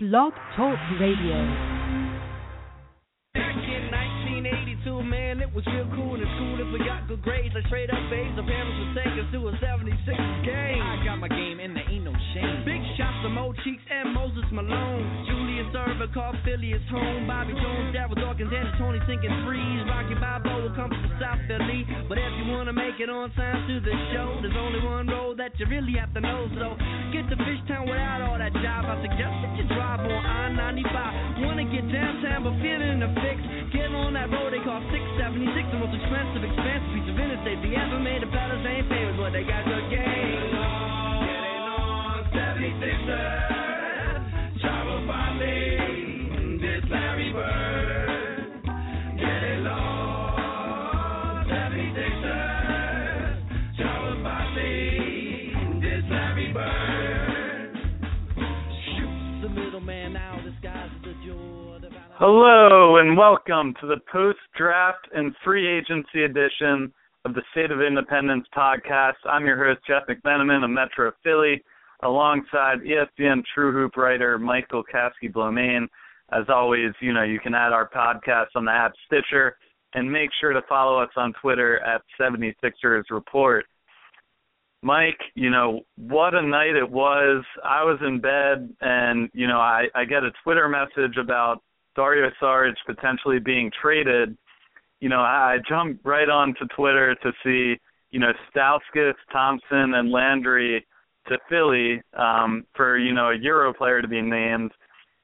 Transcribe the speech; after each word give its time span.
Blog 0.00 0.32
Talk 0.54 0.78
Radio. 1.00 1.34
Back 3.34 3.58
in 3.66 3.90
1982, 3.90 5.02
man, 5.02 5.40
it 5.40 5.52
was 5.52 5.66
real 5.66 5.90
cool 5.96 6.14
we 6.72 6.78
got 6.84 7.08
good 7.08 7.22
grades. 7.22 7.54
Like 7.54 7.66
straight 7.66 7.88
up 7.90 7.96
A's, 8.12 8.32
the 8.36 8.44
parents 8.44 8.76
would 8.76 8.92
take 9.00 9.14
us 9.16 9.28
to 9.32 9.48
a 9.48 9.52
76 9.60 9.94
game. 10.44 10.82
I 10.84 11.00
got 11.04 11.16
my 11.16 11.28
game 11.28 11.60
and 11.60 11.72
there 11.76 11.88
ain't 11.88 12.04
no 12.04 12.12
shame. 12.34 12.64
Big 12.64 12.82
shots 12.96 13.24
to 13.24 13.28
Mo 13.32 13.52
Cheeks 13.64 13.82
and 13.88 14.12
Moses 14.12 14.44
Malone. 14.52 15.04
Julius 15.28 15.72
Erving 15.72 16.12
called 16.12 16.36
Philly 16.44 16.76
his 16.76 16.84
home. 16.92 17.26
Bobby 17.26 17.56
Jones, 17.56 17.96
Darryl 17.96 18.16
Dawkins, 18.16 18.52
and 18.52 18.68
Toney 18.76 19.00
sinking 19.08 19.32
threes. 19.44 19.80
Rocky 19.88 20.16
Balboa 20.20 20.68
will 20.68 20.76
come 20.76 20.92
to 20.92 21.08
South 21.16 21.40
Philly. 21.48 21.88
But 22.08 22.20
if 22.20 22.32
you 22.36 22.52
wanna 22.52 22.72
make 22.72 23.00
it 23.00 23.08
on 23.08 23.32
time 23.32 23.64
to 23.68 23.80
the 23.80 23.94
show, 24.12 24.38
there's 24.44 24.56
only 24.56 24.80
one 24.84 25.08
road 25.08 25.40
that 25.40 25.56
you 25.56 25.66
really 25.66 25.96
have 25.96 26.12
to 26.14 26.20
know. 26.20 26.48
So 26.56 26.76
get 27.12 27.28
to 27.32 27.36
Fishtown 27.36 27.88
without 27.88 28.20
all 28.20 28.36
that 28.36 28.52
jive. 28.52 28.84
I 28.84 28.96
suggest 29.00 29.34
that 29.40 29.52
you 29.56 29.64
drive 29.72 30.00
on 30.00 30.22
I-95. 30.26 31.44
Wanna 31.44 31.64
get 31.64 31.84
downtown 31.88 32.44
but 32.44 32.54
feeling 32.60 33.00
the 33.00 33.10
fix. 33.24 33.38
Get 33.72 33.92
on 33.92 34.12
that 34.14 34.30
road 34.32 34.52
they 34.52 34.64
call 34.64 34.80
676, 34.90 35.70
the 35.70 35.78
most 35.78 35.94
expensive, 35.94 36.42
expensive 36.58 36.90
piece 36.90 37.08
of 37.08 37.18
interstate 37.18 37.62
they 37.62 37.74
ever 37.78 37.98
made. 38.02 38.22
The 38.22 38.26
fellas 38.34 38.66
ain't 38.66 38.88
famous, 38.88 39.14
but 39.16 39.30
they 39.30 39.44
got 39.46 39.64
good 39.64 39.86
game. 39.90 40.02
Getting 40.02 40.54
on 40.58 42.26
76ers, 42.34 43.57
Hello 62.20 62.96
and 62.96 63.16
welcome 63.16 63.74
to 63.80 63.86
the 63.86 64.00
post 64.10 64.40
draft 64.56 65.06
and 65.14 65.32
free 65.44 65.68
agency 65.68 66.24
edition 66.24 66.92
of 67.24 67.32
the 67.32 67.42
State 67.52 67.70
of 67.70 67.80
Independence 67.80 68.44
podcast. 68.52 69.14
I'm 69.24 69.46
your 69.46 69.64
host, 69.64 69.86
Jeff 69.86 70.02
McMenamin 70.08 70.64
of 70.64 70.70
Metro 70.70 71.12
Philly, 71.22 71.62
alongside 72.02 72.78
ESPN 72.80 73.44
True 73.54 73.70
Hoop 73.72 73.96
writer 73.96 74.36
Michael 74.36 74.82
Kaskey-Blomain. 74.92 75.86
As 76.32 76.42
always, 76.48 76.90
you 77.00 77.12
know, 77.12 77.22
you 77.22 77.38
can 77.38 77.54
add 77.54 77.72
our 77.72 77.88
podcast 77.88 78.48
on 78.56 78.64
the 78.64 78.72
app 78.72 78.94
Stitcher 79.06 79.56
and 79.94 80.10
make 80.10 80.30
sure 80.40 80.52
to 80.52 80.62
follow 80.68 81.00
us 81.00 81.10
on 81.14 81.32
Twitter 81.40 81.78
at 81.86 82.02
76ers 82.20 83.04
Report. 83.12 83.64
Mike, 84.82 85.20
you 85.36 85.50
know, 85.50 85.82
what 85.94 86.34
a 86.34 86.42
night 86.42 86.74
it 86.74 86.90
was. 86.90 87.44
I 87.64 87.84
was 87.84 88.00
in 88.04 88.20
bed 88.20 88.74
and, 88.80 89.30
you 89.34 89.46
know, 89.46 89.60
I, 89.60 89.84
I 89.94 90.04
get 90.04 90.24
a 90.24 90.32
Twitter 90.42 90.68
message 90.68 91.16
about 91.16 91.62
Dario 91.98 92.30
Saric 92.40 92.74
potentially 92.86 93.40
being 93.40 93.72
traded. 93.82 94.38
You 95.00 95.08
know, 95.08 95.18
I, 95.18 95.58
jumped 95.68 96.06
right 96.06 96.28
onto 96.28 96.64
Twitter 96.76 97.16
to 97.16 97.32
see, 97.42 97.76
you 98.12 98.20
know, 98.20 98.30
Stauskas, 98.54 99.14
Thompson, 99.32 99.94
and 99.94 100.12
Landry 100.12 100.86
to 101.26 101.38
Philly 101.48 102.00
um, 102.16 102.64
for, 102.76 102.98
you 102.98 103.12
know, 103.12 103.30
a 103.30 103.38
Euro 103.38 103.74
player 103.74 104.00
to 104.00 104.06
be 104.06 104.22
named. 104.22 104.70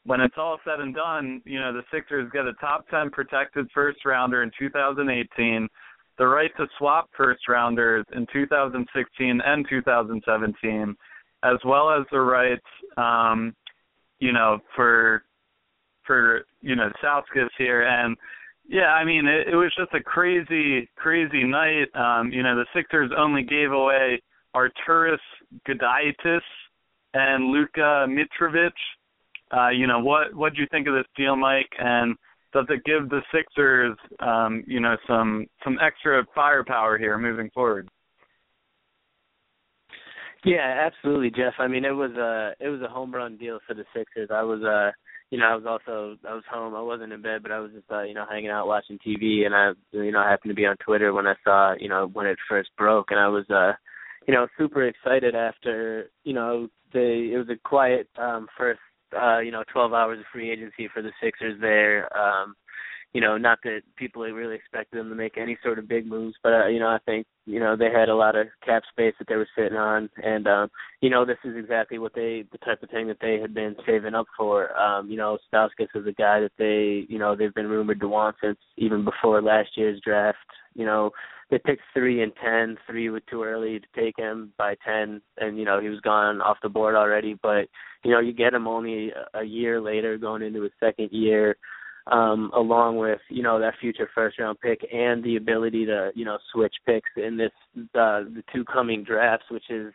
When 0.04 0.20
it's 0.20 0.34
all 0.36 0.58
said 0.64 0.80
and 0.80 0.92
done, 0.92 1.42
you 1.44 1.60
know, 1.60 1.72
the 1.72 1.84
Sixers 1.92 2.28
get 2.32 2.44
a 2.44 2.54
top 2.54 2.88
10 2.88 3.10
protected 3.10 3.68
first 3.72 4.04
rounder 4.04 4.42
in 4.42 4.50
2018 4.58 5.68
the 6.18 6.26
right 6.26 6.50
to 6.56 6.66
swap 6.78 7.08
first 7.16 7.48
rounders 7.48 8.04
in 8.14 8.26
2016 8.32 9.40
and 9.44 9.66
2017, 9.68 10.96
as 11.42 11.56
well 11.64 11.90
as 11.90 12.06
the 12.12 12.20
rights, 12.20 12.62
um, 12.96 13.54
you 14.20 14.32
know, 14.32 14.60
for 14.76 15.24
for 16.06 16.44
you 16.60 16.76
know 16.76 16.90
Southgate 17.02 17.50
here, 17.58 17.82
and 17.82 18.16
yeah, 18.68 18.94
I 18.94 19.04
mean 19.04 19.26
it, 19.26 19.48
it 19.48 19.56
was 19.56 19.72
just 19.76 19.92
a 19.94 20.02
crazy, 20.02 20.88
crazy 20.96 21.44
night. 21.44 21.86
Um, 21.94 22.30
you 22.32 22.42
know, 22.42 22.56
the 22.56 22.66
Sixers 22.74 23.10
only 23.16 23.42
gave 23.42 23.72
away 23.72 24.22
Arturas 24.54 25.18
Gudaitis 25.68 26.40
and 27.14 27.46
Luka 27.46 28.06
Mitrovic. 28.08 28.72
Uh, 29.54 29.68
you 29.68 29.86
know, 29.86 30.00
what 30.00 30.34
what 30.34 30.54
do 30.54 30.60
you 30.60 30.68
think 30.70 30.86
of 30.86 30.94
this 30.94 31.06
deal, 31.16 31.36
Mike? 31.36 31.70
And 31.78 32.16
does 32.52 32.66
it 32.68 32.84
give 32.84 33.08
the 33.08 33.20
Sixers, 33.32 33.96
um, 34.20 34.64
you 34.66 34.80
know, 34.80 34.96
some 35.06 35.46
some 35.62 35.78
extra 35.82 36.24
firepower 36.34 36.96
here 36.98 37.18
moving 37.18 37.50
forward? 37.50 37.88
Yeah, 40.44 40.86
absolutely, 40.86 41.30
Jeff. 41.30 41.54
I 41.58 41.68
mean, 41.68 41.84
it 41.84 41.90
was 41.94 42.12
a 42.12 42.52
it 42.60 42.68
was 42.68 42.82
a 42.82 42.88
home 42.88 43.12
run 43.14 43.36
deal 43.36 43.60
for 43.66 43.74
the 43.74 43.84
Sixers. 43.94 44.28
I 44.32 44.42
was 44.42 44.62
uh 44.62 44.92
you 45.30 45.38
know, 45.38 45.46
I 45.46 45.54
was 45.56 45.64
also 45.66 46.16
I 46.28 46.34
was 46.34 46.44
home. 46.50 46.74
I 46.74 46.82
wasn't 46.82 47.12
in 47.12 47.22
bed, 47.22 47.42
but 47.42 47.50
I 47.50 47.58
was 47.58 47.72
just 47.72 47.90
uh, 47.90 48.02
you 48.02 48.14
know 48.14 48.26
hanging 48.30 48.50
out 48.50 48.66
watching 48.66 48.98
TV, 48.98 49.46
and 49.46 49.54
I 49.54 49.72
you 49.92 50.12
know 50.12 50.20
I 50.20 50.30
happened 50.30 50.50
to 50.50 50.54
be 50.54 50.66
on 50.66 50.76
Twitter 50.76 51.12
when 51.12 51.26
I 51.26 51.34
saw 51.42 51.74
you 51.78 51.88
know 51.88 52.10
when 52.12 52.26
it 52.26 52.38
first 52.48 52.70
broke, 52.76 53.10
and 53.10 53.18
I 53.18 53.28
was 53.28 53.48
uh 53.50 53.72
you 54.28 54.34
know 54.34 54.46
super 54.58 54.86
excited 54.86 55.34
after 55.34 56.10
you 56.24 56.34
know 56.34 56.68
the 56.92 57.30
it 57.32 57.38
was 57.38 57.48
a 57.48 57.68
quiet 57.68 58.08
um 58.18 58.46
first 58.56 58.80
uh 59.18 59.38
you 59.38 59.50
know 59.50 59.64
12 59.72 59.92
hours 59.94 60.18
of 60.18 60.26
free 60.32 60.50
agency 60.50 60.88
for 60.92 61.02
the 61.02 61.10
Sixers 61.22 61.58
there. 61.60 62.14
Um 62.16 62.54
you 63.14 63.20
know, 63.20 63.38
not 63.38 63.60
that 63.62 63.82
people 63.96 64.22
really 64.22 64.56
expected 64.56 64.98
them 64.98 65.08
to 65.08 65.14
make 65.14 65.38
any 65.38 65.56
sort 65.62 65.78
of 65.78 65.86
big 65.86 66.04
moves, 66.04 66.34
but 66.42 66.52
uh, 66.52 66.66
you 66.66 66.80
know, 66.80 66.88
I 66.88 66.98
think 67.06 67.26
you 67.46 67.60
know 67.60 67.76
they 67.76 67.88
had 67.88 68.08
a 68.08 68.14
lot 68.14 68.34
of 68.34 68.48
cap 68.66 68.82
space 68.90 69.14
that 69.20 69.28
they 69.28 69.36
were 69.36 69.48
sitting 69.56 69.78
on, 69.78 70.10
and 70.16 70.48
um, 70.48 70.68
you 71.00 71.10
know, 71.10 71.24
this 71.24 71.38
is 71.44 71.56
exactly 71.56 71.98
what 71.98 72.12
they, 72.12 72.44
the 72.50 72.58
type 72.58 72.82
of 72.82 72.90
thing 72.90 73.06
that 73.06 73.18
they 73.20 73.38
had 73.38 73.54
been 73.54 73.76
saving 73.86 74.16
up 74.16 74.26
for. 74.36 74.76
Um, 74.76 75.08
you 75.08 75.16
know, 75.16 75.38
Stauskas 75.46 75.94
is 75.94 76.08
a 76.08 76.12
guy 76.12 76.40
that 76.40 76.50
they, 76.58 77.06
you 77.08 77.20
know, 77.20 77.36
they've 77.36 77.54
been 77.54 77.68
rumored 77.68 78.00
to 78.00 78.08
want 78.08 78.34
since 78.42 78.58
even 78.78 79.04
before 79.04 79.40
last 79.40 79.70
year's 79.76 80.00
draft. 80.04 80.38
You 80.74 80.84
know, 80.84 81.12
they 81.52 81.58
picked 81.58 81.82
three 81.92 82.20
and 82.20 82.32
ten. 82.42 82.76
Three 82.84 83.10
was 83.10 83.22
too 83.30 83.44
early 83.44 83.78
to 83.78 83.86
take 83.94 84.16
him 84.18 84.52
by 84.58 84.74
ten, 84.84 85.22
and 85.38 85.56
you 85.56 85.64
know 85.64 85.80
he 85.80 85.88
was 85.88 86.00
gone 86.00 86.40
off 86.40 86.56
the 86.64 86.68
board 86.68 86.96
already. 86.96 87.38
But 87.40 87.68
you 88.02 88.10
know, 88.10 88.18
you 88.18 88.32
get 88.32 88.54
him 88.54 88.66
only 88.66 89.12
a 89.34 89.44
year 89.44 89.80
later, 89.80 90.18
going 90.18 90.42
into 90.42 90.62
his 90.62 90.72
second 90.80 91.10
year 91.12 91.56
um, 92.08 92.50
along 92.54 92.96
with 92.96 93.20
you 93.30 93.42
know 93.42 93.58
that 93.58 93.74
future 93.80 94.08
first 94.14 94.38
round 94.38 94.60
pick 94.60 94.86
and 94.92 95.22
the 95.24 95.36
ability 95.36 95.86
to 95.86 96.10
you 96.14 96.24
know 96.24 96.38
switch 96.52 96.74
picks 96.86 97.10
in 97.16 97.36
this 97.36 97.52
uh, 97.94 98.20
the 98.20 98.42
two 98.52 98.64
coming 98.64 99.04
drafts, 99.04 99.46
which 99.50 99.70
is 99.70 99.92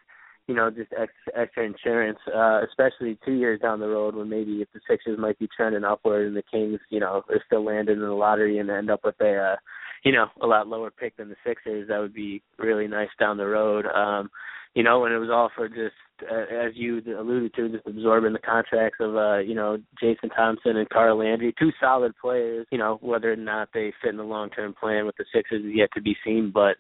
you 0.48 0.56
know 0.56 0.72
just 0.72 0.92
extra, 1.36 1.66
insurance, 1.66 2.18
uh, 2.36 2.62
especially 2.68 3.18
two 3.24 3.34
years 3.34 3.60
down 3.62 3.80
the 3.80 3.88
road 3.88 4.16
when 4.16 4.28
maybe 4.28 4.62
if 4.62 4.68
the 4.74 4.80
Sixers 4.90 5.20
might 5.20 5.38
be 5.38 5.48
trending 5.56 5.84
upward 5.84 6.28
and 6.28 6.36
the 6.36 6.44
Kings 6.52 6.80
you 6.90 7.00
know 7.00 7.24
are 7.30 7.44
still 7.46 7.64
landing 7.64 7.98
in 7.98 8.02
the 8.02 8.10
lottery 8.12 8.58
and 8.58 8.70
end 8.70 8.90
up 8.90 9.02
with 9.04 9.20
a 9.22 9.36
uh, 9.36 9.56
you 10.04 10.12
know 10.12 10.26
a 10.42 10.48
lot 10.48 10.68
lower 10.68 10.90
pick 10.90 11.16
than 11.18 11.30
the 11.30 11.36
Sixers, 11.46 11.88
that 11.90 12.00
would 12.00 12.14
be 12.14 12.42
really 12.58 12.88
nice 12.88 13.10
down 13.20 13.38
the 13.38 13.46
road. 13.46 13.86
Um, 13.86 14.32
you 14.76 14.84
know, 14.84 15.06
and 15.06 15.14
it 15.14 15.20
was 15.20 15.30
all 15.32 15.50
for 15.56 15.68
just 15.68 15.96
uh, 16.30 16.66
as 16.66 16.74
you 16.76 17.02
alluded 17.18 17.54
to, 17.56 17.70
just 17.70 17.88
absorbing 17.88 18.34
the 18.34 18.40
contracts 18.40 18.98
of 19.00 19.16
uh, 19.16 19.38
you 19.38 19.56
know 19.56 19.78
Jason 20.00 20.30
Thompson 20.30 20.78
and 20.78 20.90
Carl 20.90 21.18
Landry, 21.18 21.54
two 21.58 21.72
solid 21.80 22.14
players. 22.22 22.68
You 22.72 22.78
know 22.78 22.98
whether 23.02 23.32
or 23.32 23.36
not 23.36 23.70
they 23.74 23.94
fit 24.02 24.12
in 24.12 24.18
the 24.18 24.24
long 24.24 24.50
term 24.50 24.74
plan 24.80 25.06
with 25.06 25.16
the 25.18 25.26
Sixers 25.34 25.66
is 25.66 25.72
yet 25.74 25.90
to 25.96 26.02
be 26.02 26.16
seen, 26.24 26.52
but 26.54 26.78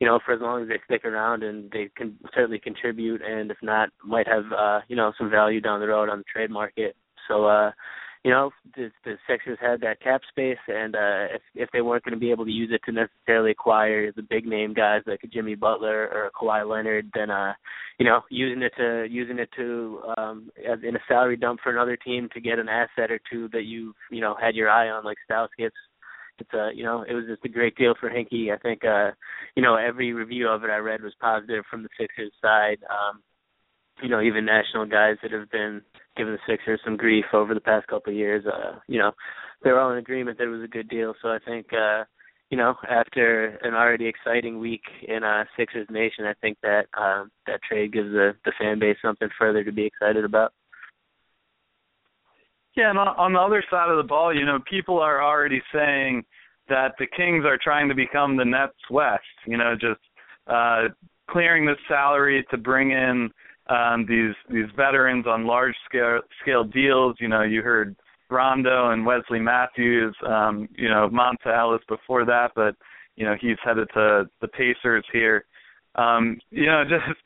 you 0.00 0.06
know 0.06 0.18
for 0.24 0.34
as 0.34 0.40
long 0.40 0.62
as 0.62 0.68
they 0.68 0.80
stick 0.84 1.04
around 1.04 1.42
and 1.42 1.70
they 1.70 1.90
can 1.96 2.16
certainly 2.34 2.58
contribute, 2.58 3.22
and 3.22 3.50
if 3.50 3.58
not, 3.62 3.88
might 4.04 4.28
have 4.28 4.44
uh, 4.56 4.80
you 4.88 4.96
know 4.96 5.12
some 5.16 5.30
value 5.30 5.60
down 5.60 5.80
the 5.80 5.86
road 5.88 6.08
on 6.08 6.18
the 6.18 6.24
trade 6.32 6.50
market. 6.50 6.96
So. 7.28 7.46
uh 7.46 7.70
you 8.24 8.30
know, 8.30 8.50
the, 8.76 8.90
the 9.04 9.16
Sixers 9.28 9.58
had 9.60 9.80
that 9.80 10.00
cap 10.02 10.20
space, 10.28 10.58
and 10.68 10.94
uh, 10.94 11.34
if 11.34 11.42
if 11.54 11.68
they 11.72 11.80
weren't 11.80 12.04
going 12.04 12.12
to 12.12 12.20
be 12.20 12.30
able 12.30 12.44
to 12.44 12.50
use 12.50 12.70
it 12.70 12.82
to 12.84 12.92
necessarily 12.92 13.50
acquire 13.50 14.12
the 14.12 14.22
big 14.22 14.46
name 14.46 14.74
guys 14.74 15.00
like 15.06 15.20
Jimmy 15.32 15.54
Butler 15.54 16.02
or 16.08 16.30
Kawhi 16.38 16.68
Leonard, 16.68 17.10
then 17.14 17.30
uh, 17.30 17.54
you 17.98 18.04
know, 18.04 18.20
using 18.28 18.62
it 18.62 18.72
to 18.76 19.06
using 19.10 19.38
it 19.38 19.48
to 19.56 20.02
um, 20.18 20.50
as 20.70 20.80
in 20.86 20.96
a 20.96 21.00
salary 21.08 21.38
dump 21.38 21.60
for 21.62 21.72
another 21.72 21.96
team 21.96 22.28
to 22.34 22.40
get 22.42 22.58
an 22.58 22.68
asset 22.68 23.10
or 23.10 23.20
two 23.30 23.48
that 23.52 23.64
you 23.64 23.94
you 24.10 24.20
know 24.20 24.36
had 24.38 24.54
your 24.54 24.68
eye 24.68 24.90
on, 24.90 25.02
like 25.02 25.16
Stauskas. 25.30 25.70
It's 26.38 26.52
a 26.52 26.70
you 26.74 26.84
know 26.84 27.04
it 27.08 27.14
was 27.14 27.24
just 27.26 27.44
a 27.46 27.48
great 27.48 27.74
deal 27.76 27.94
for 27.98 28.10
Hinkie. 28.10 28.52
I 28.52 28.58
think 28.58 28.84
uh, 28.84 29.12
you 29.56 29.62
know 29.62 29.76
every 29.76 30.12
review 30.12 30.46
of 30.46 30.62
it 30.62 30.70
I 30.70 30.76
read 30.76 31.02
was 31.02 31.14
positive 31.20 31.64
from 31.70 31.82
the 31.82 31.88
Sixers 31.98 32.32
side. 32.42 32.78
Um, 32.90 33.22
you 34.02 34.08
know, 34.08 34.20
even 34.20 34.44
national 34.44 34.86
guys 34.86 35.16
that 35.22 35.32
have 35.32 35.50
been 35.50 35.82
giving 36.16 36.32
the 36.32 36.38
Sixers 36.48 36.80
some 36.84 36.96
grief 36.96 37.26
over 37.32 37.54
the 37.54 37.60
past 37.60 37.86
couple 37.86 38.12
of 38.12 38.16
years, 38.16 38.44
uh, 38.46 38.78
you 38.86 38.98
know, 38.98 39.12
they're 39.62 39.78
all 39.78 39.92
in 39.92 39.98
agreement 39.98 40.38
that 40.38 40.44
it 40.44 40.48
was 40.48 40.62
a 40.62 40.68
good 40.68 40.88
deal. 40.88 41.14
So 41.22 41.28
I 41.28 41.38
think 41.46 41.66
uh, 41.72 42.04
you 42.50 42.56
know, 42.56 42.74
after 42.88 43.58
an 43.62 43.74
already 43.74 44.06
exciting 44.06 44.58
week 44.58 44.82
in 45.06 45.22
uh 45.22 45.44
Sixers 45.56 45.86
Nation, 45.88 46.24
I 46.24 46.34
think 46.40 46.58
that 46.62 46.86
um 46.98 47.30
that 47.46 47.60
trade 47.62 47.92
gives 47.92 48.10
the 48.10 48.32
the 48.44 48.52
fan 48.60 48.78
base 48.78 48.96
something 49.02 49.28
further 49.38 49.64
to 49.64 49.72
be 49.72 49.86
excited 49.86 50.24
about. 50.24 50.52
Yeah, 52.76 52.90
and 52.90 52.98
on, 52.98 53.08
on 53.08 53.32
the 53.32 53.40
other 53.40 53.62
side 53.70 53.90
of 53.90 53.96
the 53.96 54.08
ball, 54.08 54.34
you 54.34 54.46
know, 54.46 54.58
people 54.68 54.98
are 54.98 55.22
already 55.22 55.60
saying 55.72 56.24
that 56.68 56.94
the 56.98 57.06
Kings 57.16 57.44
are 57.44 57.58
trying 57.62 57.88
to 57.88 57.94
become 57.94 58.36
the 58.36 58.44
Nets 58.44 58.74
West. 58.90 59.22
You 59.46 59.56
know, 59.56 59.74
just 59.74 60.00
uh 60.48 60.88
clearing 61.30 61.64
the 61.64 61.76
salary 61.86 62.44
to 62.50 62.56
bring 62.56 62.90
in 62.90 63.30
um, 63.70 64.04
these 64.08 64.34
these 64.50 64.70
veterans 64.76 65.26
on 65.26 65.46
large 65.46 65.74
scale 65.88 66.20
scale 66.42 66.64
deals. 66.64 67.16
You 67.20 67.28
know, 67.28 67.42
you 67.42 67.62
heard 67.62 67.96
Rondo 68.28 68.90
and 68.90 69.06
Wesley 69.06 69.38
Matthews. 69.38 70.14
Um, 70.26 70.68
you 70.76 70.88
know, 70.88 71.08
Monta 71.08 71.56
Ellis 71.56 71.82
before 71.88 72.24
that, 72.24 72.52
but 72.54 72.74
you 73.16 73.24
know 73.24 73.36
he's 73.40 73.56
headed 73.64 73.88
to 73.94 74.28
the 74.40 74.48
Pacers 74.48 75.04
here. 75.12 75.44
Um, 75.94 76.38
you 76.50 76.66
know, 76.66 76.82
just 76.88 77.20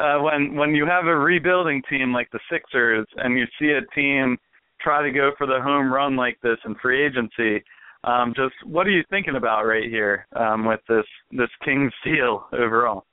uh, 0.00 0.18
when 0.18 0.54
when 0.54 0.74
you 0.74 0.86
have 0.86 1.06
a 1.06 1.16
rebuilding 1.16 1.82
team 1.90 2.12
like 2.12 2.30
the 2.30 2.40
Sixers 2.50 3.06
and 3.16 3.36
you 3.38 3.44
see 3.58 3.70
a 3.70 3.94
team 3.94 4.38
try 4.80 5.02
to 5.02 5.10
go 5.10 5.32
for 5.36 5.46
the 5.46 5.60
home 5.60 5.92
run 5.92 6.16
like 6.16 6.38
this 6.42 6.56
in 6.64 6.74
free 6.76 7.04
agency, 7.04 7.62
um, 8.04 8.32
just 8.34 8.54
what 8.64 8.86
are 8.86 8.90
you 8.90 9.04
thinking 9.10 9.36
about 9.36 9.66
right 9.66 9.90
here 9.90 10.26
um, 10.36 10.64
with 10.64 10.80
this 10.88 11.04
this 11.32 11.50
Kings 11.64 11.92
deal 12.04 12.46
overall? 12.52 13.06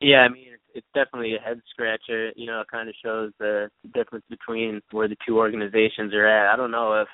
Yeah, 0.00 0.18
I 0.18 0.28
mean 0.28 0.45
it's 0.76 0.86
definitely 0.94 1.34
a 1.34 1.40
head 1.40 1.60
scratcher. 1.70 2.30
You 2.36 2.46
know, 2.46 2.60
it 2.60 2.68
kind 2.70 2.88
of 2.88 2.94
shows 3.02 3.32
the 3.38 3.68
difference 3.94 4.24
between 4.28 4.80
where 4.90 5.08
the 5.08 5.16
two 5.26 5.38
organizations 5.38 6.12
are 6.14 6.26
at. 6.26 6.52
I 6.52 6.56
don't 6.56 6.70
know 6.70 7.00
if 7.00 7.08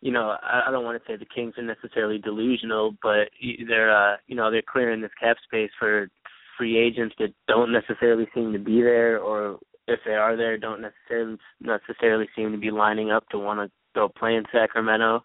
you 0.00 0.12
know, 0.12 0.36
I, 0.42 0.64
I 0.68 0.70
don't 0.70 0.84
want 0.84 1.02
to 1.02 1.08
say 1.08 1.16
the 1.16 1.24
Kings 1.24 1.54
are 1.58 1.62
necessarily 1.62 2.18
delusional, 2.18 2.94
but 3.02 3.28
they're 3.66 3.96
uh, 3.96 4.16
you 4.26 4.36
know 4.36 4.50
they're 4.50 4.62
clearing 4.62 5.00
this 5.00 5.10
cap 5.20 5.36
space 5.44 5.70
for 5.78 6.08
free 6.56 6.78
agents 6.78 7.14
that 7.18 7.32
don't 7.46 7.72
necessarily 7.72 8.28
seem 8.34 8.52
to 8.52 8.58
be 8.58 8.80
there, 8.82 9.18
or 9.18 9.58
if 9.86 10.00
they 10.04 10.14
are 10.14 10.36
there, 10.36 10.58
don't 10.58 10.82
necessarily 10.82 11.38
necessarily 11.60 12.28
seem 12.36 12.52
to 12.52 12.58
be 12.58 12.70
lining 12.70 13.10
up 13.10 13.28
to 13.30 13.38
want 13.38 13.60
to 13.60 13.70
go 13.94 14.08
play 14.08 14.34
in 14.34 14.44
Sacramento. 14.52 15.22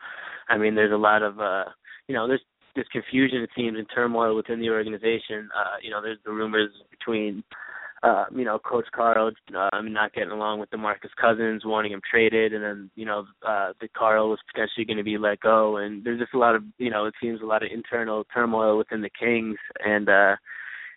I 0.50 0.58
mean, 0.58 0.76
there's 0.76 0.94
a 0.94 0.98
lot 0.98 1.22
of 1.22 1.40
uh, 1.40 1.66
you 2.08 2.16
know, 2.16 2.28
there's 2.28 2.42
there's 2.76 2.88
confusion 2.92 3.42
it 3.42 3.50
seems 3.56 3.78
and 3.78 3.88
turmoil 3.94 4.36
within 4.36 4.60
the 4.60 4.70
organization. 4.70 5.50
Uh, 5.56 5.78
you 5.82 5.90
know, 5.90 6.02
there's 6.02 6.20
the 6.26 6.32
rumors 6.32 6.72
between 6.92 7.44
uh, 8.04 8.26
you 8.36 8.44
know, 8.44 8.60
Coach 8.60 8.88
Karl 8.94 9.32
uh, 9.56 9.82
not 9.82 10.14
getting 10.14 10.32
along 10.32 10.60
with 10.60 10.70
DeMarcus 10.72 11.16
Cousins, 11.20 11.64
wanting 11.64 11.94
him 11.94 12.02
traded 12.10 12.54
and 12.54 12.62
then, 12.62 12.92
you 12.96 13.06
know, 13.06 13.26
uh 13.48 13.72
the 13.80 13.88
Karl 13.98 14.30
was 14.30 14.40
potentially 14.52 14.86
gonna 14.86 15.04
be 15.04 15.18
let 15.18 15.40
go. 15.40 15.78
And 15.78 16.04
there's 16.04 16.20
just 16.20 16.34
a 16.34 16.38
lot 16.38 16.56
of 16.56 16.64
you 16.78 16.90
know, 16.90 17.06
it 17.06 17.14
seems 17.22 17.42
a 17.42 17.46
lot 17.46 17.64
of 17.64 17.70
internal 17.74 18.26
turmoil 18.34 18.78
within 18.78 19.02
the 19.02 19.10
Kings. 19.10 19.58
And 19.86 20.10
uh 20.10 20.36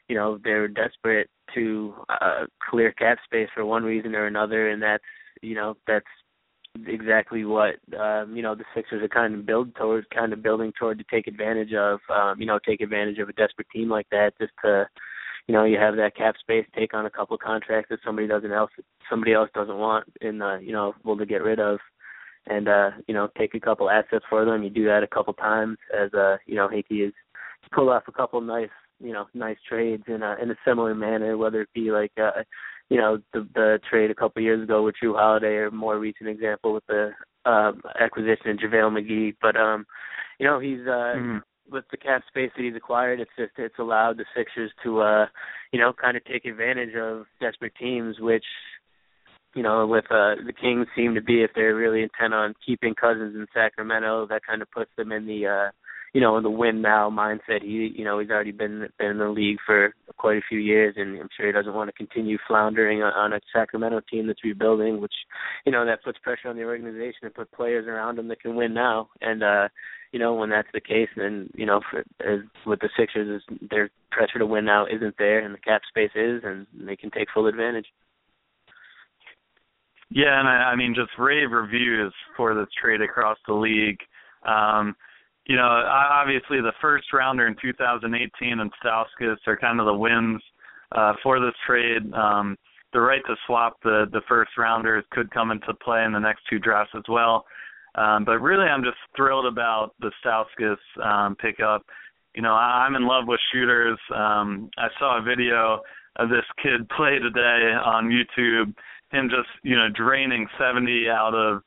you 0.08 0.14
know 0.16 0.38
they're 0.42 0.68
desperate 0.68 1.28
to 1.54 1.94
uh, 2.08 2.46
clear 2.70 2.92
cap 2.92 3.18
space 3.24 3.48
for 3.54 3.64
one 3.64 3.84
reason 3.84 4.14
or 4.14 4.26
another, 4.26 4.70
and 4.70 4.82
that's 4.82 5.04
you 5.42 5.54
know 5.54 5.76
that's 5.86 6.06
exactly 6.86 7.44
what 7.44 7.76
um, 7.98 8.34
you 8.36 8.42
know 8.42 8.54
the 8.54 8.64
Sixers 8.74 9.02
are 9.02 9.08
kind 9.08 9.34
of 9.34 9.46
build 9.46 9.74
towards, 9.76 10.06
kind 10.14 10.32
of 10.32 10.42
building 10.42 10.72
toward 10.78 10.98
to 10.98 11.04
take 11.10 11.26
advantage 11.26 11.72
of, 11.74 12.00
um, 12.14 12.40
you 12.40 12.46
know, 12.46 12.58
take 12.64 12.80
advantage 12.80 13.18
of 13.18 13.28
a 13.28 13.32
desperate 13.32 13.68
team 13.72 13.88
like 13.88 14.08
that, 14.10 14.32
just 14.40 14.52
to 14.64 14.86
you 15.46 15.54
know 15.54 15.64
you 15.64 15.78
have 15.78 15.96
that 15.96 16.16
cap 16.16 16.34
space, 16.40 16.66
take 16.76 16.94
on 16.94 17.06
a 17.06 17.10
couple 17.10 17.34
of 17.34 17.40
contracts 17.40 17.88
that 17.90 18.00
somebody 18.04 18.26
doesn't 18.26 18.52
else 18.52 18.70
somebody 19.08 19.32
else 19.32 19.50
doesn't 19.54 19.78
want, 19.78 20.06
and 20.20 20.42
uh, 20.42 20.58
you 20.58 20.72
know 20.72 20.94
able 21.04 21.16
to 21.18 21.26
get 21.26 21.42
rid 21.42 21.60
of. 21.60 21.78
And 22.48 22.68
uh, 22.68 22.90
you 23.08 23.14
know, 23.14 23.28
take 23.36 23.54
a 23.54 23.60
couple 23.60 23.90
assets 23.90 24.24
for 24.30 24.44
them. 24.44 24.62
You 24.62 24.70
do 24.70 24.84
that 24.86 25.02
a 25.02 25.08
couple 25.08 25.34
times, 25.34 25.78
as 25.92 26.14
uh, 26.14 26.36
you 26.46 26.54
know, 26.54 26.68
Hinkie 26.68 27.08
is 27.08 27.12
pull 27.72 27.90
off 27.90 28.04
a 28.06 28.12
couple 28.12 28.40
nice 28.40 28.68
you 29.00 29.12
know 29.12 29.26
nice 29.34 29.58
trades 29.68 30.04
in 30.06 30.22
a 30.22 30.36
in 30.42 30.50
a 30.50 30.56
similar 30.66 30.94
manner, 30.94 31.36
whether 31.36 31.62
it 31.62 31.68
be 31.74 31.90
like 31.90 32.12
uh 32.18 32.42
you 32.88 32.98
know 32.98 33.18
the 33.32 33.46
the 33.54 33.78
trade 33.88 34.10
a 34.10 34.14
couple 34.14 34.42
years 34.42 34.62
ago 34.62 34.82
with 34.82 34.94
Jrue 35.02 35.14
Holiday, 35.14 35.54
or 35.56 35.70
more 35.70 35.98
recent 35.98 36.28
example 36.28 36.72
with 36.72 36.86
the 36.86 37.10
um, 37.44 37.80
acquisition 38.00 38.50
of 38.50 38.58
JaVale 38.58 38.92
McGee. 38.92 39.36
But 39.40 39.56
um, 39.56 39.86
you 40.38 40.46
know 40.46 40.58
he's 40.58 40.80
uh 40.86 41.16
mm-hmm. 41.16 41.38
with 41.70 41.84
the 41.90 41.96
cap 41.96 42.22
space 42.28 42.50
that 42.56 42.62
he's 42.62 42.76
acquired, 42.76 43.20
it's 43.20 43.30
just 43.38 43.52
it's 43.58 43.78
allowed 43.78 44.18
the 44.18 44.24
Sixers 44.36 44.72
to 44.84 45.00
uh 45.00 45.26
you 45.72 45.80
know 45.80 45.92
kind 45.92 46.16
of 46.16 46.24
take 46.24 46.44
advantage 46.44 46.94
of 46.96 47.26
desperate 47.40 47.74
teams, 47.78 48.16
which 48.20 48.44
you 49.54 49.62
know, 49.62 49.86
with 49.86 50.04
uh 50.10 50.36
the 50.46 50.52
Kings 50.52 50.86
seem 50.94 51.14
to 51.14 51.22
be 51.22 51.42
if 51.42 51.50
they're 51.54 51.74
really 51.74 52.02
intent 52.02 52.34
on 52.34 52.54
keeping 52.64 52.94
Cousins 52.94 53.34
in 53.34 53.46
Sacramento, 53.54 54.26
that 54.28 54.42
kind 54.46 54.60
of 54.60 54.70
puts 54.70 54.90
them 54.96 55.12
in 55.12 55.26
the 55.26 55.46
uh 55.46 55.70
you 56.16 56.22
know, 56.22 56.38
in 56.38 56.42
the 56.42 56.50
win 56.50 56.80
now 56.80 57.10
mindset. 57.10 57.60
He, 57.60 57.92
you 57.94 58.02
know, 58.02 58.18
he's 58.18 58.30
already 58.30 58.50
been 58.50 58.88
been 58.98 59.08
in 59.08 59.18
the 59.18 59.28
league 59.28 59.58
for 59.66 59.94
quite 60.16 60.38
a 60.38 60.48
few 60.48 60.58
years, 60.58 60.94
and 60.96 61.20
I'm 61.20 61.28
sure 61.36 61.44
he 61.44 61.52
doesn't 61.52 61.74
want 61.74 61.88
to 61.88 61.92
continue 61.92 62.38
floundering 62.48 63.02
on 63.02 63.34
a 63.34 63.40
Sacramento 63.52 64.00
team 64.10 64.26
that's 64.26 64.42
rebuilding. 64.42 64.98
Which, 64.98 65.12
you 65.66 65.72
know, 65.72 65.84
that 65.84 66.02
puts 66.02 66.18
pressure 66.20 66.48
on 66.48 66.56
the 66.56 66.64
organization 66.64 67.24
to 67.24 67.30
put 67.30 67.52
players 67.52 67.86
around 67.86 68.18
him 68.18 68.28
that 68.28 68.40
can 68.40 68.56
win 68.56 68.72
now. 68.72 69.10
And, 69.20 69.42
uh, 69.42 69.68
you 70.10 70.18
know, 70.18 70.32
when 70.32 70.48
that's 70.48 70.68
the 70.72 70.80
case, 70.80 71.10
then 71.18 71.50
you 71.54 71.66
know, 71.66 71.82
for, 71.90 71.98
as 72.26 72.40
with 72.64 72.80
the 72.80 72.88
Sixers, 72.98 73.42
is 73.42 73.58
their 73.68 73.90
pressure 74.10 74.38
to 74.38 74.46
win 74.46 74.64
now 74.64 74.86
isn't 74.86 75.16
there, 75.18 75.40
and 75.40 75.52
the 75.52 75.58
cap 75.58 75.82
space 75.86 76.12
is, 76.14 76.40
and 76.44 76.66
they 76.80 76.96
can 76.96 77.10
take 77.10 77.28
full 77.34 77.46
advantage. 77.46 77.88
Yeah, 80.08 80.40
and 80.40 80.48
I, 80.48 80.70
I 80.72 80.76
mean, 80.76 80.94
just 80.94 81.10
rave 81.18 81.50
reviews 81.50 82.14
for 82.38 82.54
this 82.54 82.72
trade 82.80 83.02
across 83.02 83.36
the 83.46 83.52
league. 83.52 83.98
Um, 84.46 84.96
you 85.46 85.56
know, 85.56 85.62
obviously 85.64 86.60
the 86.60 86.72
first 86.80 87.12
rounder 87.12 87.46
in 87.46 87.56
2018 87.60 88.60
and 88.60 88.70
Stauskas 88.84 89.36
are 89.46 89.56
kind 89.56 89.80
of 89.80 89.86
the 89.86 89.94
wins 89.94 90.42
uh, 90.92 91.14
for 91.22 91.40
this 91.40 91.54
trade. 91.66 92.12
Um, 92.14 92.56
the 92.92 93.00
right 93.00 93.22
to 93.26 93.36
swap 93.46 93.76
the 93.82 94.06
the 94.12 94.22
first 94.28 94.52
rounders 94.56 95.04
could 95.10 95.30
come 95.30 95.50
into 95.50 95.74
play 95.74 96.04
in 96.04 96.12
the 96.12 96.18
next 96.18 96.42
two 96.48 96.58
drafts 96.58 96.94
as 96.96 97.02
well. 97.08 97.44
Um, 97.94 98.24
but 98.24 98.38
really, 98.40 98.66
I'm 98.66 98.82
just 98.82 98.96
thrilled 99.16 99.46
about 99.46 99.92
the 100.00 100.10
Stauskas 100.24 100.76
um, 101.02 101.36
pickup. 101.36 101.84
You 102.34 102.42
know, 102.42 102.52
I, 102.52 102.86
I'm 102.86 102.94
in 102.94 103.06
love 103.06 103.24
with 103.26 103.40
shooters. 103.52 103.98
Um, 104.14 104.70
I 104.78 104.88
saw 104.98 105.18
a 105.18 105.22
video 105.22 105.80
of 106.16 106.28
this 106.28 106.44
kid 106.62 106.88
play 106.96 107.18
today 107.18 107.74
on 107.84 108.10
YouTube. 108.10 108.74
Him 109.12 109.28
just 109.28 109.48
you 109.62 109.76
know 109.76 109.88
draining 109.94 110.46
70 110.58 111.08
out 111.08 111.34
of 111.34 111.62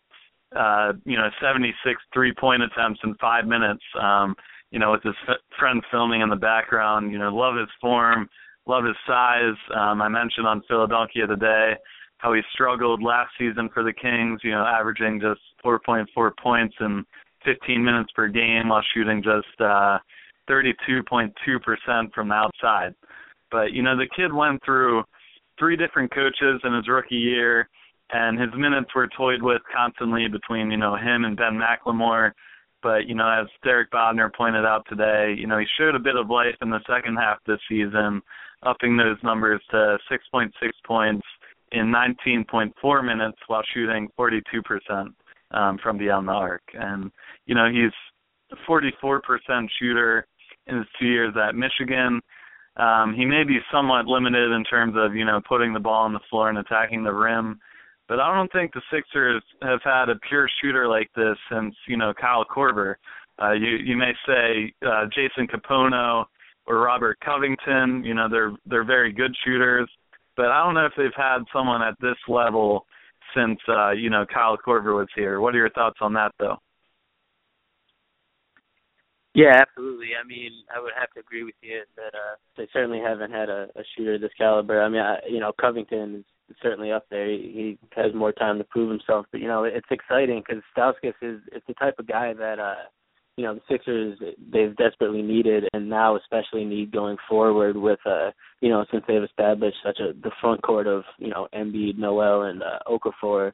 uh, 0.56 0.94
you 1.06 1.18
know, 1.18 1.30
76 1.42 2.01
three-point 2.13 2.63
attempts 2.63 3.00
in 3.04 3.16
five 3.16 3.46
minutes. 3.46 3.84
Um, 4.01 4.36
you 4.72 4.80
know, 4.80 4.92
with 4.92 5.04
his 5.04 5.16
f- 5.28 5.38
friends 5.57 5.84
filming 5.92 6.22
in 6.22 6.30
the 6.30 6.36
background. 6.36 7.12
You 7.12 7.19
know, 7.19 7.34
love 7.34 7.56
his 7.56 7.69
form, 7.81 8.30
love 8.68 8.86
his 8.86 8.96
size. 9.07 9.57
Um, 9.75 10.01
I 10.01 10.07
mentioned 10.07 10.48
on 10.48 10.63
Philadelphia 10.68 11.28
today 11.28 11.74
how 12.18 12.34
he 12.34 12.42
struggled 12.54 13.01
last 13.01 13.31
season 13.38 13.69
for 13.74 13.84
the 13.84 13.94
Kings. 13.94 14.42
You 14.44 14.51
know, 14.51 14.66
averaging 14.66 15.19
just 15.22 15.42
4.4 15.66 16.31
points 16.42 16.75
in 16.80 17.04
15 17.46 17.84
minutes 17.84 18.12
per 18.16 18.28
game 18.28 18.69
while 18.69 18.84
shooting 18.94 19.24
just 19.24 19.62
uh, 19.62 19.98
32.2% 20.50 21.31
from 22.13 22.30
the 22.30 22.36
outside. 22.36 22.94
But 23.51 23.72
you 23.74 23.81
know, 23.81 23.98
the 23.98 24.07
kid 24.16 24.34
went 24.34 24.63
through 24.63 25.04
three 25.57 25.75
different 25.75 26.13
coaches 26.13 26.62
in 26.63 26.74
his 26.74 26.88
rookie 26.88 27.16
year 27.16 27.69
and 28.11 28.39
his 28.39 28.50
minutes 28.57 28.89
were 28.95 29.07
toyed 29.15 29.41
with 29.41 29.61
constantly 29.73 30.27
between 30.27 30.71
you 30.71 30.77
know 30.77 30.95
him 30.95 31.25
and 31.25 31.38
Ben 31.38 31.60
McLemore. 31.60 32.31
But 32.81 33.07
you 33.07 33.15
know, 33.15 33.29
as 33.29 33.48
Derek 33.63 33.91
Bodner 33.91 34.34
pointed 34.34 34.65
out 34.65 34.86
today, 34.89 35.36
you 35.38 35.48
know 35.48 35.60
he 35.60 35.65
showed 35.77 35.95
a 35.95 36.00
bit 36.00 36.15
of 36.15 36.29
life 36.29 36.55
in 36.62 36.69
the 36.69 36.79
second 36.88 37.17
half 37.17 37.38
this 37.45 37.60
season, 37.67 38.22
upping 38.63 38.98
those 38.98 39.17
numbers 39.24 39.62
to 39.72 39.98
6.6 40.12 40.50
points 40.86 41.25
in 41.72 41.93
19.4 41.93 43.05
minutes 43.05 43.38
while 43.48 43.62
shooting 43.74 44.07
42% 44.17 45.13
um, 45.51 45.77
from 45.84 45.98
beyond 45.98 46.27
the 46.27 46.31
arc. 46.31 46.63
And 46.74 47.12
you 47.45 47.55
know 47.55 47.69
he's 47.69 47.91
a 48.51 48.72
44% 48.72 49.22
shooter 49.79 50.25
in 50.67 50.77
his 50.77 50.88
two 51.00 51.07
years 51.07 51.34
at 51.36 51.55
Michigan. 51.55 52.22
Um, 52.77 53.13
he 53.13 53.25
may 53.25 53.43
be 53.43 53.60
somewhat 53.72 54.05
limited 54.05 54.51
in 54.51 54.63
terms 54.63 54.95
of 54.98 55.15
you 55.15 55.25
know 55.25 55.41
putting 55.48 55.74
the 55.74 55.79
ball 55.79 56.05
on 56.05 56.13
the 56.13 56.19
floor 56.29 56.50
and 56.50 56.57
attacking 56.57 57.03
the 57.03 57.13
rim 57.13 57.60
but 58.10 58.20
I 58.20 58.36
don't 58.36 58.51
think 58.51 58.74
the 58.74 58.82
Sixers 58.92 59.44
have 59.62 59.82
had 59.84 60.10
a 60.10 60.16
pure 60.28 60.50
shooter 60.62 60.88
like 60.88 61.10
this 61.16 61.38
since 61.50 61.75
you 61.88 61.96
know 61.96 62.12
Kyle 62.20 62.44
Korver. 62.44 62.96
Uh, 63.42 63.54
you 63.54 63.78
you 63.78 63.96
may 63.96 64.12
say 64.28 64.74
uh, 64.86 65.06
Jason 65.13 65.48
Kapono 65.48 66.25
or 66.66 66.80
Robert 66.80 67.20
Covington. 67.24 68.04
You 68.04 68.16
know 68.16 68.28
they're 68.28 68.51
they're 68.66 68.84
very 68.84 69.13
good 69.13 69.34
shooters, 69.46 69.88
but 70.36 70.48
I 70.48 70.63
don't 70.63 70.74
know 70.74 70.88
if 70.88 70.94
they've 70.98 71.12
had 71.16 71.44
someone 71.54 71.84
at 71.84 71.94
this 72.01 72.18
level 72.28 72.88
since 73.36 73.60
uh, 73.70 73.92
you 73.92 74.10
know 74.10 74.25
Kyle 74.25 74.58
Korver 74.58 74.98
was 74.98 75.08
here. 75.16 75.39
What 75.39 75.54
are 75.54 75.60
your 75.60 75.70
thoughts 75.70 76.00
on 76.01 76.13
that 76.13 76.32
though? 76.39 76.58
Yeah, 79.36 79.54
absolutely. 79.62 80.10
I 80.22 80.28
mean, 80.28 80.51
I 80.75 80.82
would 80.82 80.94
have 81.00 81.12
to 81.12 81.20
agree 81.20 81.44
with 81.44 81.54
you 81.62 81.84
that 81.96 82.16
uh 82.16 82.36
they 82.58 82.68
certainly 82.74 83.00
haven't 83.00 83.32
had 83.32 83.50
a, 83.50 83.68
a 83.75 83.84
shooter 83.96 84.18
this 84.18 84.32
caliber. 84.36 84.82
I 84.82 84.89
mean, 84.89 85.01
I, 85.01 85.18
you 85.30 85.39
know, 85.39 85.51
Covington 85.62 86.16
is 86.16 86.25
certainly 86.62 86.91
up 86.91 87.06
there. 87.10 87.29
He, 87.29 87.77
he 87.91 88.01
has 88.01 88.13
more 88.13 88.32
time 88.32 88.58
to 88.58 88.63
prove 88.63 88.89
himself, 88.89 89.25
but 89.32 89.41
you 89.41 89.48
know 89.48 89.63
it's 89.63 89.88
exciting 89.91 90.44
because 90.46 90.63
Stauskas 90.75 91.13
is 91.22 91.41
it's 91.51 91.65
the 91.68 91.74
type 91.75 91.96
of 92.00 92.08
guy 92.08 92.34
that 92.34 92.60
uh 92.60 92.75
you 93.38 93.46
know 93.46 93.56
the 93.56 93.62
Sixers 93.70 94.20
they've 94.51 94.75
desperately 94.75 95.22
needed 95.22 95.65
and 95.74 95.89
now 95.89 96.18
especially 96.18 96.65
need 96.65 96.91
going 96.91 97.18
forward 97.27 97.77
with 97.77 98.00
uh 98.06 98.32
you 98.62 98.70
know 98.70 98.86
since 98.91 99.03
they've 99.08 99.24
established 99.24 99.77
such 99.86 100.00
a 100.00 100.13
the 100.22 100.32
front 100.41 100.62
court 100.62 100.88
of 100.88 101.03
you 101.18 101.29
know 101.29 101.48
Embiid, 101.53 101.98
Noel, 101.98 102.44
and 102.44 102.62
uh, 102.62 102.79
Okafor, 102.88 103.51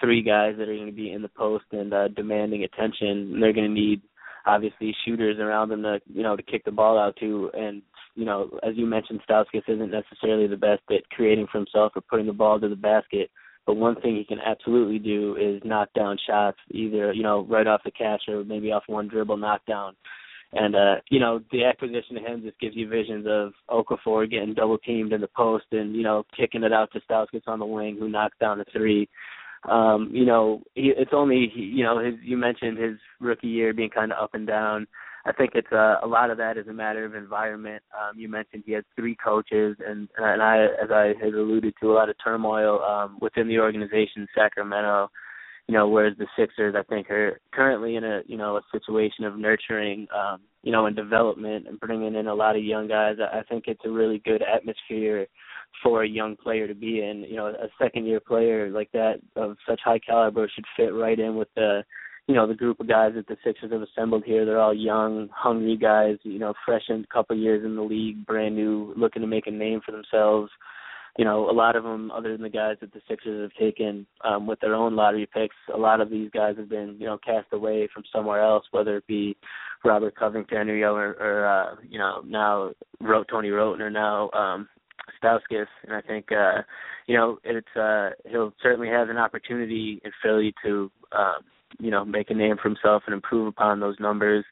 three 0.00 0.22
guys 0.22 0.54
that 0.58 0.68
are 0.68 0.74
going 0.74 0.86
to 0.86 0.92
be 0.92 1.12
in 1.12 1.22
the 1.22 1.28
post 1.28 1.64
and 1.72 1.92
uh, 1.92 2.08
demanding 2.08 2.64
attention. 2.64 3.32
And 3.32 3.42
they're 3.42 3.52
going 3.52 3.68
to 3.68 3.80
need 3.80 4.02
obviously 4.46 4.94
shooters 5.04 5.38
around 5.38 5.68
them 5.68 5.82
to 5.82 6.00
you 6.12 6.22
know 6.22 6.36
to 6.36 6.42
kick 6.42 6.64
the 6.64 6.70
ball 6.70 6.98
out 6.98 7.16
to 7.20 7.50
and 7.54 7.82
you 8.16 8.24
know, 8.24 8.58
as 8.62 8.76
you 8.76 8.86
mentioned, 8.86 9.20
Stauskas 9.28 9.68
isn't 9.68 9.90
necessarily 9.90 10.46
the 10.46 10.56
best 10.56 10.82
at 10.90 11.08
creating 11.10 11.46
for 11.50 11.58
himself 11.58 11.92
or 11.94 12.02
putting 12.02 12.26
the 12.26 12.32
ball 12.32 12.58
to 12.58 12.68
the 12.68 12.76
basket. 12.76 13.30
But 13.66 13.76
one 13.76 14.00
thing 14.00 14.16
he 14.16 14.24
can 14.24 14.38
absolutely 14.38 14.98
do 14.98 15.36
is 15.36 15.60
knock 15.64 15.90
down 15.94 16.16
shots, 16.26 16.58
either 16.70 17.12
you 17.12 17.22
know 17.22 17.44
right 17.48 17.66
off 17.66 17.82
the 17.84 17.90
catch 17.90 18.22
or 18.28 18.44
maybe 18.44 18.72
off 18.72 18.84
one 18.86 19.08
dribble 19.08 19.36
knockdown. 19.36 19.94
And 20.52 20.76
uh, 20.76 20.94
you 21.10 21.20
know, 21.20 21.40
the 21.52 21.64
acquisition 21.64 22.16
of 22.16 22.24
him 22.24 22.42
just 22.42 22.58
gives 22.60 22.76
you 22.76 22.88
visions 22.88 23.26
of 23.28 23.52
Okafor 23.68 24.30
getting 24.30 24.54
double 24.54 24.78
teamed 24.78 25.12
in 25.12 25.20
the 25.20 25.28
post 25.28 25.66
and, 25.72 25.94
you 25.94 26.02
know, 26.02 26.24
kicking 26.36 26.62
it 26.62 26.72
out 26.72 26.92
to 26.92 27.00
Stauskas 27.00 27.42
on 27.46 27.58
the 27.58 27.66
wing 27.66 27.96
who 27.98 28.08
knocks 28.08 28.36
down 28.40 28.60
a 28.60 28.64
three. 28.72 29.08
Um, 29.68 30.10
you 30.12 30.24
know, 30.24 30.62
he, 30.74 30.92
it's 30.96 31.10
only 31.12 31.50
you 31.54 31.82
know, 31.82 31.98
his 31.98 32.14
you 32.22 32.36
mentioned 32.36 32.78
his 32.78 32.96
rookie 33.20 33.48
year 33.48 33.74
being 33.74 33.90
kind 33.90 34.12
of 34.12 34.22
up 34.22 34.34
and 34.34 34.46
down. 34.46 34.86
I 35.26 35.32
think 35.32 35.52
it's 35.54 35.72
uh, 35.72 35.96
a 36.02 36.06
lot 36.06 36.30
of 36.30 36.38
that 36.38 36.56
is 36.56 36.68
a 36.68 36.72
matter 36.72 37.04
of 37.04 37.14
environment. 37.14 37.82
Um, 37.92 38.18
you 38.18 38.28
mentioned 38.28 38.62
he 38.64 38.72
has 38.72 38.84
three 38.94 39.16
coaches, 39.16 39.76
and 39.86 40.08
and 40.18 40.42
I, 40.42 40.64
as 40.82 40.90
I 40.90 41.14
had 41.20 41.34
alluded 41.34 41.74
to, 41.80 41.92
a 41.92 41.94
lot 41.94 42.08
of 42.08 42.16
turmoil 42.22 42.80
um, 42.82 43.18
within 43.20 43.48
the 43.48 43.58
organization 43.58 44.28
Sacramento 44.34 45.10
you 45.68 45.74
know, 45.74 45.88
whereas 45.88 46.16
the 46.16 46.26
Sixers, 46.38 46.74
I 46.78 46.82
think, 46.84 47.10
are 47.10 47.40
currently 47.52 47.96
in 47.96 48.04
a 48.04 48.20
you 48.26 48.36
know 48.36 48.56
a 48.56 48.62
situation 48.72 49.24
of 49.24 49.36
nurturing, 49.36 50.06
um, 50.14 50.40
you 50.62 50.70
know, 50.70 50.86
and 50.86 50.94
development 50.94 51.66
and 51.66 51.80
bringing 51.80 52.14
in 52.14 52.28
a 52.28 52.34
lot 52.34 52.56
of 52.56 52.62
young 52.62 52.86
guys. 52.86 53.16
I 53.20 53.42
think 53.48 53.64
it's 53.66 53.80
a 53.84 53.90
really 53.90 54.20
good 54.24 54.42
atmosphere 54.42 55.26
for 55.82 56.04
a 56.04 56.08
young 56.08 56.36
player 56.36 56.68
to 56.68 56.74
be 56.74 57.02
in. 57.02 57.24
You 57.28 57.36
know, 57.36 57.46
a 57.48 57.68
second 57.82 58.06
year 58.06 58.20
player 58.20 58.70
like 58.70 58.92
that 58.92 59.16
of 59.34 59.56
such 59.68 59.80
high 59.84 59.98
caliber 59.98 60.48
should 60.54 60.64
fit 60.76 60.94
right 60.94 61.18
in 61.18 61.34
with 61.34 61.48
the 61.56 61.82
you 62.26 62.34
know 62.34 62.46
the 62.46 62.54
group 62.54 62.80
of 62.80 62.88
guys 62.88 63.12
that 63.14 63.26
the 63.28 63.36
Sixers 63.44 63.72
have 63.72 63.82
assembled 63.82 64.24
here. 64.24 64.44
They're 64.44 64.60
all 64.60 64.74
young, 64.74 65.28
hungry 65.32 65.76
guys. 65.76 66.16
You 66.22 66.38
know, 66.38 66.54
fresh 66.64 66.84
in 66.88 67.04
a 67.04 67.14
couple 67.14 67.36
years 67.36 67.64
in 67.64 67.76
the 67.76 67.82
league, 67.82 68.26
brand 68.26 68.56
new, 68.56 68.92
looking 68.96 69.22
to 69.22 69.28
make 69.28 69.46
a 69.46 69.50
name 69.50 69.80
for 69.84 69.92
themselves 69.92 70.50
you 71.18 71.24
know, 71.24 71.48
a 71.50 71.52
lot 71.52 71.76
of 71.76 71.82
them, 71.82 72.10
other 72.10 72.32
than 72.32 72.42
the 72.42 72.48
guys 72.48 72.76
that 72.80 72.92
the 72.92 73.00
Sixers 73.08 73.50
have 73.50 73.58
taken 73.58 74.06
um, 74.22 74.46
with 74.46 74.60
their 74.60 74.74
own 74.74 74.94
lottery 74.94 75.26
picks, 75.32 75.56
a 75.72 75.76
lot 75.76 76.00
of 76.00 76.10
these 76.10 76.30
guys 76.30 76.56
have 76.58 76.68
been, 76.68 76.96
you 76.98 77.06
know, 77.06 77.18
cast 77.24 77.46
away 77.52 77.88
from 77.92 78.02
somewhere 78.12 78.42
else, 78.42 78.64
whether 78.70 78.98
it 78.98 79.06
be 79.06 79.36
Robert 79.84 80.14
Covington 80.14 80.68
or, 80.68 80.76
or, 80.84 81.10
or 81.12 81.46
uh, 81.46 81.76
you 81.88 81.98
know, 81.98 82.22
now 82.26 82.72
Tony 83.30 83.48
Wroten 83.48 83.92
now 83.92 84.30
um, 84.32 84.68
Stauskas, 85.22 85.66
and 85.84 85.94
I 85.94 86.02
think, 86.02 86.26
uh, 86.32 86.62
you 87.06 87.16
know, 87.16 87.38
it's 87.44 87.76
uh, 87.76 88.10
he'll 88.30 88.52
certainly 88.62 88.88
have 88.88 89.08
an 89.08 89.16
opportunity 89.16 90.02
in 90.04 90.10
Philly 90.22 90.52
to, 90.64 90.90
um, 91.12 91.36
you 91.78 91.90
know, 91.90 92.04
make 92.04 92.30
a 92.30 92.34
name 92.34 92.56
for 92.56 92.68
himself 92.68 93.02
and 93.06 93.14
improve 93.14 93.46
upon 93.46 93.80
those 93.80 93.96
numbers 94.00 94.44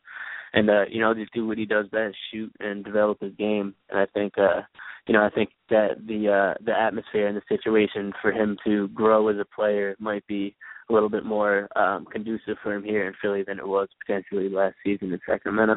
and 0.54 0.70
uh, 0.70 0.84
you 0.88 1.00
know, 1.00 1.12
just 1.12 1.32
do 1.34 1.46
what 1.46 1.58
he 1.58 1.66
does 1.66 1.86
best, 1.88 2.16
shoot 2.32 2.52
and 2.60 2.84
develop 2.84 3.20
his 3.20 3.34
game. 3.36 3.74
And 3.90 3.98
I 3.98 4.06
think 4.06 4.38
uh 4.38 4.62
you 5.06 5.12
know, 5.12 5.22
I 5.22 5.30
think 5.30 5.50
that 5.68 6.06
the 6.06 6.28
uh 6.28 6.64
the 6.64 6.72
atmosphere 6.72 7.26
and 7.26 7.36
the 7.36 7.42
situation 7.48 8.12
for 8.22 8.32
him 8.32 8.56
to 8.64 8.88
grow 8.88 9.28
as 9.28 9.36
a 9.36 9.44
player 9.44 9.96
might 9.98 10.26
be 10.26 10.54
a 10.88 10.92
little 10.92 11.08
bit 11.08 11.24
more 11.24 11.68
um 11.76 12.06
conducive 12.10 12.56
for 12.62 12.72
him 12.72 12.84
here 12.84 13.06
in 13.06 13.14
Philly 13.20 13.42
than 13.42 13.58
it 13.58 13.66
was 13.66 13.88
potentially 14.06 14.48
last 14.48 14.76
season 14.84 15.12
in 15.12 15.20
Sacramento. 15.28 15.76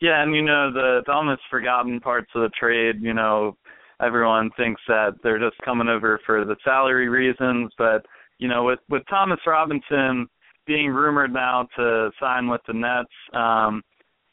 Yeah, 0.00 0.22
and 0.22 0.34
you 0.34 0.42
know 0.42 0.72
the, 0.72 1.02
the 1.06 1.12
almost 1.12 1.42
forgotten 1.48 2.00
parts 2.00 2.30
of 2.34 2.42
the 2.42 2.50
trade. 2.58 2.96
You 3.00 3.14
know, 3.14 3.56
everyone 4.02 4.50
thinks 4.56 4.80
that 4.88 5.16
they're 5.22 5.38
just 5.38 5.60
coming 5.64 5.88
over 5.88 6.18
for 6.26 6.44
the 6.44 6.56
salary 6.64 7.08
reasons, 7.08 7.70
but 7.78 8.04
you 8.40 8.48
know, 8.48 8.64
with 8.64 8.80
with 8.88 9.02
Thomas 9.08 9.38
Robinson, 9.46 10.26
being 10.66 10.90
rumored 10.90 11.32
now 11.32 11.68
to 11.76 12.10
sign 12.18 12.48
with 12.48 12.62
the 12.66 12.72
Nets. 12.72 13.08
Um, 13.34 13.82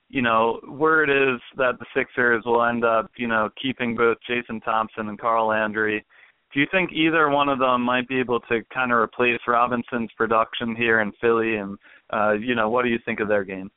you 0.09 0.21
know, 0.21 0.61
word 0.65 1.09
is 1.09 1.41
that 1.57 1.73
the 1.79 1.85
Sixers 1.93 2.43
will 2.45 2.63
end 2.63 2.85
up, 2.85 3.11
you 3.17 3.27
know, 3.27 3.49
keeping 3.61 3.95
both 3.95 4.17
Jason 4.25 4.61
Thompson 4.61 5.09
and 5.09 5.19
Carl 5.19 5.47
Landry. 5.47 6.05
Do 6.53 6.61
you 6.61 6.67
think 6.71 6.91
either 6.93 7.29
one 7.29 7.49
of 7.49 7.59
them 7.59 7.81
might 7.81 8.07
be 8.07 8.17
able 8.17 8.39
to 8.41 8.61
kind 8.73 8.93
of 8.93 8.99
replace 8.99 9.39
Robinson's 9.45 10.09
production 10.15 10.73
here 10.77 11.01
in 11.01 11.11
Philly? 11.19 11.57
And 11.57 11.77
uh, 12.13 12.31
you 12.31 12.55
know, 12.55 12.69
what 12.69 12.83
do 12.83 12.89
you 12.89 12.99
think 13.05 13.19
of 13.19 13.27
their 13.27 13.43
game? 13.43 13.69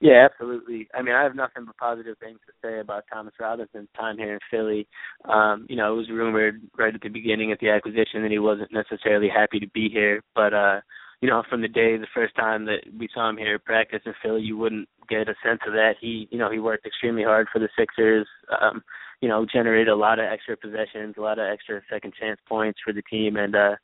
Yeah, 0.00 0.28
absolutely. 0.30 0.88
I 0.94 1.00
mean, 1.02 1.14
I 1.14 1.22
have 1.22 1.34
nothing 1.34 1.64
but 1.64 1.76
positive 1.78 2.18
things 2.18 2.38
to 2.46 2.52
say 2.62 2.80
about 2.80 3.04
Thomas 3.12 3.32
Robinson's 3.40 3.88
time 3.96 4.18
here 4.18 4.34
in 4.34 4.40
Philly. 4.50 4.86
Um, 5.24 5.66
you 5.70 5.76
know, 5.76 5.94
it 5.94 5.96
was 5.96 6.10
rumored 6.10 6.60
right 6.76 6.94
at 6.94 7.00
the 7.00 7.08
beginning 7.08 7.50
of 7.50 7.58
the 7.60 7.70
acquisition 7.70 8.22
that 8.22 8.30
he 8.30 8.38
wasn't 8.38 8.72
necessarily 8.72 9.28
happy 9.28 9.58
to 9.58 9.68
be 9.68 9.88
here, 9.88 10.22
but 10.34 10.52
uh, 10.52 10.80
you 11.22 11.30
know, 11.30 11.42
from 11.48 11.62
the 11.62 11.68
day 11.68 11.96
the 11.96 12.06
first 12.14 12.34
time 12.36 12.66
that 12.66 12.80
we 12.98 13.08
saw 13.14 13.30
him 13.30 13.38
here 13.38 13.58
practice 13.58 14.02
in 14.04 14.12
Philly, 14.22 14.42
you 14.42 14.58
wouldn't 14.58 14.86
get 15.08 15.28
a 15.30 15.34
sense 15.42 15.60
of 15.66 15.72
that. 15.72 15.94
He, 15.98 16.28
you 16.30 16.38
know, 16.38 16.50
he 16.50 16.58
worked 16.58 16.84
extremely 16.86 17.22
hard 17.24 17.48
for 17.50 17.58
the 17.58 17.68
Sixers. 17.78 18.28
Um, 18.60 18.82
you 19.22 19.28
know, 19.30 19.46
generated 19.50 19.88
a 19.88 19.96
lot 19.96 20.18
of 20.18 20.26
extra 20.30 20.58
possessions, 20.58 21.14
a 21.16 21.22
lot 21.22 21.38
of 21.38 21.46
extra 21.50 21.80
second 21.90 22.12
chance 22.20 22.38
points 22.46 22.78
for 22.84 22.92
the 22.92 23.00
team, 23.02 23.36
and 23.36 23.56
uh, 23.56 23.76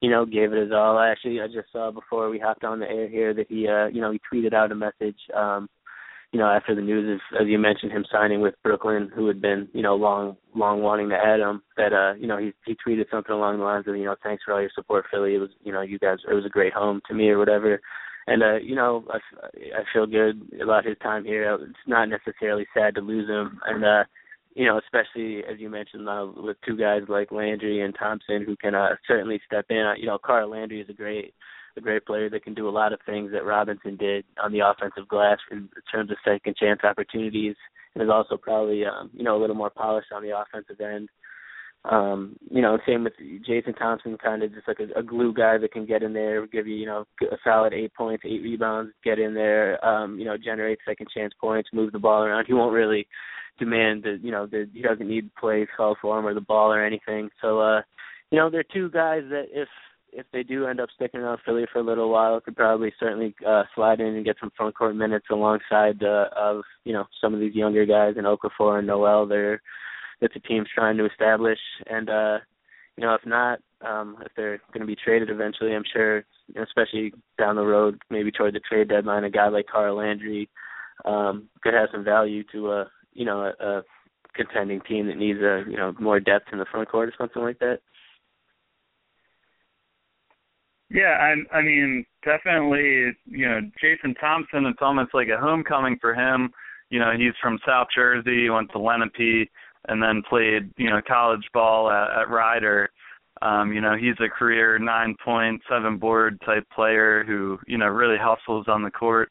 you 0.00 0.10
know, 0.10 0.24
gave 0.26 0.52
it 0.52 0.62
his 0.62 0.72
all. 0.72 0.98
Actually 0.98 1.40
I 1.40 1.46
just 1.46 1.72
saw 1.72 1.90
before 1.90 2.30
we 2.30 2.38
hopped 2.38 2.64
on 2.64 2.80
the 2.80 2.88
air 2.88 3.08
here 3.08 3.34
that 3.34 3.46
he 3.48 3.68
uh, 3.68 3.86
you 3.86 4.00
know, 4.00 4.12
he 4.12 4.20
tweeted 4.32 4.54
out 4.54 4.72
a 4.72 4.74
message 4.74 5.18
um 5.34 5.68
you 6.32 6.40
know, 6.40 6.48
after 6.50 6.74
the 6.74 6.82
news 6.82 7.20
of 7.32 7.40
as 7.40 7.48
you 7.48 7.58
mentioned 7.58 7.92
him 7.92 8.04
signing 8.10 8.40
with 8.40 8.54
Brooklyn, 8.62 9.10
who 9.14 9.26
had 9.26 9.40
been, 9.40 9.68
you 9.72 9.82
know, 9.82 9.94
long 9.94 10.36
long 10.54 10.82
wanting 10.82 11.08
to 11.10 11.14
add 11.14 11.40
him, 11.40 11.62
that 11.76 11.92
uh, 11.92 12.14
you 12.14 12.26
know, 12.26 12.38
he 12.38 12.52
he 12.64 12.76
tweeted 12.86 13.10
something 13.10 13.32
along 13.32 13.58
the 13.58 13.64
lines 13.64 13.86
of, 13.86 13.96
you 13.96 14.04
know, 14.04 14.16
thanks 14.22 14.42
for 14.44 14.52
all 14.52 14.60
your 14.60 14.70
support, 14.74 15.06
Philly. 15.10 15.36
It 15.36 15.38
was, 15.38 15.50
you 15.62 15.72
know, 15.72 15.82
you 15.82 15.98
guys 15.98 16.18
it 16.28 16.34
was 16.34 16.44
a 16.44 16.50
great 16.50 16.72
home 16.72 17.00
to 17.08 17.14
me 17.14 17.28
or 17.28 17.38
whatever. 17.38 17.80
And 18.26 18.42
uh, 18.42 18.56
you 18.56 18.74
know, 18.74 19.04
I 19.10 19.18
I 19.78 19.82
feel 19.92 20.06
good 20.06 20.42
about 20.60 20.84
his 20.84 20.98
time 20.98 21.24
here. 21.24 21.54
It's 21.54 21.78
not 21.86 22.08
necessarily 22.08 22.66
sad 22.74 22.96
to 22.96 23.00
lose 23.00 23.28
him 23.28 23.60
and 23.64 23.84
uh 23.84 24.04
you 24.56 24.64
know, 24.64 24.78
especially 24.78 25.44
as 25.44 25.60
you 25.60 25.68
mentioned 25.68 26.08
uh, 26.08 26.26
with 26.34 26.56
two 26.66 26.78
guys 26.78 27.02
like 27.08 27.30
Landry 27.30 27.82
and 27.82 27.94
Thompson 27.94 28.42
who 28.42 28.56
can 28.56 28.74
uh, 28.74 28.96
certainly 29.06 29.38
step 29.46 29.66
in. 29.68 29.94
You 29.98 30.06
know, 30.06 30.18
Carl 30.18 30.50
Landry 30.50 30.80
is 30.80 30.88
a 30.88 30.94
great 30.94 31.34
a 31.76 31.80
great 31.82 32.06
player 32.06 32.30
that 32.30 32.42
can 32.42 32.54
do 32.54 32.66
a 32.66 32.70
lot 32.70 32.94
of 32.94 33.00
things 33.04 33.30
that 33.32 33.44
Robinson 33.44 33.96
did 33.96 34.24
on 34.42 34.50
the 34.50 34.60
offensive 34.60 35.06
glass 35.08 35.36
in 35.50 35.68
terms 35.92 36.10
of 36.10 36.16
second 36.24 36.56
chance 36.56 36.80
opportunities, 36.84 37.54
and 37.94 38.02
is 38.02 38.08
also 38.08 38.38
probably 38.38 38.86
um, 38.86 39.10
you 39.12 39.22
know 39.22 39.36
a 39.36 39.40
little 39.40 39.54
more 39.54 39.68
polished 39.68 40.10
on 40.10 40.22
the 40.22 40.34
offensive 40.34 40.80
end. 40.80 41.10
Um, 41.84 42.36
you 42.50 42.62
know, 42.62 42.78
same 42.84 43.04
with 43.04 43.12
Jason 43.46 43.72
Thompson, 43.74 44.18
kind 44.18 44.42
of 44.42 44.52
just 44.52 44.66
like 44.66 44.80
a, 44.80 44.98
a 44.98 45.02
glue 45.04 45.32
guy 45.32 45.56
that 45.58 45.72
can 45.72 45.86
get 45.86 46.02
in 46.02 46.12
there, 46.12 46.44
give 46.48 46.66
you 46.66 46.74
you 46.74 46.86
know 46.86 47.04
a 47.22 47.36
solid 47.44 47.72
eight 47.72 47.94
points, 47.94 48.24
eight 48.26 48.42
rebounds, 48.42 48.92
get 49.04 49.20
in 49.20 49.34
there, 49.34 49.84
um, 49.84 50.18
you 50.18 50.24
know, 50.24 50.36
generate 50.36 50.78
second 50.84 51.06
chance 51.14 51.32
points, 51.40 51.68
move 51.72 51.92
the 51.92 51.98
ball 51.98 52.24
around. 52.24 52.46
He 52.46 52.54
won't 52.54 52.72
really 52.72 53.06
demand 53.58 54.02
that 54.02 54.18
you 54.22 54.32
know 54.32 54.46
that 54.46 54.68
he 54.72 54.82
doesn't 54.82 55.08
need 55.08 55.34
plays 55.36 55.68
called 55.76 55.98
for 56.02 56.18
him 56.18 56.26
or 56.26 56.34
the 56.34 56.40
ball 56.40 56.72
or 56.72 56.84
anything. 56.84 57.30
So 57.40 57.60
uh, 57.60 57.82
you 58.30 58.38
know, 58.38 58.50
they're 58.50 58.64
two 58.64 58.90
guys 58.90 59.22
that 59.30 59.46
if 59.52 59.68
if 60.12 60.26
they 60.32 60.42
do 60.42 60.66
end 60.66 60.80
up 60.80 60.88
sticking 60.94 61.20
around 61.20 61.40
Philly 61.44 61.66
for 61.72 61.80
a 61.80 61.84
little 61.84 62.10
while, 62.10 62.40
could 62.40 62.56
probably 62.56 62.92
certainly 62.98 63.34
uh, 63.46 63.64
slide 63.74 64.00
in 64.00 64.14
and 64.14 64.24
get 64.24 64.36
some 64.40 64.50
front 64.56 64.74
court 64.74 64.96
minutes 64.96 65.26
alongside 65.30 66.02
uh, 66.02 66.26
of 66.36 66.62
you 66.84 66.92
know 66.92 67.04
some 67.20 67.34
of 67.34 67.40
these 67.40 67.54
younger 67.54 67.84
guys 67.86 68.14
in 68.16 68.24
Okafor 68.24 68.78
and 68.78 68.86
Noel. 68.86 69.26
They're 69.26 69.62
that 70.20 70.32
the 70.32 70.40
team's 70.40 70.68
trying 70.74 70.96
to 70.96 71.06
establish, 71.06 71.58
and 71.86 72.08
uh, 72.08 72.38
you 72.96 73.04
know 73.04 73.14
if 73.14 73.24
not, 73.26 73.60
um, 73.82 74.16
if 74.24 74.32
they're 74.36 74.60
going 74.72 74.80
to 74.80 74.86
be 74.86 74.96
traded 74.96 75.30
eventually, 75.30 75.74
I'm 75.74 75.84
sure, 75.92 76.24
especially 76.60 77.12
down 77.38 77.56
the 77.56 77.66
road, 77.66 78.00
maybe 78.10 78.30
toward 78.30 78.54
the 78.54 78.60
trade 78.60 78.88
deadline, 78.88 79.24
a 79.24 79.30
guy 79.30 79.48
like 79.48 79.66
Carl 79.66 79.96
Landry 79.96 80.48
um, 81.04 81.48
could 81.62 81.74
have 81.74 81.88
some 81.92 82.04
value 82.04 82.42
to 82.52 82.72
a 82.72 82.90
you 83.12 83.24
know 83.24 83.52
a, 83.60 83.64
a 83.64 83.82
contending 84.34 84.80
team 84.82 85.06
that 85.06 85.16
needs 85.16 85.40
a 85.40 85.64
you 85.68 85.76
know 85.76 85.94
more 85.98 86.20
depth 86.20 86.46
in 86.52 86.58
the 86.58 86.66
front 86.70 86.88
court 86.88 87.08
or 87.08 87.14
something 87.18 87.42
like 87.42 87.58
that. 87.58 87.80
Yeah, 90.90 91.18
I 91.20 91.56
I 91.56 91.62
mean 91.62 92.04
definitely 92.24 93.16
you 93.26 93.48
know 93.48 93.60
Jason 93.80 94.14
Thompson. 94.14 94.66
It's 94.66 94.78
almost 94.80 95.14
like 95.14 95.28
a 95.28 95.40
homecoming 95.40 95.98
for 96.00 96.14
him. 96.14 96.50
You 96.90 97.00
know 97.00 97.12
he's 97.16 97.34
from 97.42 97.58
South 97.66 97.88
Jersey, 97.94 98.44
he 98.44 98.50
went 98.50 98.70
to 98.72 98.78
Lenape, 98.78 99.50
and 99.86 100.02
then 100.02 100.22
played 100.28 100.70
you 100.76 100.90
know 100.90 101.00
college 101.06 101.46
ball 101.52 101.90
at, 101.90 102.22
at 102.22 102.30
Rider. 102.30 102.90
Um, 103.42 103.72
you 103.72 103.80
know 103.80 103.96
he's 103.96 104.16
a 104.20 104.28
career 104.28 104.78
nine 104.78 105.14
point 105.24 105.60
seven 105.68 105.98
board 105.98 106.40
type 106.44 106.64
player 106.74 107.24
who 107.26 107.58
you 107.66 107.78
know 107.78 107.86
really 107.86 108.16
hustles 108.20 108.66
on 108.68 108.82
the 108.82 108.90
court. 108.90 109.30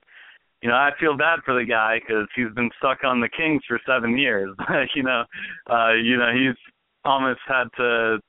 You 0.62 0.70
know 0.70 0.76
I 0.76 0.92
feel 1.00 1.18
bad 1.18 1.40
for 1.46 1.58
the 1.58 1.66
guy 1.66 2.00
because 2.00 2.28
he's 2.36 2.54
been 2.56 2.70
stuck 2.78 3.04
on 3.04 3.20
the 3.20 3.30
Kings 3.30 3.64
for 3.68 3.80
seven 3.88 4.18
years. 4.18 4.56
you 4.96 5.04
know, 5.04 5.24
uh, 5.70 5.94
you 5.94 6.18
know 6.18 6.32
he's 6.34 6.56
almost 7.04 7.40
had 7.48 7.66
to 7.78 8.20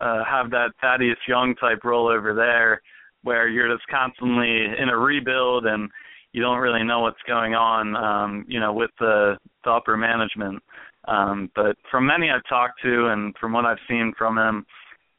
uh, 0.00 0.24
have 0.24 0.50
that 0.50 0.72
Thaddeus 0.80 1.18
Young 1.26 1.54
type 1.56 1.84
role 1.84 2.08
over 2.08 2.34
there, 2.34 2.80
where 3.22 3.48
you're 3.48 3.72
just 3.72 3.86
constantly 3.88 4.66
in 4.78 4.88
a 4.88 4.96
rebuild 4.96 5.66
and 5.66 5.88
you 6.32 6.42
don't 6.42 6.58
really 6.58 6.82
know 6.82 7.00
what's 7.00 7.22
going 7.28 7.54
on, 7.54 7.96
um, 7.96 8.44
you 8.48 8.58
know, 8.58 8.72
with 8.72 8.90
the, 8.98 9.36
the 9.62 9.70
upper 9.70 9.96
management. 9.96 10.60
Um, 11.08 11.50
but 11.54 11.76
from 11.90 12.06
many 12.06 12.30
I've 12.30 12.48
talked 12.48 12.80
to 12.82 13.06
and 13.08 13.34
from 13.40 13.52
what 13.52 13.64
I've 13.64 13.78
seen 13.88 14.12
from 14.16 14.38
him, 14.38 14.64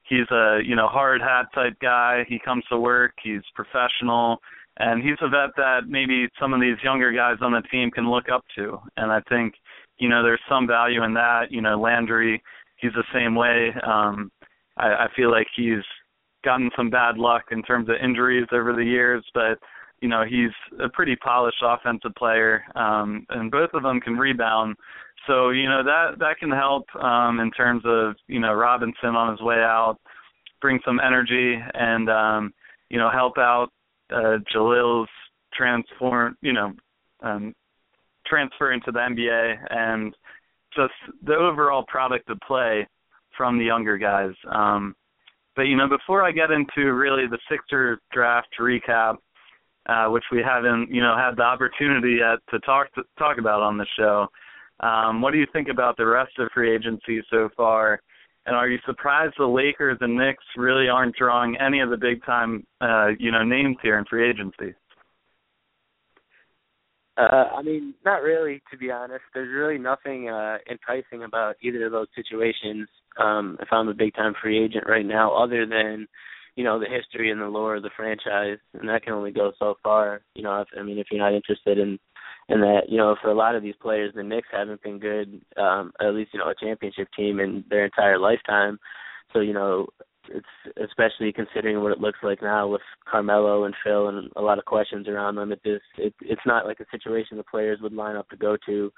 he's 0.03 0.29
a 0.31 0.59
you 0.65 0.75
know 0.75 0.87
hard 0.87 1.21
hat 1.21 1.45
type 1.53 1.77
guy. 1.81 2.23
He 2.27 2.39
comes 2.39 2.63
to 2.69 2.77
work. 2.79 3.13
He's 3.23 3.41
professional. 3.53 4.39
and 4.77 5.01
he's 5.01 5.17
a 5.21 5.29
vet 5.29 5.55
that 5.57 5.81
maybe 5.87 6.27
some 6.39 6.53
of 6.53 6.59
these 6.59 6.77
younger 6.83 7.11
guys 7.11 7.37
on 7.41 7.53
the 7.53 7.61
team 7.71 7.89
can 7.91 8.09
look 8.09 8.25
up 8.29 8.43
to. 8.57 8.77
And 8.97 9.11
I 9.11 9.21
think, 9.29 9.53
you 9.97 10.09
know, 10.09 10.21
there's 10.21 10.41
some 10.49 10.67
value 10.67 11.03
in 11.03 11.13
that. 11.13 11.45
You 11.49 11.61
know, 11.61 11.79
Landry, 11.79 12.41
he's 12.77 12.91
the 12.93 13.03
same 13.13 13.35
way. 13.35 13.73
Um, 13.87 14.31
I, 14.77 14.87
I 14.87 15.07
feel 15.15 15.31
like 15.31 15.47
he's 15.55 15.83
gotten 16.43 16.69
some 16.75 16.89
bad 16.89 17.17
luck 17.17 17.43
in 17.51 17.63
terms 17.63 17.89
of 17.89 17.95
injuries 18.03 18.47
over 18.51 18.73
the 18.73 18.83
years, 18.83 19.25
but 19.33 19.57
you 20.01 20.09
know 20.09 20.23
he's 20.23 20.51
a 20.83 20.89
pretty 20.89 21.15
polished 21.15 21.63
offensive 21.63 22.13
player, 22.15 22.63
um, 22.75 23.25
and 23.29 23.51
both 23.51 23.69
of 23.73 23.83
them 23.83 23.99
can 23.99 24.17
rebound. 24.17 24.75
So 25.27 25.49
you 25.49 25.67
know 25.67 25.83
that 25.83 26.19
that 26.19 26.37
can 26.39 26.51
help 26.51 26.83
um, 26.95 27.39
in 27.39 27.51
terms 27.51 27.83
of 27.85 28.15
you 28.27 28.39
know 28.39 28.53
Robinson 28.53 29.15
on 29.15 29.31
his 29.31 29.41
way 29.41 29.57
out, 29.57 29.97
bring 30.61 30.79
some 30.85 30.99
energy 30.99 31.57
and 31.73 32.09
um, 32.09 32.53
you 32.89 32.97
know 32.97 33.09
help 33.09 33.37
out 33.37 33.69
uh, 34.11 34.37
Jahlil's 34.53 35.09
transform 35.53 36.37
you 36.41 36.53
know 36.53 36.73
um, 37.21 37.53
transfer 38.27 38.73
into 38.73 38.91
the 38.91 38.99
NBA 38.99 39.55
and 39.69 40.13
just 40.75 40.93
the 41.23 41.35
overall 41.35 41.85
product 41.87 42.29
of 42.29 42.37
play 42.45 42.87
from 43.37 43.57
the 43.57 43.65
younger 43.65 43.97
guys. 43.97 44.33
Um, 44.51 44.95
but 45.55 45.63
you 45.63 45.77
know 45.77 45.87
before 45.87 46.23
I 46.23 46.31
get 46.31 46.51
into 46.51 46.93
really 46.93 47.27
the 47.27 47.39
Sixer 47.49 47.99
draft 48.11 48.49
recap, 48.59 49.15
uh, 49.87 50.07
which 50.07 50.23
we 50.31 50.41
haven't 50.43 50.89
you 50.89 51.01
know 51.01 51.15
had 51.17 51.35
the 51.37 51.43
opportunity 51.43 52.17
yet 52.19 52.39
to 52.51 52.59
talk 52.59 52.93
to 52.95 53.03
talk 53.17 53.37
about 53.37 53.61
on 53.61 53.77
the 53.77 53.85
show. 53.97 54.27
Um, 54.81 55.21
what 55.21 55.31
do 55.31 55.39
you 55.39 55.47
think 55.53 55.69
about 55.69 55.97
the 55.97 56.05
rest 56.05 56.31
of 56.37 56.49
free 56.53 56.75
agency 56.75 57.21
so 57.29 57.49
far? 57.55 58.01
And 58.45 58.55
are 58.55 58.67
you 58.67 58.77
surprised 58.85 59.35
the 59.37 59.45
Lakers 59.45 59.97
and 60.01 60.15
Knicks 60.15 60.43
really 60.55 60.87
aren't 60.87 61.15
drawing 61.15 61.57
any 61.57 61.79
of 61.79 61.89
the 61.89 61.97
big 61.97 62.23
time, 62.25 62.65
uh, 62.79 63.07
you 63.17 63.31
know, 63.31 63.43
names 63.43 63.77
here 63.81 63.97
in 63.97 64.05
free 64.05 64.29
agency? 64.29 64.75
Uh, 67.17 67.45
I 67.55 67.61
mean, 67.61 67.93
not 68.03 68.21
really, 68.21 68.61
to 68.71 68.77
be 68.77 68.91
honest. 68.91 69.23
There's 69.33 69.53
really 69.53 69.79
nothing 69.79 70.29
uh, 70.29 70.57
enticing 70.69 71.23
about 71.23 71.55
either 71.61 71.85
of 71.85 71.93
those 71.93 72.07
situations. 72.13 72.89
Um, 73.17 73.57
if 73.61 73.69
I'm 73.71 73.87
a 73.87 73.93
big 73.93 74.13
time 74.13 74.33
free 74.41 74.63
agent 74.63 74.83
right 74.87 75.05
now, 75.05 75.31
other 75.31 75.65
than 75.65 76.07
you 76.55 76.63
know 76.63 76.79
the 76.79 76.87
history 76.89 77.31
and 77.31 77.41
the 77.41 77.47
lore 77.47 77.75
of 77.75 77.83
the 77.83 77.89
franchise, 77.95 78.57
and 78.79 78.89
that 78.89 79.03
can 79.03 79.13
only 79.13 79.31
go 79.31 79.51
so 79.59 79.75
far. 79.83 80.21
You 80.33 80.43
know, 80.43 80.61
if, 80.61 80.67
I 80.77 80.83
mean, 80.83 80.97
if 80.97 81.07
you're 81.11 81.21
not 81.21 81.33
interested 81.33 81.77
in 81.77 81.99
and 82.49 82.61
that 82.61 82.81
you 82.89 82.97
know 82.97 83.15
for 83.21 83.29
a 83.29 83.35
lot 83.35 83.55
of 83.55 83.63
these 83.63 83.75
players 83.81 84.13
the 84.15 84.23
Knicks 84.23 84.47
haven't 84.51 84.81
been 84.83 84.99
good 84.99 85.41
um 85.57 85.91
at 86.01 86.13
least 86.13 86.31
you 86.33 86.39
know 86.39 86.49
a 86.49 86.55
championship 86.55 87.07
team 87.15 87.39
in 87.39 87.63
their 87.69 87.85
entire 87.85 88.19
lifetime 88.19 88.77
so 89.33 89.39
you 89.39 89.53
know 89.53 89.87
it's 90.29 90.45
especially 90.83 91.31
considering 91.31 91.81
what 91.81 91.91
it 91.91 91.99
looks 91.99 92.19
like 92.23 92.41
now 92.41 92.67
with 92.67 92.81
Carmelo 93.09 93.65
and 93.65 93.75
Phil 93.83 94.07
and 94.07 94.31
a 94.35 94.41
lot 94.41 94.57
of 94.57 94.65
questions 94.65 95.07
around 95.07 95.35
them 95.35 95.51
it 95.51 95.61
just 95.63 95.83
it 95.97 96.13
it's 96.21 96.41
not 96.45 96.65
like 96.65 96.79
a 96.79 96.85
situation 96.91 97.37
the 97.37 97.43
players 97.43 97.79
would 97.81 97.93
line 97.93 98.15
up 98.15 98.29
to 98.29 98.37
go 98.37 98.57
to 98.65 98.91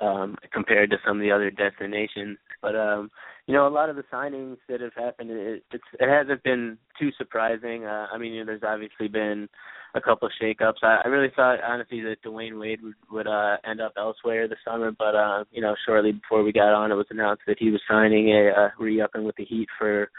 um 0.00 0.36
compared 0.52 0.90
to 0.90 0.96
some 1.06 1.16
of 1.18 1.22
the 1.22 1.30
other 1.30 1.50
destinations 1.50 2.38
but 2.60 2.74
um 2.76 3.10
you 3.46 3.54
know 3.54 3.66
a 3.66 3.68
lot 3.68 3.90
of 3.90 3.96
the 3.96 4.04
signings 4.12 4.56
that 4.68 4.80
have 4.80 4.94
happened 4.94 5.30
it 5.30 5.64
it's 5.72 5.84
it 6.00 6.08
hasn't 6.08 6.42
been 6.42 6.78
too 6.98 7.10
surprising 7.18 7.84
uh, 7.84 8.06
i 8.12 8.18
mean 8.18 8.32
you 8.32 8.40
know, 8.40 8.46
there's 8.46 8.62
obviously 8.62 9.08
been 9.08 9.48
a 9.94 10.00
couple 10.00 10.26
of 10.26 10.32
shakeups. 10.40 10.82
I, 10.82 11.02
I 11.04 11.08
really 11.08 11.32
thought 11.34 11.58
honestly 11.62 12.00
that 12.02 12.22
Dwyane 12.24 12.58
Wade 12.58 12.80
would, 12.82 12.94
would 13.10 13.26
uh, 13.26 13.56
end 13.68 13.80
up 13.80 13.92
elsewhere 13.96 14.48
this 14.48 14.58
summer, 14.64 14.90
but 14.90 15.14
uh, 15.14 15.44
you 15.50 15.60
know, 15.60 15.74
shortly 15.86 16.12
before 16.12 16.42
we 16.42 16.52
got 16.52 16.74
on, 16.74 16.90
it 16.90 16.94
was 16.96 17.06
announced 17.10 17.42
that 17.46 17.58
he 17.58 17.70
was 17.70 17.80
signing 17.88 18.30
a 18.30 18.50
uh, 18.58 18.68
re-upping 18.78 19.24
with 19.24 19.36
the 19.36 19.44
Heat 19.44 19.68
for 19.78 20.10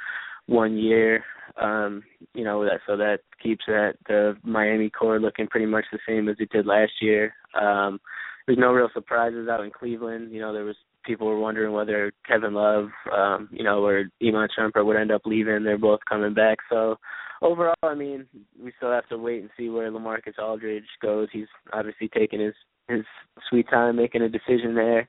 one 0.46 0.77
year. 0.77 1.24
Um, 1.60 2.03
you 2.34 2.44
know, 2.44 2.63
that 2.63 2.82
so 2.88 2.98
that 2.98 3.20
keeps 3.42 3.65
that 3.68 3.94
the 4.08 4.36
Miami 4.44 4.89
core 4.89 5.20
looking 5.20 5.48
pretty 5.48 5.65
much 5.65 5.86
the 5.92 6.00
same 6.08 6.30
as 6.30 6.36
it 6.39 6.50
did 6.51 6.65
last 6.65 6.94
year. 7.01 7.34
Um, 7.60 8.00
there's 8.46 8.60
no 8.60 8.72
real 8.72 8.90
surprises 8.94 9.48
out 9.50 9.64
in 9.64 9.72
Cleveland. 9.72 10.32
You 10.32 10.42
know, 10.42 10.54
there 10.54 10.66
was 10.66 10.76
people 11.06 11.28
were 11.28 11.40
wondering 11.40 11.74
whether 11.74 12.12
Kevin 12.28 12.54
Love, 12.54 12.90
um, 13.16 13.50
you 13.52 13.64
know, 13.64 13.84
or 13.84 14.06
Iman 14.22 14.48
Shumpert 14.58 14.86
would 14.86 14.98
end 14.98 15.12
up 15.12 15.22
leaving. 15.26 15.64
They're 15.64 15.78
both 15.78 16.00
coming 16.08 16.34
back. 16.34 16.58
So 16.70 16.98
overall, 17.42 17.76
I 17.84 17.96
mean, 17.96 18.26
we 18.62 18.72
still 18.77 18.92
have 18.92 19.08
to 19.10 19.18
wait 19.18 19.42
and 19.42 19.50
see 19.58 19.70
where 19.70 19.92
LaMarcus 19.92 20.40
Aldridge 20.40 20.84
goes. 21.01 21.27
He's 21.32 21.48
obviously 21.72 22.10
taking 22.10 22.40
his 22.40 22.53
his 22.90 23.03
sweet 23.50 23.70
time 23.70 23.96
making 23.96 24.22
a 24.24 24.29
decision 24.29 24.75
there, 24.75 25.08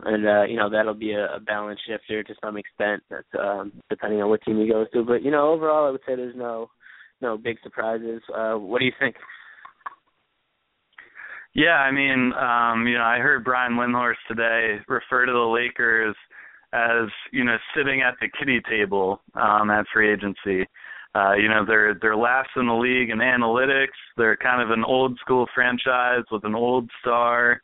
and 0.00 0.26
uh, 0.26 0.42
you 0.44 0.56
know 0.56 0.68
that'll 0.68 0.94
be 0.94 1.12
a, 1.12 1.36
a 1.36 1.40
balance 1.40 1.80
shifter 1.86 2.22
to 2.22 2.34
some 2.42 2.56
extent. 2.56 3.02
That's 3.10 3.26
um, 3.38 3.72
depending 3.88 4.20
on 4.20 4.28
what 4.28 4.42
team 4.42 4.60
he 4.60 4.68
goes 4.68 4.88
to. 4.92 5.04
But 5.04 5.22
you 5.22 5.30
know, 5.30 5.52
overall, 5.52 5.86
I 5.86 5.90
would 5.90 6.02
say 6.06 6.16
there's 6.16 6.36
no 6.36 6.70
no 7.20 7.38
big 7.38 7.56
surprises. 7.62 8.22
Uh, 8.34 8.54
what 8.54 8.80
do 8.80 8.84
you 8.84 8.92
think? 8.98 9.16
Yeah, 11.54 11.76
I 11.78 11.92
mean, 11.92 12.32
um, 12.32 12.86
you 12.88 12.98
know, 12.98 13.04
I 13.04 13.18
heard 13.18 13.44
Brian 13.44 13.74
Windhorst 13.74 14.16
today 14.26 14.78
refer 14.88 15.24
to 15.24 15.32
the 15.32 15.38
Lakers 15.38 16.16
as, 16.72 17.08
you 17.30 17.44
know, 17.44 17.56
sitting 17.76 18.02
at 18.02 18.14
the 18.20 18.28
kiddie 18.38 18.60
table 18.68 19.22
um, 19.34 19.70
at 19.70 19.86
free 19.92 20.12
agency. 20.12 20.68
Uh, 21.14 21.34
you 21.34 21.48
know, 21.48 21.64
they're 21.64 21.94
they're 22.02 22.16
last 22.16 22.48
in 22.56 22.66
the 22.66 22.74
league 22.74 23.10
in 23.10 23.18
analytics. 23.18 23.94
They're 24.16 24.36
kind 24.36 24.60
of 24.60 24.70
an 24.70 24.82
old 24.84 25.16
school 25.20 25.46
franchise 25.54 26.24
with 26.32 26.42
an 26.42 26.56
old 26.56 26.90
star. 27.00 27.62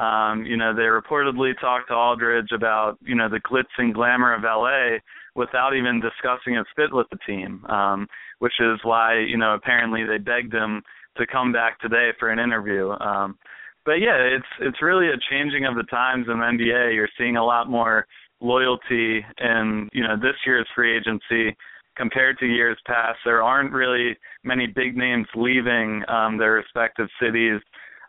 Um, 0.00 0.44
you 0.44 0.56
know, 0.56 0.74
they 0.74 0.82
reportedly 0.82 1.52
talked 1.60 1.88
to 1.88 1.94
Aldridge 1.94 2.50
about, 2.52 2.98
you 3.02 3.14
know, 3.14 3.28
the 3.28 3.40
glitz 3.40 3.66
and 3.78 3.94
glamour 3.94 4.34
of 4.34 4.42
LA 4.42 4.98
without 5.36 5.76
even 5.76 6.00
discussing 6.00 6.54
his 6.56 6.66
fit 6.74 6.92
with 6.92 7.06
the 7.10 7.18
team. 7.24 7.64
Um, 7.66 8.08
which 8.40 8.54
is 8.60 8.80
why, 8.82 9.18
you 9.18 9.36
know, 9.36 9.54
apparently 9.54 10.04
they 10.04 10.18
begged 10.18 10.52
him 10.52 10.82
to 11.18 11.26
come 11.26 11.52
back 11.52 11.78
today 11.80 12.10
for 12.18 12.30
an 12.30 12.38
interview. 12.38 12.90
Um, 12.90 13.38
but 13.84 13.94
yeah, 13.94 14.16
it's 14.16 14.46
it's 14.60 14.82
really 14.82 15.08
a 15.08 15.20
changing 15.30 15.64
of 15.64 15.74
the 15.74 15.84
times 15.84 16.26
in 16.28 16.38
the 16.38 16.44
NBA. 16.44 16.94
You're 16.94 17.08
seeing 17.16 17.36
a 17.36 17.44
lot 17.44 17.70
more 17.70 18.06
loyalty 18.40 19.24
in 19.40 19.88
you 19.92 20.02
know 20.02 20.16
this 20.16 20.36
year's 20.46 20.68
free 20.74 20.96
agency 20.96 21.56
compared 21.96 22.38
to 22.38 22.46
years 22.46 22.78
past. 22.86 23.18
There 23.24 23.42
aren't 23.42 23.72
really 23.72 24.16
many 24.44 24.66
big 24.66 24.96
names 24.96 25.26
leaving 25.34 26.02
um, 26.08 26.38
their 26.38 26.52
respective 26.52 27.08
cities. 27.20 27.60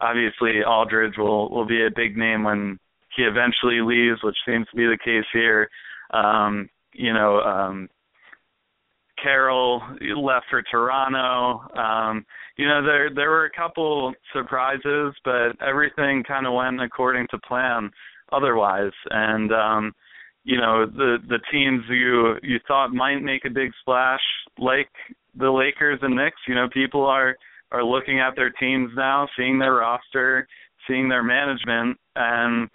Obviously, 0.01 0.63
Aldridge 0.65 1.17
will 1.17 1.49
will 1.49 1.65
be 1.65 1.85
a 1.85 1.95
big 1.95 2.17
name 2.17 2.43
when 2.43 2.79
he 3.15 3.23
eventually 3.23 3.81
leaves, 3.81 4.19
which 4.23 4.37
seems 4.45 4.67
to 4.69 4.75
be 4.75 4.85
the 4.85 4.97
case 5.03 5.25
here. 5.33 5.69
Um, 6.11 6.69
you 6.93 7.13
know, 7.13 7.39
um, 7.41 7.89
Carroll 9.21 9.81
left 10.17 10.45
for 10.49 10.61
Toronto. 10.63 11.61
Um, 11.77 12.25
you 12.57 12.67
know, 12.67 12.83
there 12.83 13.09
there 13.13 13.29
were 13.29 13.45
a 13.45 13.51
couple 13.51 14.13
surprises, 14.33 15.13
but 15.23 15.51
everything 15.65 16.23
kind 16.27 16.45
of 16.45 16.53
went 16.53 16.81
according 16.81 17.27
to 17.31 17.39
plan 17.39 17.89
otherwise. 18.31 18.91
And 19.09 19.51
um, 19.51 19.93
you 20.43 20.57
know, 20.57 20.85
the 20.85 21.17
the 21.27 21.39
teams 21.51 21.83
you 21.89 22.35
you 22.43 22.59
thought 22.67 22.93
might 22.93 23.19
make 23.19 23.45
a 23.45 23.49
big 23.49 23.71
splash, 23.81 24.21
like 24.57 24.89
the 25.35 25.49
Lakers 25.49 25.99
and 26.01 26.15
Knicks, 26.15 26.41
you 26.47 26.55
know, 26.55 26.67
people 26.73 27.05
are 27.05 27.35
are 27.71 27.83
looking 27.83 28.19
at 28.19 28.35
their 28.35 28.49
teams 28.49 28.91
now, 28.95 29.27
seeing 29.37 29.59
their 29.59 29.75
roster, 29.75 30.47
seeing 30.87 31.07
their 31.07 31.23
management, 31.23 31.97
and 32.15 32.69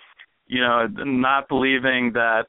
you 0.47 0.61
know, 0.61 0.87
not 0.87 1.49
believing 1.49 2.13
that 2.15 2.45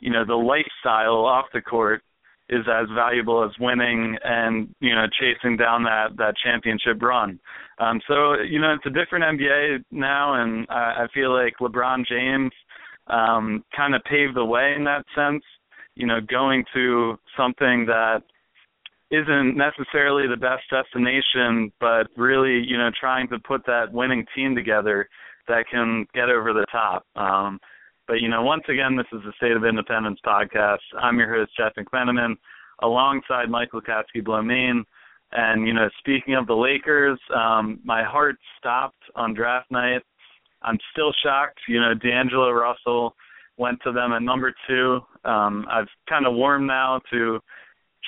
you 0.00 0.10
know 0.10 0.24
the 0.24 0.34
lifestyle 0.34 1.24
off 1.24 1.46
the 1.52 1.60
court 1.60 2.02
is 2.48 2.64
as 2.70 2.86
valuable 2.94 3.42
as 3.42 3.50
winning 3.58 4.16
and 4.22 4.74
you 4.80 4.94
know 4.94 5.06
chasing 5.18 5.56
down 5.56 5.82
that 5.84 6.08
that 6.16 6.34
championship 6.42 7.00
run. 7.02 7.38
Um, 7.78 8.00
so 8.06 8.34
you 8.40 8.60
know 8.60 8.74
it's 8.74 8.86
a 8.86 8.90
different 8.90 9.40
NBA 9.40 9.84
now, 9.90 10.42
and 10.42 10.66
I, 10.68 11.04
I 11.04 11.06
feel 11.14 11.32
like 11.32 11.54
LeBron 11.60 12.06
James 12.06 12.52
um, 13.06 13.64
kind 13.74 13.94
of 13.94 14.02
paved 14.04 14.36
the 14.36 14.44
way 14.44 14.74
in 14.76 14.84
that 14.84 15.04
sense. 15.14 15.42
You 15.94 16.06
know, 16.06 16.20
going 16.20 16.64
to 16.74 17.18
something 17.36 17.86
that 17.86 18.22
isn't 19.10 19.56
necessarily 19.56 20.26
the 20.26 20.36
best 20.36 20.62
destination, 20.70 21.72
but 21.80 22.08
really 22.16 22.62
you 22.66 22.76
know 22.76 22.90
trying 22.98 23.28
to 23.28 23.38
put 23.38 23.64
that 23.66 23.92
winning 23.92 24.26
team 24.34 24.54
together 24.54 25.08
that 25.48 25.64
can 25.70 26.06
get 26.14 26.28
over 26.28 26.52
the 26.52 26.66
top. 26.70 27.06
Um, 27.16 27.58
but 28.06 28.20
you 28.20 28.28
know, 28.28 28.42
once 28.42 28.64
again, 28.68 28.96
this 28.96 29.06
is 29.12 29.20
the 29.24 29.32
State 29.36 29.52
of 29.52 29.64
Independence 29.64 30.18
podcast. 30.26 30.78
I'm 31.00 31.18
your 31.18 31.34
host 31.34 31.52
Jeff 31.56 31.72
McMenamin, 31.78 32.36
alongside 32.82 33.48
Michael 33.48 33.80
Kaskey-Blomain. 33.80 34.82
And 35.32 35.66
you 35.66 35.72
know, 35.72 35.88
speaking 35.98 36.34
of 36.34 36.46
the 36.46 36.54
Lakers, 36.54 37.18
um, 37.34 37.80
my 37.84 38.04
heart 38.04 38.36
stopped 38.58 39.02
on 39.16 39.34
draft 39.34 39.70
night. 39.70 40.02
I'm 40.62 40.78
still 40.92 41.12
shocked. 41.22 41.58
You 41.68 41.80
know, 41.80 41.94
D'Angelo 41.94 42.50
Russell 42.50 43.14
went 43.56 43.78
to 43.84 43.92
them 43.92 44.12
at 44.12 44.22
number 44.22 44.54
two. 44.68 45.00
Um, 45.24 45.66
I've 45.70 45.88
kind 46.08 46.26
of 46.26 46.34
warmed 46.34 46.66
now 46.66 47.00
to 47.10 47.40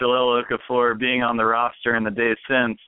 Jahlil 0.01 0.43
Okafor 0.43 0.99
being 0.99 1.23
on 1.23 1.37
the 1.37 1.45
roster 1.45 1.97
in 1.97 2.05
the 2.05 2.11
days 2.11 2.37
since. 2.49 2.79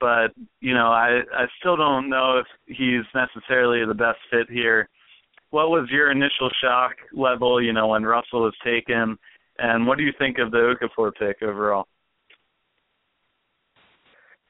But 0.00 0.32
you 0.60 0.74
know, 0.74 0.88
I 0.88 1.20
I 1.34 1.46
still 1.60 1.76
don't 1.76 2.10
know 2.10 2.38
if 2.38 2.46
he's 2.66 3.04
necessarily 3.14 3.86
the 3.86 3.94
best 3.94 4.18
fit 4.30 4.50
here 4.50 4.88
what 5.52 5.68
was 5.68 5.86
your 5.90 6.10
initial 6.10 6.50
shock 6.62 6.92
level, 7.12 7.62
you 7.62 7.72
know, 7.72 7.88
when 7.88 8.04
Russell 8.04 8.42
was 8.42 8.54
taken, 8.64 9.18
and 9.58 9.86
what 9.86 9.98
do 9.98 10.04
you 10.04 10.12
think 10.18 10.38
of 10.38 10.50
the 10.50 10.74
Okafor 10.74 11.12
pick 11.14 11.42
overall? 11.42 11.86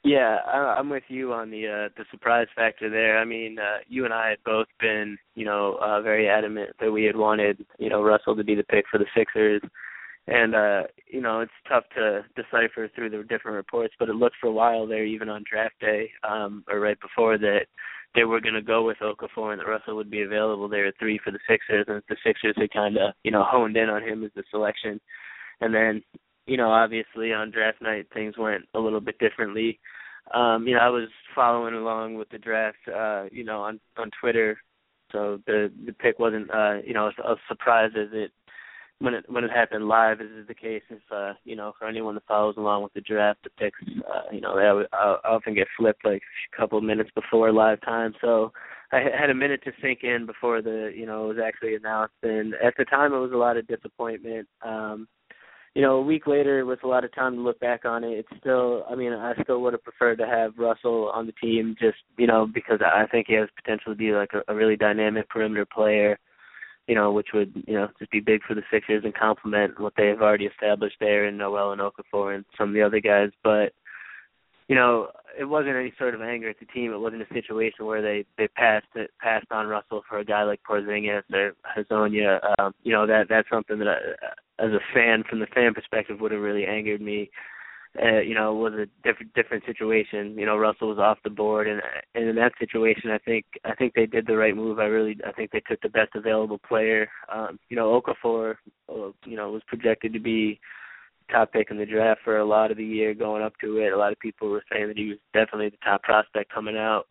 Yeah, 0.04 0.38
I'm 0.46 0.88
with 0.88 1.04
you 1.08 1.32
on 1.32 1.50
the 1.50 1.66
uh, 1.66 1.88
the 1.96 2.04
surprise 2.10 2.48
factor 2.56 2.90
there. 2.90 3.18
I 3.18 3.24
mean, 3.24 3.58
uh, 3.58 3.78
you 3.86 4.04
and 4.04 4.12
I 4.12 4.30
had 4.30 4.38
both 4.44 4.66
been, 4.80 5.16
you 5.34 5.44
know, 5.44 5.78
uh, 5.80 6.00
very 6.02 6.28
adamant 6.28 6.70
that 6.80 6.90
we 6.90 7.04
had 7.04 7.16
wanted, 7.16 7.64
you 7.78 7.88
know, 7.88 8.02
Russell 8.02 8.34
to 8.34 8.42
be 8.42 8.56
the 8.56 8.64
pick 8.64 8.84
for 8.90 8.98
the 8.98 9.06
Sixers, 9.16 9.62
and 10.26 10.54
uh, 10.54 10.82
you 11.06 11.20
know, 11.20 11.40
it's 11.40 11.52
tough 11.68 11.84
to 11.96 12.24
decipher 12.34 12.88
through 12.94 13.10
the 13.10 13.24
different 13.28 13.56
reports, 13.56 13.94
but 13.98 14.08
it 14.08 14.14
looked 14.14 14.36
for 14.40 14.48
a 14.48 14.52
while 14.52 14.86
there, 14.86 15.04
even 15.04 15.28
on 15.28 15.44
draft 15.48 15.78
day, 15.80 16.10
um, 16.28 16.64
or 16.68 16.80
right 16.80 16.98
before 17.00 17.38
that, 17.38 17.66
they 18.14 18.24
were 18.24 18.40
going 18.40 18.54
to 18.54 18.62
go 18.62 18.84
with 18.84 18.98
Okafor 18.98 19.52
and 19.52 19.60
that 19.60 19.68
Russell 19.68 19.96
would 19.96 20.10
be 20.10 20.22
available 20.22 20.68
there 20.68 20.86
at 20.86 20.98
three 20.98 21.18
for 21.22 21.30
the 21.30 21.38
Sixers, 21.48 21.86
and 21.88 22.02
the 22.08 22.16
Sixers 22.24 22.54
had 22.56 22.70
kind 22.72 22.96
of, 22.96 23.14
you 23.24 23.30
know, 23.30 23.44
honed 23.46 23.76
in 23.76 23.88
on 23.88 24.02
him 24.02 24.22
as 24.24 24.30
the 24.34 24.42
selection, 24.50 25.00
and 25.60 25.74
then 25.74 26.02
you 26.46 26.56
know, 26.56 26.70
obviously 26.70 27.32
on 27.32 27.50
draft 27.50 27.80
night 27.80 28.06
things 28.12 28.36
went 28.36 28.64
a 28.74 28.80
little 28.80 29.00
bit 29.00 29.18
differently. 29.18 29.78
Um, 30.34 30.66
you 30.66 30.74
know, 30.74 30.80
I 30.80 30.88
was 30.88 31.08
following 31.34 31.74
along 31.74 32.14
with 32.14 32.28
the 32.30 32.38
draft, 32.38 32.78
uh, 32.88 33.24
you 33.30 33.44
know, 33.44 33.60
on 33.62 33.80
on 33.96 34.10
Twitter, 34.20 34.58
so 35.10 35.38
the 35.46 35.70
the 35.86 35.92
pick 35.92 36.18
wasn't, 36.18 36.50
uh, 36.50 36.78
you 36.84 36.94
know, 36.94 37.10
a, 37.18 37.32
a 37.32 37.36
surprise 37.48 37.90
as 37.96 38.08
it 38.12 38.32
when 39.02 39.14
it 39.14 39.24
when 39.28 39.44
it 39.44 39.50
happened 39.50 39.88
live, 39.88 40.20
as 40.20 40.28
is 40.28 40.46
the 40.46 40.54
case. 40.54 40.82
If 40.88 41.00
uh, 41.10 41.32
you 41.44 41.56
know, 41.56 41.72
for 41.78 41.86
anyone 41.86 42.14
that 42.14 42.26
follows 42.26 42.54
along 42.56 42.82
with 42.82 42.92
the 42.94 43.00
draft, 43.00 43.40
the 43.44 43.50
picks, 43.50 43.78
uh, 43.98 44.32
you 44.32 44.40
know, 44.40 44.56
they 44.56 44.62
often 44.64 45.54
get 45.54 45.66
flipped 45.76 46.04
like 46.04 46.22
a 46.52 46.56
couple 46.56 46.78
of 46.78 46.84
minutes 46.84 47.10
before 47.14 47.52
live 47.52 47.80
time, 47.82 48.14
so. 48.20 48.52
I 48.94 49.04
had 49.18 49.30
a 49.30 49.34
minute 49.34 49.62
to 49.64 49.72
sink 49.80 50.00
in 50.02 50.26
before 50.26 50.60
the, 50.60 50.92
you 50.94 51.06
know, 51.06 51.24
it 51.24 51.28
was 51.28 51.42
actually 51.42 51.76
announced, 51.76 52.12
and 52.22 52.52
at 52.62 52.74
the 52.76 52.84
time 52.84 53.14
it 53.14 53.18
was 53.20 53.32
a 53.32 53.38
lot 53.38 53.56
of 53.56 53.66
disappointment. 53.66 54.46
Um, 54.60 55.08
you 55.74 55.80
know, 55.80 55.96
a 55.96 56.02
week 56.02 56.26
later 56.26 56.66
with 56.66 56.84
a 56.84 56.88
lot 56.88 57.04
of 57.04 57.14
time 57.14 57.36
to 57.36 57.40
look 57.40 57.58
back 57.58 57.86
on 57.86 58.04
it, 58.04 58.18
it's 58.18 58.40
still 58.40 58.84
I 58.90 58.94
mean, 58.94 59.12
I 59.12 59.32
still 59.42 59.62
would 59.62 59.72
have 59.72 59.82
preferred 59.82 60.18
to 60.18 60.26
have 60.26 60.58
Russell 60.58 61.10
on 61.14 61.26
the 61.26 61.32
team 61.32 61.74
just, 61.80 61.96
you 62.18 62.26
know, 62.26 62.46
because 62.52 62.80
I 62.84 63.06
think 63.06 63.28
he 63.28 63.34
has 63.34 63.48
potential 63.56 63.92
to 63.92 63.96
be 63.96 64.12
like 64.12 64.30
a, 64.34 64.52
a 64.52 64.54
really 64.54 64.76
dynamic 64.76 65.28
perimeter 65.30 65.64
player, 65.64 66.18
you 66.86 66.94
know, 66.94 67.12
which 67.12 67.28
would, 67.32 67.52
you 67.66 67.74
know, 67.74 67.88
just 67.98 68.10
be 68.10 68.20
big 68.20 68.42
for 68.42 68.54
the 68.54 68.62
Sixers 68.70 69.04
and 69.04 69.14
complement 69.14 69.80
what 69.80 69.94
they 69.96 70.08
have 70.08 70.20
already 70.20 70.46
established 70.46 70.96
there 71.00 71.26
in 71.26 71.36
Noel 71.36 71.72
and 71.72 71.80
Okafor 71.80 72.34
and 72.34 72.44
some 72.58 72.70
of 72.70 72.74
the 72.74 72.82
other 72.82 73.00
guys. 73.00 73.30
But 73.42 73.72
you 74.68 74.76
know, 74.76 75.08
it 75.38 75.44
wasn't 75.44 75.76
any 75.76 75.92
sort 75.98 76.14
of 76.14 76.22
anger 76.22 76.48
at 76.48 76.58
the 76.58 76.66
team. 76.66 76.92
It 76.92 77.00
wasn't 77.00 77.22
a 77.22 77.34
situation 77.34 77.84
where 77.84 78.02
they 78.02 78.24
they 78.38 78.48
passed 78.48 78.86
it, 78.94 79.10
passed 79.20 79.50
on 79.50 79.66
Russell 79.66 80.02
for 80.08 80.18
a 80.18 80.24
guy 80.24 80.44
like 80.44 80.60
Porzingis 80.68 81.22
or 81.32 81.52
Hezonja. 81.76 82.38
Um, 82.58 82.74
you 82.82 82.92
know 82.92 83.06
that 83.06 83.26
that's 83.28 83.48
something 83.50 83.78
that 83.78 83.88
I, 83.88 84.64
as 84.64 84.72
a 84.72 84.80
fan 84.94 85.24
from 85.28 85.40
the 85.40 85.46
fan 85.46 85.74
perspective 85.74 86.20
would 86.20 86.32
have 86.32 86.40
really 86.40 86.66
angered 86.66 87.00
me. 87.00 87.30
Uh, 88.00 88.20
you 88.20 88.34
know, 88.34 88.54
was 88.54 88.72
a 88.72 88.86
different 89.06 89.34
different 89.34 89.64
situation. 89.66 90.34
You 90.38 90.46
know, 90.46 90.56
Russell 90.56 90.88
was 90.88 90.98
off 90.98 91.18
the 91.24 91.30
board, 91.30 91.68
and 91.68 91.82
and 92.14 92.26
in 92.26 92.36
that 92.36 92.52
situation, 92.58 93.10
I 93.10 93.18
think 93.18 93.44
I 93.64 93.74
think 93.74 93.92
they 93.92 94.06
did 94.06 94.26
the 94.26 94.36
right 94.36 94.56
move. 94.56 94.78
I 94.78 94.84
really 94.84 95.18
I 95.26 95.32
think 95.32 95.50
they 95.50 95.60
took 95.60 95.80
the 95.82 95.90
best 95.90 96.12
available 96.14 96.58
player. 96.66 97.10
Um, 97.30 97.58
you 97.68 97.76
know, 97.76 98.00
Okafor, 98.00 98.54
uh, 98.88 99.12
you 99.26 99.36
know, 99.36 99.50
was 99.50 99.62
projected 99.68 100.14
to 100.14 100.20
be 100.20 100.58
top 101.30 101.52
pick 101.52 101.70
in 101.70 101.78
the 101.78 101.86
draft 101.86 102.20
for 102.24 102.38
a 102.38 102.44
lot 102.44 102.70
of 102.70 102.76
the 102.76 102.84
year 102.84 103.14
going 103.14 103.42
up 103.42 103.54
to 103.60 103.78
it. 103.78 103.92
A 103.92 103.96
lot 103.96 104.12
of 104.12 104.18
people 104.20 104.50
were 104.50 104.64
saying 104.72 104.88
that 104.88 104.96
he 104.96 105.08
was 105.08 105.18
definitely 105.32 105.70
the 105.70 105.76
top 105.84 106.02
prospect 106.02 106.52
coming 106.52 106.76
out. 106.76 107.04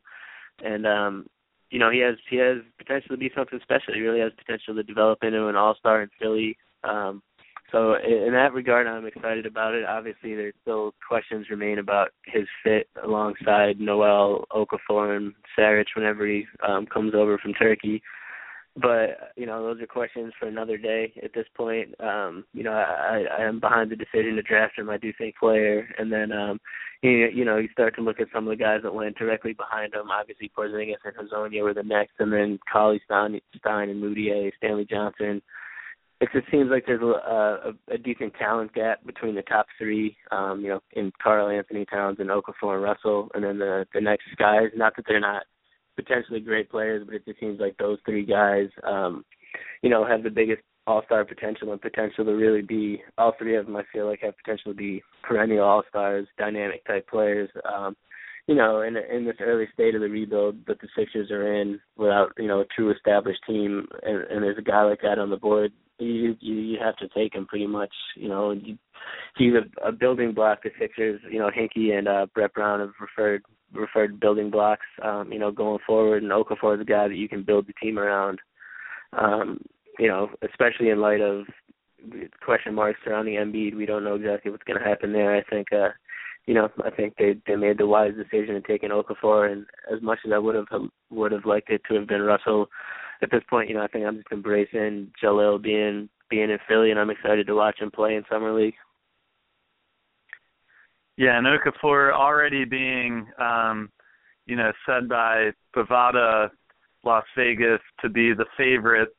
And 0.63 0.86
um 0.86 1.28
you 1.70 1.80
know, 1.80 1.89
he 1.89 2.00
has 2.00 2.15
he 2.30 2.38
has 2.38 2.58
potential 2.78 3.10
to 3.10 3.17
be 3.17 3.32
something 3.36 3.60
special. 3.63 3.94
He 3.94 4.02
really 4.02 4.20
has 4.20 4.32
potential 4.38 4.76
to 4.76 4.84
develop 4.84 5.20
into 5.24 5.48
an 5.48 5.56
all 5.56 5.76
star 5.76 6.02
in 6.02 6.10
Philly. 6.20 6.58
Um 6.84 7.22
so 7.71 7.95
in 7.95 8.34
that 8.34 8.53
regard 8.53 8.88
I'm 8.88 9.05
excited 9.05 9.45
about 9.45 9.73
it. 9.73 9.86
Obviously 9.86 10.36
there's 10.36 10.53
still 10.62 10.93
questions 11.07 11.47
remain 11.49 11.79
about 11.79 12.10
his 12.25 12.47
fit 12.63 12.88
alongside 13.03 13.79
Noel 13.79 14.45
Okafor 14.51 15.15
and 15.15 15.34
Saric 15.57 15.86
whenever 15.95 16.27
he 16.27 16.45
um 16.67 16.86
comes 16.86 17.13
over 17.15 17.38
from 17.38 17.53
Turkey. 17.53 18.01
But 18.75 19.34
you 19.36 19.45
know 19.45 19.63
those 19.63 19.81
are 19.81 19.88
questions 19.88 20.34
for 20.39 20.47
another 20.47 20.77
day 20.77 21.13
at 21.23 21.34
this 21.34 21.47
point. 21.55 21.95
Um 22.01 22.45
you 22.53 22.63
know 22.63 22.73
i 22.73 23.23
i 23.39 23.43
am 23.43 23.60
behind 23.60 23.89
the 23.89 23.95
decision 23.95 24.36
to 24.36 24.41
draft 24.41 24.77
him. 24.77 24.89
I 24.89 24.97
do 24.97 25.13
think 25.17 25.38
player 25.38 25.88
and 25.97 26.12
then 26.12 26.31
um 26.34 26.60
you, 27.01 27.29
you 27.34 27.45
know 27.45 27.57
you 27.57 27.69
start 27.71 27.95
to 27.95 28.01
look 28.01 28.19
at 28.19 28.27
some 28.34 28.47
of 28.47 28.49
the 28.49 28.62
guys 28.62 28.81
that 28.84 28.93
went 28.93 29.17
directly 29.17 29.53
behind 29.53 29.93
him. 29.93 30.12
Obviously 30.12 30.51
Porzingis 30.57 30.95
and 31.05 31.15
Hezonja 31.15 31.63
were 31.63 31.73
the 31.73 31.84
next 31.84 32.13
and 32.19 32.34
then 32.34 32.60
Cauley 32.71 33.01
Stein, 33.05 33.39
Stein 33.57 33.89
and 33.89 34.03
Mudiay 34.03 34.51
Stanley 34.57 34.86
Johnson 34.89 35.41
it 36.21 36.29
just 36.31 36.49
seems 36.51 36.69
like 36.69 36.86
there's 36.86 37.01
a, 37.01 37.05
a, 37.05 37.73
a 37.95 37.97
decent 37.97 38.34
talent 38.36 38.73
gap 38.75 39.03
between 39.05 39.34
the 39.34 39.41
top 39.41 39.65
three, 39.79 40.15
um, 40.29 40.62
you 40.62 40.69
know, 40.69 40.79
in 40.93 41.12
Karl-Anthony 41.21 41.86
Towns 41.86 42.17
and 42.19 42.29
Okafor 42.29 42.75
and 42.75 42.84
Russell, 42.84 43.29
and 43.34 43.43
then 43.43 43.57
the 43.57 43.86
the 43.93 44.01
next 44.01 44.25
guys. 44.38 44.67
Not 44.75 44.95
that 44.95 45.05
they're 45.07 45.19
not 45.19 45.43
potentially 45.95 46.39
great 46.39 46.69
players, 46.69 47.03
but 47.05 47.15
it 47.15 47.25
just 47.25 47.39
seems 47.39 47.60
like 47.60 47.75
those 47.77 47.97
three 48.05 48.23
guys, 48.23 48.69
um, 48.84 49.25
you 49.81 49.89
know, 49.89 50.05
have 50.05 50.21
the 50.21 50.29
biggest 50.29 50.62
all 50.86 51.01
star 51.05 51.25
potential 51.25 51.71
and 51.71 51.81
potential 51.81 52.23
to 52.25 52.31
really 52.31 52.62
be 52.62 53.01
all 53.17 53.34
three 53.38 53.55
of 53.55 53.65
them 53.65 53.75
I 53.75 53.84
feel 53.91 54.07
like 54.07 54.21
have 54.21 54.38
potential 54.38 54.71
to 54.73 54.77
be 54.77 55.01
perennial 55.23 55.65
all 55.65 55.84
stars, 55.89 56.27
dynamic 56.38 56.86
type 56.86 57.07
players. 57.10 57.49
Um, 57.65 57.95
you 58.47 58.55
know, 58.55 58.81
in 58.81 58.95
in 58.95 59.25
this 59.25 59.38
early 59.39 59.67
state 59.73 59.95
of 59.95 60.01
the 60.01 60.10
rebuild 60.10 60.67
that 60.67 60.79
the 60.81 60.88
Sixers 60.95 61.31
are 61.31 61.53
in 61.53 61.79
without, 61.97 62.34
you 62.38 62.47
know, 62.47 62.60
a 62.62 62.65
true 62.65 62.91
established 62.91 63.41
team 63.47 63.88
and, 64.03 64.23
and 64.29 64.43
there's 64.43 64.57
a 64.60 64.63
guy 64.63 64.84
like 64.84 65.01
that 65.01 65.19
on 65.19 65.29
the 65.29 65.38
board, 65.38 65.71
you 66.01 66.35
you 66.39 66.55
you 66.55 66.77
have 66.81 66.95
to 66.97 67.07
take 67.09 67.35
him 67.35 67.45
pretty 67.45 67.67
much, 67.67 67.93
you 68.15 68.29
know, 68.29 68.51
you, 68.51 68.77
he's 69.37 69.53
a, 69.53 69.87
a 69.87 69.91
building 69.91 70.33
block 70.33 70.63
the 70.63 70.69
Sixers, 70.79 71.21
you 71.29 71.39
know, 71.39 71.49
Hinkie 71.49 71.97
and 71.97 72.07
uh 72.07 72.27
Brett 72.33 72.53
Brown 72.53 72.79
have 72.79 72.91
referred 72.99 73.43
referred 73.73 74.19
building 74.19 74.49
blocks, 74.49 74.85
um, 75.03 75.31
you 75.31 75.39
know, 75.39 75.51
going 75.51 75.79
forward. 75.85 76.23
And 76.23 76.31
Okafor 76.31 76.75
is 76.75 76.81
a 76.81 76.85
guy 76.85 77.07
that 77.07 77.15
you 77.15 77.29
can 77.29 77.43
build 77.43 77.67
the 77.67 77.73
team 77.81 77.97
around. 77.97 78.39
Um, 79.13 79.59
you 79.99 80.07
know, 80.07 80.29
especially 80.41 80.89
in 80.89 80.99
light 80.99 81.21
of 81.21 81.45
question 82.43 82.73
marks 82.73 82.99
surrounding 83.03 83.35
Embiid. 83.35 83.75
We 83.75 83.85
don't 83.85 84.03
know 84.03 84.15
exactly 84.15 84.51
what's 84.51 84.63
going 84.63 84.79
to 84.79 84.87
happen 84.87 85.13
there. 85.13 85.35
I 85.35 85.43
think, 85.43 85.67
uh, 85.71 85.89
you 86.47 86.53
know, 86.53 86.69
I 86.83 86.89
think 86.89 87.15
they 87.17 87.35
they 87.45 87.55
made 87.55 87.77
the 87.77 87.85
wise 87.85 88.13
decision 88.15 88.55
in 88.55 88.63
taking 88.63 88.89
Okafor. 88.89 89.51
And 89.51 89.65
as 89.93 90.01
much 90.01 90.19
as 90.25 90.31
I 90.33 90.39
would 90.39 90.55
have 90.55 90.65
would 91.09 91.31
have 91.31 91.45
liked 91.45 91.69
it 91.69 91.81
to 91.87 91.95
have 91.95 92.07
been 92.07 92.21
Russell, 92.21 92.67
at 93.21 93.31
this 93.31 93.43
point, 93.49 93.69
you 93.69 93.75
know, 93.75 93.84
I 93.84 93.88
think 93.88 94.05
I'm 94.05 94.17
just 94.17 94.31
embracing 94.31 95.12
Jahlil 95.23 95.62
being 95.62 96.10
being 96.29 96.49
in 96.49 96.57
Philly, 96.67 96.91
and 96.91 96.99
I'm 96.99 97.10
excited 97.10 97.45
to 97.47 97.55
watch 97.55 97.79
him 97.79 97.91
play 97.91 98.15
in 98.15 98.23
summer 98.29 98.53
league. 98.53 98.73
Yeah, 101.17 101.38
and 101.38 101.45
Okafor 101.45 102.13
already 102.13 102.63
being, 102.63 103.27
um, 103.38 103.89
you 104.45 104.55
know, 104.55 104.71
said 104.86 105.10
by 105.10 105.51
Bovada 105.75 106.49
Las 107.03 107.25
Vegas 107.36 107.81
to 108.01 108.10
be 108.10 108.34
the 108.34 108.45
favorite 108.57 109.10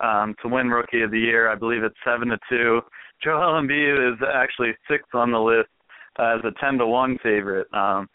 um, 0.00 0.34
to 0.42 0.48
win 0.48 0.68
Rookie 0.68 1.02
of 1.02 1.10
the 1.10 1.20
Year. 1.20 1.48
I 1.48 1.54
believe 1.54 1.82
it's 1.82 1.96
seven 2.04 2.28
to 2.28 2.38
two. 2.48 2.80
Joel 3.22 3.60
Embiid 3.60 4.12
is 4.12 4.18
actually 4.34 4.72
sixth 4.90 5.14
on 5.14 5.30
the 5.30 5.40
list 5.40 5.70
as 6.18 6.40
a 6.44 6.50
ten 6.60 6.78
to 6.78 6.86
one 6.86 7.16
favorite. 7.22 7.72
Um, 7.72 8.08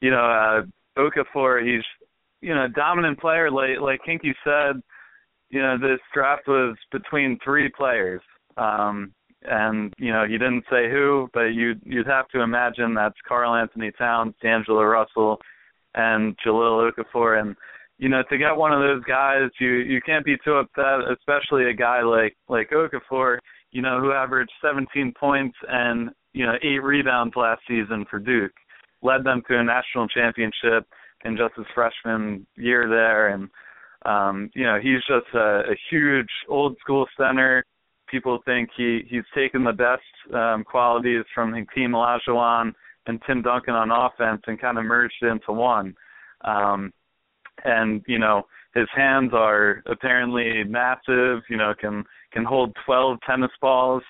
you 0.00 0.10
know, 0.10 0.24
uh, 0.24 0.62
Okafor, 0.98 1.64
he's 1.64 1.84
you 2.42 2.54
know 2.54 2.68
dominant 2.68 3.18
player. 3.18 3.50
Like 3.50 3.80
like 3.80 4.00
Hinkie 4.06 4.34
said, 4.44 4.82
you 5.48 5.62
know 5.62 5.78
this 5.78 6.00
draft 6.12 6.46
was 6.46 6.76
between 6.90 7.38
three 7.42 7.70
players. 7.70 8.20
Um, 8.56 9.14
and 9.44 9.92
you 9.98 10.12
know 10.12 10.24
he 10.26 10.32
didn't 10.32 10.64
say 10.70 10.90
who, 10.90 11.28
but 11.32 11.46
you'd 11.54 11.80
you'd 11.84 12.06
have 12.06 12.28
to 12.28 12.42
imagine 12.42 12.94
that's 12.94 13.16
Karl-Anthony 13.26 13.90
Towns, 13.98 14.34
D'Angelo 14.42 14.82
Russell, 14.82 15.38
and 15.94 16.36
Jahlil 16.44 16.90
Okafor, 16.90 17.40
and 17.40 17.56
you 17.98 18.08
know 18.08 18.22
to 18.30 18.38
get 18.38 18.56
one 18.56 18.72
of 18.72 18.80
those 18.80 19.02
guys, 19.04 19.50
you 19.60 19.70
you 19.76 20.00
can't 20.00 20.24
be 20.24 20.36
too 20.44 20.54
upset, 20.54 21.10
especially 21.10 21.64
a 21.64 21.74
guy 21.74 22.02
like 22.02 22.36
like 22.48 22.70
Okafor, 22.70 23.38
you 23.72 23.82
know 23.82 24.00
who 24.00 24.12
averaged 24.12 24.52
17 24.62 25.12
points 25.18 25.56
and 25.68 26.10
you 26.32 26.46
know 26.46 26.54
eight 26.62 26.82
rebounds 26.82 27.34
last 27.36 27.62
season 27.66 28.04
for 28.08 28.18
Duke, 28.18 28.52
led 29.02 29.24
them 29.24 29.42
to 29.48 29.58
a 29.58 29.64
national 29.64 30.08
championship 30.08 30.86
in 31.24 31.36
just 31.36 31.54
his 31.56 31.66
freshman 31.74 32.46
year 32.56 32.88
there, 32.88 33.28
and 33.28 33.48
um, 34.04 34.50
you 34.54 34.64
know 34.64 34.78
he's 34.80 35.00
just 35.08 35.32
a, 35.34 35.62
a 35.70 35.76
huge 35.90 36.30
old 36.48 36.76
school 36.80 37.06
center 37.16 37.64
people 38.12 38.38
think 38.44 38.68
he 38.76 39.00
he's 39.08 39.24
taken 39.34 39.64
the 39.64 39.72
best 39.72 40.34
um, 40.34 40.62
qualities 40.62 41.24
from 41.34 41.52
Hakeem 41.52 41.92
Olajuwon 41.92 42.72
and 43.06 43.20
Tim 43.26 43.42
Duncan 43.42 43.74
on 43.74 43.90
offense 43.90 44.42
and 44.46 44.60
kind 44.60 44.78
of 44.78 44.84
merged 44.84 45.14
it 45.22 45.26
into 45.26 45.52
one. 45.52 45.94
Um, 46.44 46.92
and 47.64 48.02
you 48.06 48.18
know 48.18 48.42
his 48.74 48.86
hands 48.94 49.30
are 49.32 49.82
apparently 49.86 50.62
massive. 50.64 51.40
You 51.48 51.56
know 51.56 51.72
can 51.80 52.04
can 52.32 52.44
hold 52.44 52.76
12 52.86 53.18
tennis 53.26 53.50
balls 53.60 54.02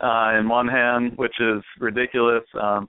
uh, 0.00 0.34
in 0.38 0.48
one 0.48 0.68
hand, 0.68 1.12
which 1.16 1.40
is 1.40 1.62
ridiculous. 1.80 2.44
Um, 2.60 2.88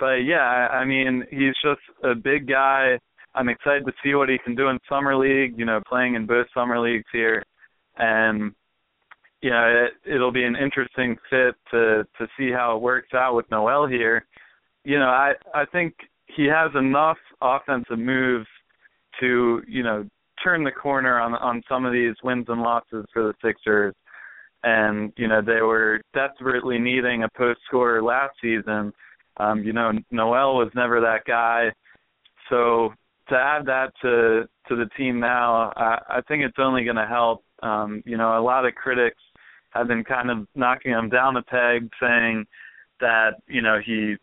but 0.00 0.24
yeah, 0.24 0.68
I, 0.72 0.84
mean 0.84 1.24
he's 1.30 1.54
just 1.62 1.80
a 2.02 2.14
big 2.14 2.48
guy. 2.48 2.98
I'm 3.34 3.48
excited 3.48 3.84
to 3.84 3.92
see 4.02 4.14
what 4.14 4.30
he 4.30 4.38
can 4.42 4.56
do 4.56 4.68
in 4.68 4.78
summer 4.88 5.14
league. 5.14 5.56
You 5.56 5.66
know, 5.66 5.80
playing 5.86 6.14
in 6.14 6.26
both 6.26 6.46
summer 6.52 6.80
leagues 6.80 7.04
here, 7.12 7.44
and 7.98 8.52
yeah, 9.42 9.66
it, 9.66 9.92
it'll 10.04 10.32
be 10.32 10.44
an 10.44 10.56
interesting 10.56 11.16
fit 11.28 11.54
to 11.70 12.04
to 12.18 12.26
see 12.36 12.50
how 12.50 12.76
it 12.76 12.82
works 12.82 13.14
out 13.14 13.36
with 13.36 13.50
Noel 13.50 13.86
here. 13.86 14.26
You 14.84 14.98
know, 14.98 15.08
I 15.08 15.34
I 15.54 15.66
think 15.66 15.94
he 16.36 16.46
has 16.46 16.70
enough 16.74 17.18
offensive 17.42 17.98
moves 17.98 18.46
to 19.20 19.62
you 19.68 19.82
know 19.82 20.06
turn 20.42 20.64
the 20.64 20.70
corner 20.70 21.20
on 21.20 21.34
on 21.34 21.62
some 21.68 21.84
of 21.84 21.92
these 21.92 22.14
wins 22.24 22.46
and 22.48 22.62
losses 22.62 23.04
for 23.12 23.22
the 23.22 23.34
Sixers. 23.44 23.94
And 24.62 25.12
you 25.16 25.26
know 25.28 25.40
they 25.40 25.62
were 25.62 26.00
desperately 26.14 26.78
needing 26.78 27.22
a 27.22 27.28
post 27.36 27.60
scorer 27.66 28.02
last 28.02 28.34
season. 28.42 28.92
Um, 29.36 29.62
you 29.62 29.72
know 29.72 29.92
Noel 30.10 30.56
was 30.56 30.70
never 30.74 31.00
that 31.00 31.24
guy, 31.26 31.70
so 32.48 32.92
to 33.28 33.36
add 33.36 33.64
that 33.66 33.92
to 34.02 34.48
to 34.68 34.76
the 34.76 34.88
team 34.96 35.18
now, 35.18 35.72
I, 35.76 35.98
I 36.08 36.20
think 36.28 36.44
it's 36.44 36.58
only 36.58 36.84
going 36.84 36.96
to 36.96 37.06
help. 37.06 37.44
Um, 37.62 38.02
you 38.04 38.16
know, 38.16 38.38
a 38.38 38.42
lot 38.42 38.66
of 38.66 38.74
critics 38.74 39.20
have 39.70 39.88
been 39.88 40.04
kind 40.04 40.30
of 40.30 40.46
knocking 40.54 40.92
him 40.92 41.08
down 41.08 41.36
a 41.36 41.42
peg, 41.42 41.88
saying 42.00 42.46
that 43.00 43.34
you 43.46 43.62
know 43.62 43.78
he 43.84 44.16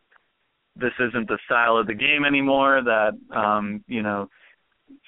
this 0.75 0.93
isn't 0.99 1.27
the 1.27 1.39
style 1.45 1.77
of 1.77 1.87
the 1.87 1.93
game 1.93 2.25
anymore. 2.25 2.81
That 2.83 3.13
um, 3.35 3.83
you 3.87 4.03
know 4.03 4.29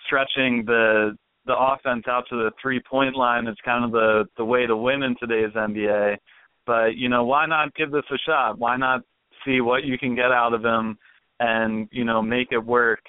stretching 0.05 0.63
the 0.65 1.15
the 1.45 1.55
offense 1.57 2.05
out 2.07 2.25
to 2.29 2.35
the 2.35 2.51
three 2.61 2.81
point 2.89 3.15
line 3.15 3.47
is 3.47 3.57
kind 3.63 3.83
of 3.83 3.91
the 3.91 4.25
the 4.37 4.45
way 4.45 4.65
to 4.65 4.75
win 4.75 5.03
in 5.03 5.15
today's 5.19 5.53
NBA. 5.53 6.17
But 6.65 6.95
you 6.95 7.09
know, 7.09 7.23
why 7.25 7.45
not 7.45 7.75
give 7.75 7.91
this 7.91 8.03
a 8.11 8.17
shot? 8.25 8.57
Why 8.57 8.77
not 8.77 9.01
see 9.45 9.61
what 9.61 9.83
you 9.83 9.97
can 9.97 10.15
get 10.15 10.31
out 10.31 10.53
of 10.53 10.63
him 10.63 10.97
and 11.39 11.87
you 11.91 12.03
know 12.03 12.21
make 12.21 12.49
it 12.51 12.63
work? 12.63 13.01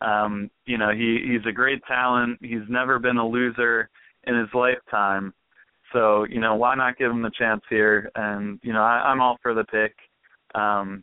Um, 0.00 0.50
you 0.66 0.78
know, 0.78 0.90
he 0.90 1.18
he's 1.26 1.46
a 1.48 1.52
great 1.52 1.82
talent. 1.86 2.38
He's 2.42 2.68
never 2.68 2.98
been 2.98 3.16
a 3.16 3.26
loser 3.26 3.88
in 4.24 4.38
his 4.38 4.48
lifetime. 4.54 5.32
So 5.92 6.24
you 6.24 6.40
know, 6.40 6.54
why 6.56 6.74
not 6.74 6.98
give 6.98 7.10
him 7.10 7.22
the 7.22 7.30
chance 7.38 7.62
here? 7.70 8.10
And 8.14 8.58
you 8.62 8.72
know, 8.72 8.82
I, 8.82 9.10
I'm 9.10 9.20
all 9.20 9.38
for 9.42 9.54
the 9.54 9.64
pick. 9.64 9.94
Um, 10.54 11.02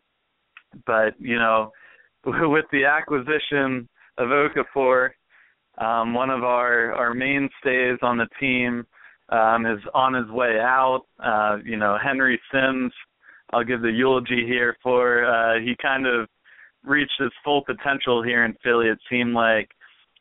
but 0.86 1.14
you 1.20 1.38
know, 1.38 1.72
with 2.26 2.66
the 2.72 2.86
acquisition 2.86 3.88
of 4.18 4.30
Okafor, 4.30 5.10
um, 5.78 6.14
one 6.14 6.30
of 6.30 6.44
our 6.44 6.94
our 6.94 7.14
mainstays 7.14 7.98
on 8.02 8.18
the 8.18 8.28
team 8.40 8.86
um, 9.30 9.66
is 9.66 9.80
on 9.94 10.14
his 10.14 10.30
way 10.30 10.60
out. 10.60 11.04
Uh, 11.24 11.58
you 11.64 11.78
know, 11.78 11.98
Henry 12.04 12.40
Sims. 12.52 12.92
I'll 13.54 13.64
give 13.64 13.82
the 13.82 13.92
eulogy 13.92 14.46
here 14.46 14.76
for. 14.82 15.26
Uh, 15.26 15.60
he 15.60 15.76
kind 15.82 16.06
of 16.08 16.28
reached 16.84 17.20
his 17.20 17.32
full 17.44 17.64
potential 17.64 18.24
here 18.24 18.46
in 18.46 18.56
Philly. 18.64 18.88
It 18.88 19.00
seemed 19.10 19.34
like 19.34 19.70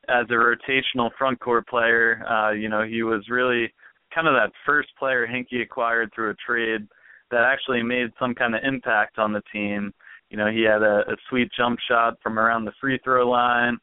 as 0.08 0.26
a 0.30 0.34
rotational 0.34 1.10
front 1.18 1.40
court 1.40 1.66
player, 1.68 2.24
uh, 2.28 2.52
you 2.52 2.68
know, 2.68 2.82
he 2.82 3.02
was 3.02 3.24
really 3.28 3.72
kind 4.14 4.28
of 4.28 4.34
that 4.34 4.52
first 4.66 4.88
player 4.98 5.26
Hinkie 5.26 5.62
acquired 5.62 6.12
through 6.14 6.30
a 6.30 6.34
trade 6.46 6.86
that 7.30 7.42
actually 7.42 7.82
made 7.82 8.10
some 8.18 8.34
kind 8.34 8.54
of 8.54 8.62
impact 8.64 9.18
on 9.18 9.32
the 9.32 9.42
team. 9.52 9.92
You 10.30 10.36
know, 10.36 10.50
he 10.50 10.62
had 10.62 10.82
a, 10.82 11.00
a 11.08 11.16
sweet 11.28 11.48
jump 11.56 11.78
shot 11.88 12.14
from 12.22 12.38
around 12.38 12.64
the 12.64 12.72
free 12.80 12.98
throw 13.02 13.28
line, 13.28 13.78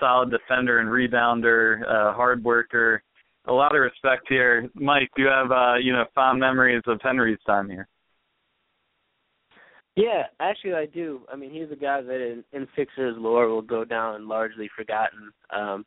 solid 0.00 0.30
defender 0.30 0.78
and 0.80 0.88
rebounder, 0.88 1.82
uh, 1.82 2.14
hard 2.14 2.42
worker. 2.44 3.02
A 3.48 3.52
lot 3.52 3.74
of 3.74 3.80
respect 3.80 4.26
here. 4.28 4.68
Mike, 4.74 5.10
do 5.16 5.22
you 5.22 5.28
have 5.28 5.52
uh, 5.52 5.74
you 5.74 5.92
know, 5.92 6.04
fond 6.14 6.40
memories 6.40 6.82
of 6.86 7.00
Henry's 7.02 7.38
time 7.46 7.68
here? 7.68 7.88
Yeah, 9.96 10.24
actually 10.40 10.74
I 10.74 10.86
do. 10.86 11.22
I 11.32 11.36
mean, 11.36 11.50
he's 11.50 11.70
a 11.72 11.76
guy 11.76 12.02
that 12.02 12.20
in, 12.20 12.44
in 12.52 12.68
Sixers 12.76 13.16
lore 13.18 13.48
will 13.48 13.62
go 13.62 13.84
down 13.84 14.28
largely 14.28 14.70
forgotten. 14.76 15.32
Um 15.50 15.84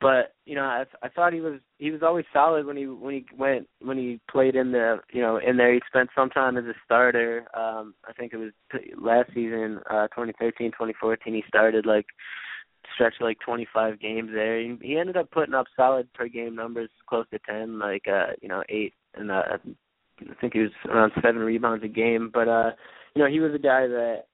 but 0.00 0.34
you 0.44 0.54
know, 0.54 0.64
I 0.64 0.84
I 1.02 1.08
thought 1.08 1.32
he 1.32 1.40
was 1.40 1.60
he 1.78 1.90
was 1.90 2.02
always 2.02 2.26
solid 2.32 2.66
when 2.66 2.76
he 2.76 2.86
when 2.86 3.14
he 3.14 3.26
went 3.36 3.66
when 3.80 3.96
he 3.96 4.20
played 4.30 4.54
in 4.54 4.72
the 4.72 4.98
you 5.10 5.22
know 5.22 5.38
in 5.38 5.56
there. 5.56 5.72
He 5.72 5.80
spent 5.86 6.10
some 6.14 6.28
time 6.28 6.58
as 6.58 6.64
a 6.64 6.74
starter. 6.84 7.46
Um, 7.54 7.94
I 8.06 8.12
think 8.12 8.34
it 8.34 8.36
was 8.36 8.52
last 8.98 9.30
season, 9.32 9.80
uh, 9.90 10.08
2013, 10.08 10.70
2014. 10.72 11.34
He 11.34 11.42
started 11.48 11.86
like 11.86 12.06
stretched 12.94 13.22
like 13.22 13.38
25 13.40 13.98
games 13.98 14.30
there. 14.34 14.60
He, 14.60 14.76
he 14.82 14.98
ended 14.98 15.16
up 15.16 15.30
putting 15.30 15.54
up 15.54 15.66
solid 15.74 16.12
per 16.12 16.28
game 16.28 16.54
numbers, 16.54 16.90
close 17.08 17.26
to 17.32 17.38
10, 17.48 17.78
like 17.78 18.06
uh, 18.06 18.32
you 18.42 18.48
know 18.48 18.62
eight 18.68 18.92
and 19.14 19.30
uh, 19.30 19.42
I 19.50 20.34
think 20.40 20.52
he 20.52 20.60
was 20.60 20.70
around 20.90 21.12
seven 21.22 21.38
rebounds 21.38 21.84
a 21.84 21.88
game. 21.88 22.30
But 22.32 22.48
uh, 22.48 22.70
you 23.16 23.22
know, 23.22 23.30
he 23.30 23.40
was 23.40 23.54
a 23.54 23.58
guy 23.58 23.86
that 23.86 24.24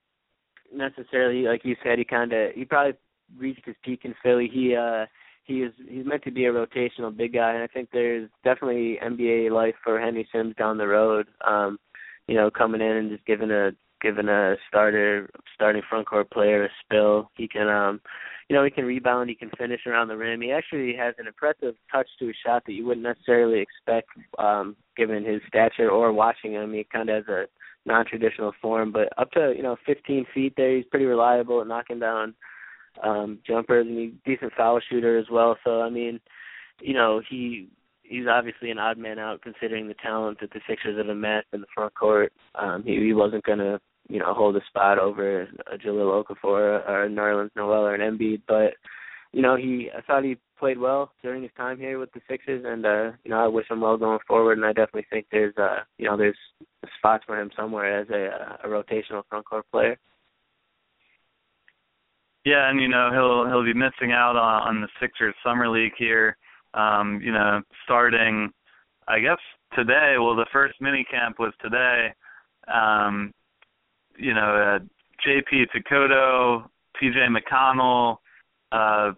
necessarily, 0.74 1.42
like 1.42 1.64
you 1.64 1.76
said, 1.84 1.98
he 1.98 2.04
kind 2.04 2.32
of 2.32 2.50
he 2.52 2.64
probably 2.64 2.94
reached 3.38 3.64
his 3.64 3.76
peak 3.84 4.00
in 4.02 4.12
Philly. 4.22 4.50
He 4.52 4.74
uh 4.74 5.06
he 5.44 5.62
is 5.62 5.72
he's 5.88 6.04
meant 6.04 6.24
to 6.24 6.32
be 6.32 6.46
a 6.46 6.52
rotational 6.52 7.16
big 7.16 7.34
guy, 7.34 7.54
and 7.54 7.62
I 7.62 7.68
think 7.68 7.90
there's 7.92 8.28
definitely 8.42 8.98
NBA 9.00 9.52
life 9.52 9.76
for 9.84 10.00
Henry 10.00 10.28
Sims 10.32 10.56
down 10.56 10.78
the 10.78 10.88
road. 10.88 11.28
Um, 11.46 11.78
you 12.26 12.34
know, 12.34 12.50
coming 12.50 12.80
in 12.80 12.96
and 12.96 13.10
just 13.10 13.24
giving 13.24 13.52
a 13.52 13.70
giving 14.00 14.28
a 14.28 14.56
starter 14.66 15.30
starting 15.54 15.82
front 15.88 16.08
court 16.08 16.28
player 16.32 16.64
a 16.64 16.68
spill. 16.84 17.30
He 17.36 17.46
can 17.46 17.68
um 17.68 18.00
you 18.48 18.56
know, 18.56 18.64
he 18.64 18.70
can 18.70 18.84
rebound, 18.84 19.30
he 19.30 19.36
can 19.36 19.50
finish 19.56 19.86
around 19.86 20.08
the 20.08 20.16
rim. 20.16 20.42
He 20.42 20.50
actually 20.50 20.94
has 20.96 21.14
an 21.18 21.28
impressive 21.28 21.76
touch 21.90 22.08
to 22.18 22.26
his 22.26 22.36
shot 22.44 22.64
that 22.66 22.72
you 22.72 22.84
wouldn't 22.84 23.06
necessarily 23.06 23.60
expect 23.60 24.08
um 24.40 24.74
given 24.96 25.24
his 25.24 25.40
stature 25.46 25.88
or 25.88 26.12
watching 26.12 26.52
him. 26.54 26.72
He 26.72 26.84
kinda 26.90 27.12
has 27.12 27.28
a 27.28 27.46
non 27.84 28.06
traditional 28.06 28.52
form, 28.60 28.92
but 28.92 29.08
up 29.18 29.30
to, 29.32 29.52
you 29.56 29.62
know, 29.62 29.76
fifteen 29.84 30.24
feet 30.34 30.54
there 30.56 30.76
he's 30.76 30.86
pretty 30.86 31.06
reliable 31.06 31.60
at 31.60 31.66
knocking 31.66 31.98
down 31.98 32.34
um 33.02 33.38
jumpers 33.46 33.86
and 33.86 33.98
he's 33.98 34.12
decent 34.24 34.52
foul 34.56 34.80
shooter 34.88 35.18
as 35.18 35.26
well. 35.30 35.56
So 35.64 35.80
I 35.82 35.90
mean, 35.90 36.20
you 36.80 36.94
know, 36.94 37.20
he 37.28 37.68
he's 38.02 38.26
obviously 38.28 38.70
an 38.70 38.78
odd 38.78 38.98
man 38.98 39.18
out 39.18 39.42
considering 39.42 39.88
the 39.88 39.94
talent 39.94 40.38
that 40.40 40.52
the 40.52 40.60
Sixers 40.68 40.98
have 40.98 41.08
amassed 41.08 41.48
in 41.52 41.60
the 41.60 41.66
front 41.74 41.94
court. 41.94 42.32
Um 42.54 42.82
he, 42.84 42.98
he 43.00 43.14
wasn't 43.14 43.44
gonna, 43.44 43.80
you 44.08 44.18
know, 44.18 44.34
hold 44.34 44.56
a 44.56 44.64
spot 44.68 44.98
over 44.98 45.42
a 45.42 45.78
Jahlil 45.78 46.24
Okafor 46.24 46.88
or 46.88 47.04
a 47.04 47.08
Nerlens 47.08 47.50
Noel 47.56 47.86
or 47.86 47.94
an 47.94 48.00
Embiid, 48.00 48.42
but 48.46 48.74
you 49.32 49.42
know, 49.42 49.56
he 49.56 49.90
I 49.96 50.00
thought 50.02 50.24
he 50.24 50.36
played 50.58 50.78
well 50.78 51.12
during 51.22 51.42
his 51.42 51.50
time 51.56 51.78
here 51.78 51.98
with 51.98 52.12
the 52.12 52.20
Sixers 52.28 52.64
and 52.66 52.84
uh, 52.86 53.12
you 53.24 53.30
know, 53.30 53.44
I 53.44 53.48
wish 53.48 53.70
him 53.70 53.80
well 53.80 53.96
going 53.96 54.18
forward 54.26 54.58
and 54.58 54.64
I 54.64 54.72
definitely 54.72 55.06
think 55.10 55.26
there's 55.30 55.56
uh 55.56 55.80
you 55.98 56.06
know, 56.06 56.16
there's 56.16 56.36
spots 56.98 57.24
for 57.26 57.40
him 57.40 57.50
somewhere 57.56 58.00
as 58.00 58.08
a 58.10 58.58
a 58.64 58.68
rotational 58.68 59.22
front 59.28 59.46
court 59.46 59.64
player. 59.70 59.98
Yeah, 62.44 62.68
and 62.68 62.80
you 62.80 62.88
know 62.88 63.10
he'll 63.12 63.46
he'll 63.48 63.64
be 63.64 63.78
missing 63.78 64.12
out 64.12 64.36
on, 64.36 64.68
on 64.68 64.80
the 64.80 64.88
Sixers 65.00 65.34
summer 65.44 65.68
league 65.68 65.92
here. 65.96 66.36
Um, 66.74 67.20
you 67.22 67.32
know, 67.32 67.60
starting, 67.84 68.50
I 69.06 69.20
guess 69.20 69.38
today. 69.76 70.16
Well, 70.18 70.34
the 70.34 70.46
first 70.52 70.74
mini 70.80 71.04
camp 71.08 71.38
was 71.38 71.52
today. 71.62 72.12
Um, 72.72 73.32
you 74.16 74.34
know, 74.34 74.78
uh, 74.80 74.84
J.P. 75.24 75.66
Tokoto, 75.74 76.64
T.J. 76.98 77.26
McConnell, 77.28 78.16
uh, 78.72 79.12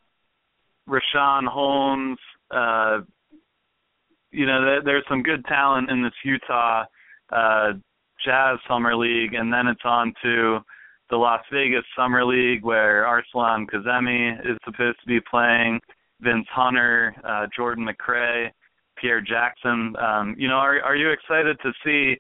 Richaun 0.89 1.47
Holmes. 1.47 2.19
Uh, 2.51 3.01
you 4.31 4.47
know, 4.47 4.65
there, 4.65 4.83
there's 4.85 5.05
some 5.09 5.23
good 5.23 5.45
talent 5.47 5.91
in 5.91 6.03
this 6.03 6.13
Utah 6.25 6.85
uh, 7.33 7.73
Jazz 8.25 8.59
summer 8.69 8.97
league, 8.97 9.35
and 9.35 9.53
then 9.53 9.67
it's 9.67 9.85
on 9.85 10.13
to 10.23 10.59
the 11.11 11.17
Las 11.17 11.43
Vegas 11.53 11.85
Summer 11.97 12.25
League 12.25 12.65
where 12.65 13.05
Arsalan 13.05 13.67
Kazemi 13.67 14.39
is 14.41 14.59
supposed 14.65 14.99
to 15.01 15.07
be 15.07 15.21
playing, 15.31 15.81
Vince 16.21 16.47
Hunter, 16.51 17.15
uh, 17.25 17.47
Jordan 17.55 17.87
McRae, 17.87 18.51
Pierre 19.01 19.21
Jackson. 19.21 19.95
Um, 19.97 20.35
you 20.39 20.49
know, 20.49 20.55
are 20.55 20.81
are 20.83 20.97
you 20.97 21.11
excited 21.11 21.59
to 21.63 21.73
see 21.85 22.19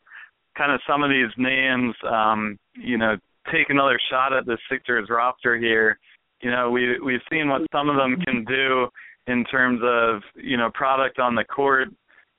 kind 0.56 0.72
of 0.72 0.80
some 0.86 1.02
of 1.02 1.10
these 1.10 1.30
names, 1.38 1.94
um, 2.08 2.58
you 2.76 2.98
know, 2.98 3.16
take 3.50 3.70
another 3.70 3.98
shot 4.10 4.32
at 4.32 4.46
the 4.46 4.58
Sixers 4.70 5.08
roster 5.10 5.56
here? 5.56 5.98
You 6.44 6.50
know, 6.50 6.70
we 6.70 7.00
we've 7.00 7.22
seen 7.30 7.48
what 7.48 7.62
some 7.72 7.88
of 7.88 7.96
them 7.96 8.20
can 8.20 8.44
do 8.44 8.86
in 9.26 9.44
terms 9.46 9.80
of, 9.82 10.20
you 10.36 10.58
know, 10.58 10.70
product 10.74 11.18
on 11.18 11.34
the 11.34 11.44
court 11.44 11.88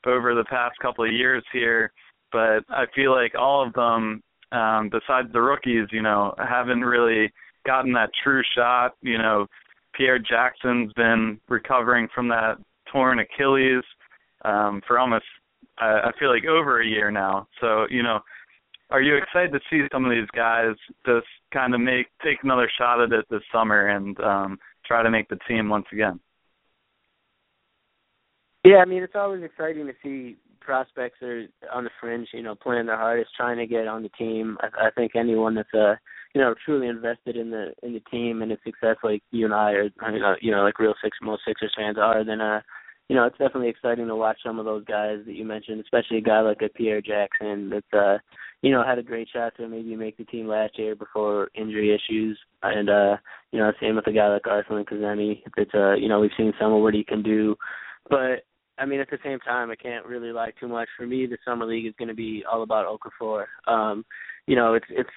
over 0.05 0.35
the 0.35 0.43
past 0.43 0.77
couple 0.79 1.03
of 1.03 1.11
years 1.11 1.43
here, 1.51 1.91
but 2.31 2.59
I 2.69 2.85
feel 2.93 3.11
like 3.11 3.33
all 3.33 3.65
of 3.65 3.73
them 3.73 4.21
um, 4.51 4.89
besides 4.91 5.29
the 5.33 5.41
rookies, 5.41 5.87
you 5.91 6.03
know, 6.03 6.35
haven't 6.37 6.81
really 6.81 7.33
gotten 7.65 7.91
that 7.93 8.11
true 8.23 8.43
shot. 8.55 8.93
You 9.01 9.17
know, 9.17 9.47
Pierre 9.95 10.19
Jackson's 10.19 10.93
been 10.93 11.39
recovering 11.49 12.07
from 12.13 12.27
that 12.27 12.57
torn 12.91 13.19
Achilles 13.19 13.83
um, 14.43 14.81
for 14.87 14.99
almost, 14.99 15.25
I, 15.79 15.85
I 15.85 16.11
feel 16.19 16.31
like, 16.31 16.45
over 16.45 16.81
a 16.81 16.87
year 16.87 17.09
now. 17.09 17.47
So, 17.59 17.87
you 17.89 18.03
know, 18.03 18.19
are 18.89 19.01
you 19.01 19.15
excited 19.17 19.51
to 19.51 19.59
see 19.69 19.87
some 19.91 20.05
of 20.05 20.11
these 20.11 20.29
guys 20.35 20.75
just 21.05 21.27
kind 21.53 21.73
of 21.73 21.81
make 21.81 22.07
take 22.23 22.37
another 22.43 22.69
shot 22.77 23.01
at 23.01 23.11
it 23.11 23.25
this 23.29 23.41
summer 23.51 23.87
and 23.87 24.19
um, 24.19 24.59
try 24.85 25.01
to 25.01 25.09
make 25.09 25.27
the 25.29 25.39
team 25.47 25.69
once 25.69 25.85
again? 25.91 26.19
Yeah, 28.63 28.77
I 28.77 28.85
mean 28.85 29.03
it's 29.03 29.15
always 29.15 29.43
exciting 29.43 29.87
to 29.87 29.93
see 30.03 30.37
prospects 30.59 31.21
are 31.21 31.45
on 31.71 31.83
the 31.83 31.91
fringe, 32.01 32.27
you 32.33 32.41
know, 32.41 32.55
playing 32.55 32.87
their 32.87 32.97
hardest, 32.97 33.29
trying 33.37 33.57
to 33.57 33.67
get 33.67 33.87
on 33.87 34.03
the 34.03 34.09
team. 34.09 34.57
I, 34.61 34.87
I 34.87 34.91
think 34.91 35.15
anyone 35.15 35.55
that's 35.55 35.73
uh 35.73 35.95
you 36.33 36.41
know 36.41 36.53
truly 36.65 36.87
invested 36.87 37.37
in 37.37 37.49
the 37.49 37.73
in 37.83 37.93
the 37.93 38.01
team 38.11 38.41
and 38.41 38.51
its 38.51 38.63
success, 38.63 38.97
like 39.03 39.21
you 39.31 39.45
and 39.45 39.53
I 39.53 39.71
are, 39.71 39.83
you 40.11 40.19
know, 40.19 40.35
you 40.41 40.51
know, 40.51 40.63
like 40.63 40.79
real 40.79 40.95
six 41.03 41.17
most 41.21 41.43
Sixers 41.47 41.73
fans 41.75 41.97
are, 41.99 42.23
then 42.23 42.41
uh, 42.41 42.61
you 43.09 43.15
know, 43.15 43.25
it's 43.25 43.37
definitely 43.37 43.69
exciting 43.69 44.07
to 44.07 44.15
watch 44.15 44.37
some 44.43 44.57
of 44.57 44.65
those 44.65 44.83
guys 44.85 45.19
that 45.25 45.35
you 45.35 45.45
mentioned, 45.45 45.79
especially 45.79 46.17
a 46.17 46.21
guy 46.21 46.41
like 46.41 46.61
a 46.63 46.69
Pierre 46.69 47.01
Jackson 47.01 47.69
that's 47.69 47.93
uh, 47.93 48.17
you 48.65 48.71
know, 48.71 48.83
had 48.83 48.97
a 48.97 49.03
great 49.03 49.29
shot 49.31 49.53
to 49.55 49.67
maybe 49.67 49.95
make 49.95 50.17
the 50.17 50.23
team 50.23 50.47
last 50.47 50.79
year 50.79 50.95
before 50.95 51.49
injury 51.53 51.93
issues. 51.93 52.35
And 52.63 52.89
uh, 52.89 53.17
you 53.51 53.59
know, 53.59 53.71
same 53.79 53.95
with 53.95 54.07
a 54.07 54.11
guy 54.11 54.27
like 54.27 54.41
Arsalan 54.41 54.85
Kazemi. 54.85 55.43
It's 55.55 55.71
uh, 55.75 55.93
you 55.93 56.09
know, 56.09 56.19
we've 56.19 56.31
seen 56.35 56.51
some 56.59 56.73
of 56.73 56.81
what 56.81 56.95
he 56.95 57.03
can 57.03 57.21
do. 57.21 57.55
But 58.09 58.43
I 58.79 58.87
mean, 58.87 58.99
at 59.01 59.11
the 59.11 59.19
same 59.23 59.37
time, 59.41 59.69
I 59.69 59.75
can't 59.75 60.03
really 60.07 60.31
lie 60.31 60.49
too 60.59 60.67
much. 60.67 60.89
For 60.97 61.05
me, 61.05 61.27
the 61.27 61.37
summer 61.45 61.67
league 61.67 61.85
is 61.85 61.93
going 61.99 62.07
to 62.07 62.15
be 62.15 62.43
all 62.51 62.63
about 62.63 62.87
Okafor. 62.87 63.45
Um, 63.67 64.03
you 64.47 64.55
know, 64.55 64.73
it's 64.73 64.87
it's 64.89 65.11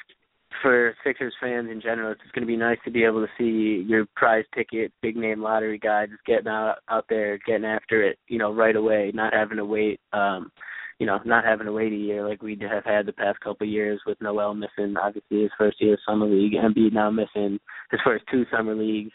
for 0.60 0.94
Sixers 1.02 1.32
fans 1.40 1.70
in 1.72 1.80
general. 1.80 2.12
It's 2.12 2.20
going 2.34 2.46
to 2.46 2.46
be 2.46 2.54
nice 2.54 2.78
to 2.84 2.90
be 2.90 3.04
able 3.04 3.24
to 3.24 3.32
see 3.38 3.82
your 3.88 4.04
prize 4.14 4.44
ticket, 4.54 4.92
big 5.00 5.16
name 5.16 5.40
lottery 5.40 5.78
guy 5.78 6.04
just 6.04 6.22
getting 6.26 6.48
out 6.48 6.80
out 6.90 7.06
there, 7.08 7.38
getting 7.46 7.64
after 7.64 8.02
it. 8.02 8.18
You 8.28 8.36
know, 8.36 8.52
right 8.52 8.76
away, 8.76 9.10
not 9.14 9.32
having 9.32 9.56
to 9.56 9.64
wait. 9.64 10.00
Um, 10.12 10.52
you 10.98 11.06
know, 11.06 11.20
not 11.24 11.44
having 11.44 11.66
to 11.66 11.72
wait 11.72 11.92
a 11.92 11.96
year 11.96 12.26
like 12.26 12.42
we 12.42 12.58
have 12.60 12.84
had 12.84 13.06
the 13.06 13.12
past 13.12 13.40
couple 13.40 13.66
of 13.66 13.72
years 13.72 14.00
with 14.06 14.20
Noel 14.20 14.54
missing 14.54 14.96
obviously 15.00 15.42
his 15.42 15.50
first 15.56 15.80
year 15.80 15.94
of 15.94 16.00
summer 16.06 16.26
league, 16.26 16.54
and 16.54 16.74
Embiid 16.74 16.92
now 16.92 17.10
missing 17.10 17.58
his 17.90 18.00
first 18.04 18.24
two 18.30 18.44
summer 18.50 18.74
leagues 18.74 19.12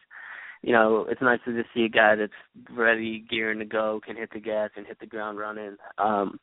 you 0.63 0.71
know, 0.71 1.05
it's 1.09 1.21
nice 1.21 1.41
to 1.43 1.53
just 1.53 1.73
see 1.73 1.83
a 1.83 1.89
guy 1.89 2.15
that's 2.15 2.31
ready, 2.71 3.25
gearing 3.29 3.59
to 3.59 3.65
go, 3.65 3.99
can 4.03 4.15
hit 4.15 4.29
the 4.33 4.39
gas 4.39 4.69
and 4.77 4.87
hit 4.87 4.97
the 4.99 5.05
ground 5.05 5.37
running. 5.37 5.75
Um 5.97 6.39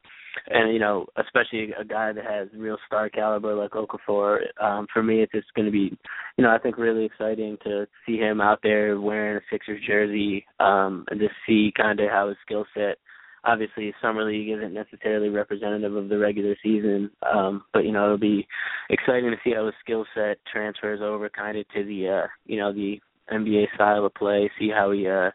and 0.47 0.73
you 0.73 0.79
know, 0.79 1.07
especially 1.17 1.73
a 1.79 1.85
guy 1.85 2.13
that 2.13 2.25
has 2.25 2.49
real 2.55 2.77
star 2.87 3.09
caliber 3.09 3.55
like 3.55 3.71
Okafor. 3.71 4.41
Um 4.61 4.87
for 4.93 5.03
me 5.03 5.23
it's 5.23 5.33
just 5.33 5.53
gonna 5.57 5.71
be 5.71 5.97
you 6.37 6.45
know, 6.45 6.51
I 6.51 6.59
think 6.59 6.77
really 6.77 7.07
exciting 7.07 7.57
to 7.65 7.87
see 8.07 8.19
him 8.19 8.43
out 8.43 8.61
there 8.63 9.01
wearing 9.01 9.39
a 9.39 9.41
Sixers 9.51 9.81
jersey, 9.87 10.45
um, 10.61 11.07
and 11.11 11.19
just 11.19 11.35
see 11.47 11.73
kinda 11.75 12.07
how 12.11 12.29
his 12.29 12.37
skill 12.45 12.67
set 12.75 12.99
obviously 13.45 13.95
summer 14.03 14.25
league 14.25 14.51
isn't 14.51 14.75
necessarily 14.75 15.29
representative 15.29 15.95
of 15.95 16.09
the 16.09 16.19
regular 16.19 16.55
season 16.63 17.11
um 17.33 17.63
but 17.73 17.85
you 17.85 17.93
know 17.93 18.05
it'll 18.05 18.19
be 18.19 18.47
exciting 18.91 19.31
to 19.31 19.37
see 19.43 19.55
how 19.55 19.65
his 19.67 19.75
skill 19.81 20.05
set 20.15 20.39
transfers 20.51 21.01
over 21.03 21.29
kind 21.29 21.57
of 21.57 21.69
to 21.69 21.85
the 21.85 22.09
uh 22.09 22.27
you 22.47 22.59
know 22.59 22.73
the 22.73 23.01
NBA 23.33 23.67
style 23.75 24.05
of 24.05 24.15
play, 24.15 24.51
see 24.59 24.71
how 24.71 24.91
he 24.91 25.07
uh 25.09 25.31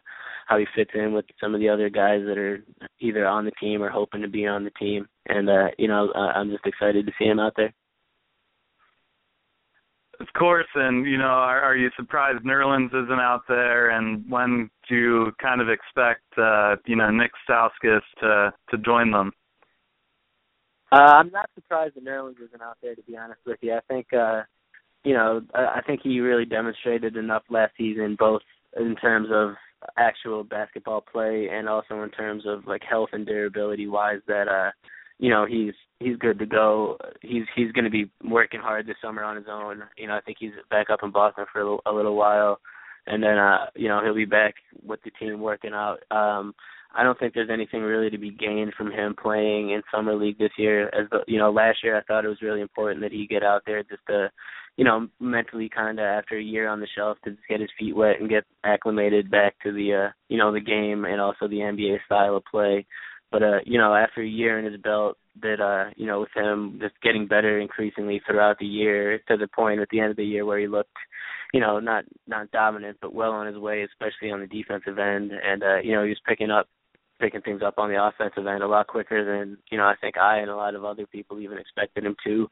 how 0.46 0.58
he 0.58 0.66
fits 0.76 0.92
in 0.94 1.12
with 1.12 1.24
some 1.40 1.54
of 1.54 1.60
the 1.60 1.68
other 1.68 1.88
guys 1.88 2.20
that 2.26 2.38
are 2.38 2.62
either 3.00 3.26
on 3.26 3.44
the 3.44 3.50
team 3.52 3.82
or 3.82 3.90
hoping 3.90 4.22
to 4.22 4.28
be 4.28 4.46
on 4.46 4.62
the 4.62 4.70
team. 4.70 5.08
And 5.28 5.48
uh, 5.48 5.68
you 5.76 5.88
know, 5.88 6.12
uh, 6.14 6.32
I'm 6.34 6.50
just 6.50 6.64
excited 6.66 7.04
to 7.06 7.12
see 7.18 7.24
him 7.24 7.40
out 7.40 7.54
there. 7.56 7.72
Of 10.18 10.28
course, 10.38 10.66
and 10.74 11.06
you 11.06 11.18
know, 11.18 11.24
are, 11.24 11.60
are 11.60 11.76
you 11.76 11.90
surprised 11.96 12.42
Nerlens 12.44 12.88
isn't 12.88 13.20
out 13.20 13.42
there? 13.48 13.90
And 13.90 14.24
when 14.30 14.70
do 14.88 14.94
you 14.94 15.32
kind 15.40 15.60
of 15.60 15.68
expect, 15.68 16.22
uh, 16.38 16.76
you 16.86 16.96
know, 16.96 17.10
Nik 17.10 17.32
Stauskas 17.48 18.00
to 18.20 18.52
to 18.70 18.78
join 18.78 19.10
them? 19.10 19.32
Uh, 20.90 20.96
I'm 20.96 21.30
not 21.30 21.50
surprised 21.54 21.96
that 21.96 22.04
Nerlens 22.04 22.40
isn't 22.42 22.62
out 22.62 22.78
there. 22.82 22.94
To 22.94 23.02
be 23.02 23.16
honest 23.16 23.40
with 23.44 23.58
you, 23.60 23.74
I 23.74 23.80
think 23.88 24.06
uh, 24.12 24.42
you 25.04 25.12
know, 25.12 25.42
I 25.54 25.82
think 25.86 26.00
he 26.02 26.20
really 26.20 26.46
demonstrated 26.46 27.16
enough 27.16 27.42
last 27.50 27.74
season, 27.76 28.16
both 28.18 28.42
in 28.76 28.96
terms 28.96 29.28
of 29.30 29.54
actual 29.96 30.44
basketball 30.44 31.00
play 31.00 31.48
and 31.52 31.68
also 31.68 32.02
in 32.02 32.10
terms 32.10 32.44
of 32.46 32.66
like 32.66 32.82
health 32.82 33.10
and 33.12 33.26
durability 33.26 33.86
wise 33.86 34.20
that 34.26 34.48
uh 34.48 34.70
you 35.18 35.30
know 35.30 35.46
he's 35.46 35.74
he's 36.00 36.16
good 36.16 36.38
to 36.38 36.46
go 36.46 36.98
he's 37.22 37.44
he's 37.54 37.72
going 37.72 37.84
to 37.84 37.90
be 37.90 38.10
working 38.24 38.60
hard 38.60 38.86
this 38.86 38.96
summer 39.02 39.22
on 39.24 39.36
his 39.36 39.46
own 39.50 39.82
you 39.96 40.06
know 40.06 40.14
i 40.14 40.20
think 40.20 40.36
he's 40.38 40.52
back 40.70 40.90
up 40.90 41.00
in 41.02 41.10
boston 41.10 41.46
for 41.52 41.60
a 41.60 41.64
little, 41.64 41.82
a 41.86 41.92
little 41.92 42.16
while 42.16 42.58
and 43.06 43.22
then 43.22 43.38
uh 43.38 43.66
you 43.74 43.88
know 43.88 44.00
he'll 44.04 44.14
be 44.14 44.24
back 44.24 44.54
with 44.84 45.00
the 45.04 45.10
team 45.12 45.40
working 45.40 45.72
out 45.72 45.98
um 46.10 46.54
I 46.96 47.02
don't 47.02 47.18
think 47.18 47.34
there's 47.34 47.50
anything 47.52 47.82
really 47.82 48.08
to 48.08 48.18
be 48.18 48.30
gained 48.30 48.72
from 48.74 48.90
him 48.90 49.14
playing 49.20 49.70
in 49.70 49.82
summer 49.94 50.14
league 50.14 50.38
this 50.38 50.52
year. 50.56 50.88
As 50.88 51.08
the, 51.10 51.18
you 51.26 51.38
know, 51.38 51.50
last 51.50 51.78
year 51.84 51.96
I 51.96 52.02
thought 52.02 52.24
it 52.24 52.28
was 52.28 52.40
really 52.40 52.62
important 52.62 53.02
that 53.02 53.12
he 53.12 53.26
get 53.26 53.42
out 53.42 53.62
there 53.66 53.82
just 53.82 54.00
to, 54.08 54.30
you 54.78 54.84
know, 54.84 55.06
mentally 55.20 55.68
kind 55.68 55.98
of 55.98 56.04
after 56.04 56.38
a 56.38 56.42
year 56.42 56.68
on 56.68 56.80
the 56.80 56.88
shelf 56.96 57.18
to 57.24 57.32
just 57.32 57.42
get 57.48 57.60
his 57.60 57.68
feet 57.78 57.94
wet 57.94 58.18
and 58.18 58.30
get 58.30 58.44
acclimated 58.64 59.30
back 59.30 59.56
to 59.62 59.72
the, 59.72 60.06
uh, 60.06 60.12
you 60.28 60.38
know, 60.38 60.52
the 60.52 60.60
game 60.60 61.04
and 61.04 61.20
also 61.20 61.46
the 61.46 61.56
NBA 61.56 61.98
style 62.06 62.36
of 62.36 62.44
play. 62.50 62.86
But 63.30 63.42
uh, 63.42 63.58
you 63.64 63.78
know, 63.78 63.94
after 63.94 64.22
a 64.22 64.28
year 64.28 64.58
in 64.58 64.70
his 64.70 64.80
belt, 64.80 65.18
that 65.42 65.60
uh, 65.60 65.90
you 65.96 66.06
know, 66.06 66.20
with 66.20 66.34
him 66.34 66.78
just 66.80 66.94
getting 67.02 67.26
better 67.26 67.58
increasingly 67.60 68.20
throughout 68.26 68.58
the 68.58 68.66
year 68.66 69.18
to 69.28 69.36
the 69.36 69.48
point 69.48 69.80
at 69.80 69.88
the 69.90 70.00
end 70.00 70.10
of 70.10 70.16
the 70.16 70.24
year 70.24 70.44
where 70.44 70.58
he 70.58 70.68
looked 70.68 70.96
you 71.52 71.60
know, 71.60 71.78
not 71.78 72.04
not 72.26 72.50
dominant, 72.50 72.98
but 73.00 73.14
well 73.14 73.32
on 73.32 73.46
his 73.46 73.56
way, 73.56 73.82
especially 73.82 74.30
on 74.30 74.40
the 74.40 74.46
defensive 74.46 74.98
end. 74.98 75.32
And 75.32 75.62
uh, 75.62 75.78
you 75.82 75.92
know, 75.92 76.02
he 76.02 76.10
was 76.10 76.20
picking 76.26 76.50
up 76.50 76.68
picking 77.20 77.40
things 77.40 77.62
up 77.64 77.78
on 77.78 77.88
the 77.88 78.02
offensive 78.02 78.46
end 78.46 78.62
a 78.62 78.68
lot 78.68 78.86
quicker 78.86 79.24
than 79.24 79.56
you 79.70 79.78
know 79.78 79.84
I 79.84 79.94
think 80.00 80.18
I 80.18 80.38
and 80.38 80.50
a 80.50 80.56
lot 80.56 80.74
of 80.74 80.84
other 80.84 81.06
people 81.06 81.40
even 81.40 81.58
expected 81.58 82.04
him 82.04 82.16
to. 82.24 82.48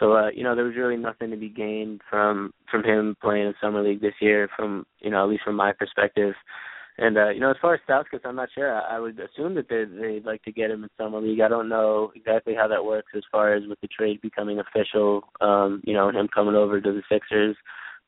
So 0.00 0.14
uh, 0.14 0.30
you 0.34 0.42
know 0.42 0.54
there 0.54 0.64
was 0.64 0.76
really 0.76 0.96
nothing 0.96 1.30
to 1.30 1.36
be 1.36 1.48
gained 1.48 2.00
from 2.08 2.52
from 2.70 2.82
him 2.82 3.16
playing 3.22 3.48
in 3.48 3.54
summer 3.60 3.82
league 3.82 4.00
this 4.00 4.14
year, 4.20 4.48
from 4.56 4.86
you 5.00 5.10
know 5.10 5.22
at 5.22 5.30
least 5.30 5.44
from 5.44 5.56
my 5.56 5.72
perspective. 5.72 6.34
And 6.98 7.16
uh, 7.16 7.30
you 7.30 7.40
know 7.40 7.50
as 7.50 7.56
far 7.60 7.74
as 7.74 7.80
Stauskas, 7.88 8.20
I'm 8.24 8.36
not 8.36 8.50
sure. 8.54 8.74
I, 8.74 8.96
I 8.96 9.00
would 9.00 9.18
assume 9.18 9.54
that 9.54 9.68
they 9.68 9.84
they'd 9.84 10.26
like 10.26 10.42
to 10.42 10.52
get 10.52 10.70
him 10.70 10.84
in 10.84 10.90
summer 10.98 11.20
league. 11.20 11.40
I 11.40 11.48
don't 11.48 11.68
know 11.68 12.12
exactly 12.14 12.54
how 12.54 12.68
that 12.68 12.84
works 12.84 13.12
as 13.16 13.22
far 13.32 13.54
as 13.54 13.62
with 13.66 13.80
the 13.80 13.88
trade 13.88 14.20
becoming 14.20 14.60
official. 14.60 15.22
Um, 15.40 15.82
you 15.84 15.94
know 15.94 16.08
and 16.08 16.16
him 16.18 16.28
coming 16.34 16.54
over 16.54 16.80
to 16.80 16.92
the 16.92 17.02
Sixers. 17.10 17.56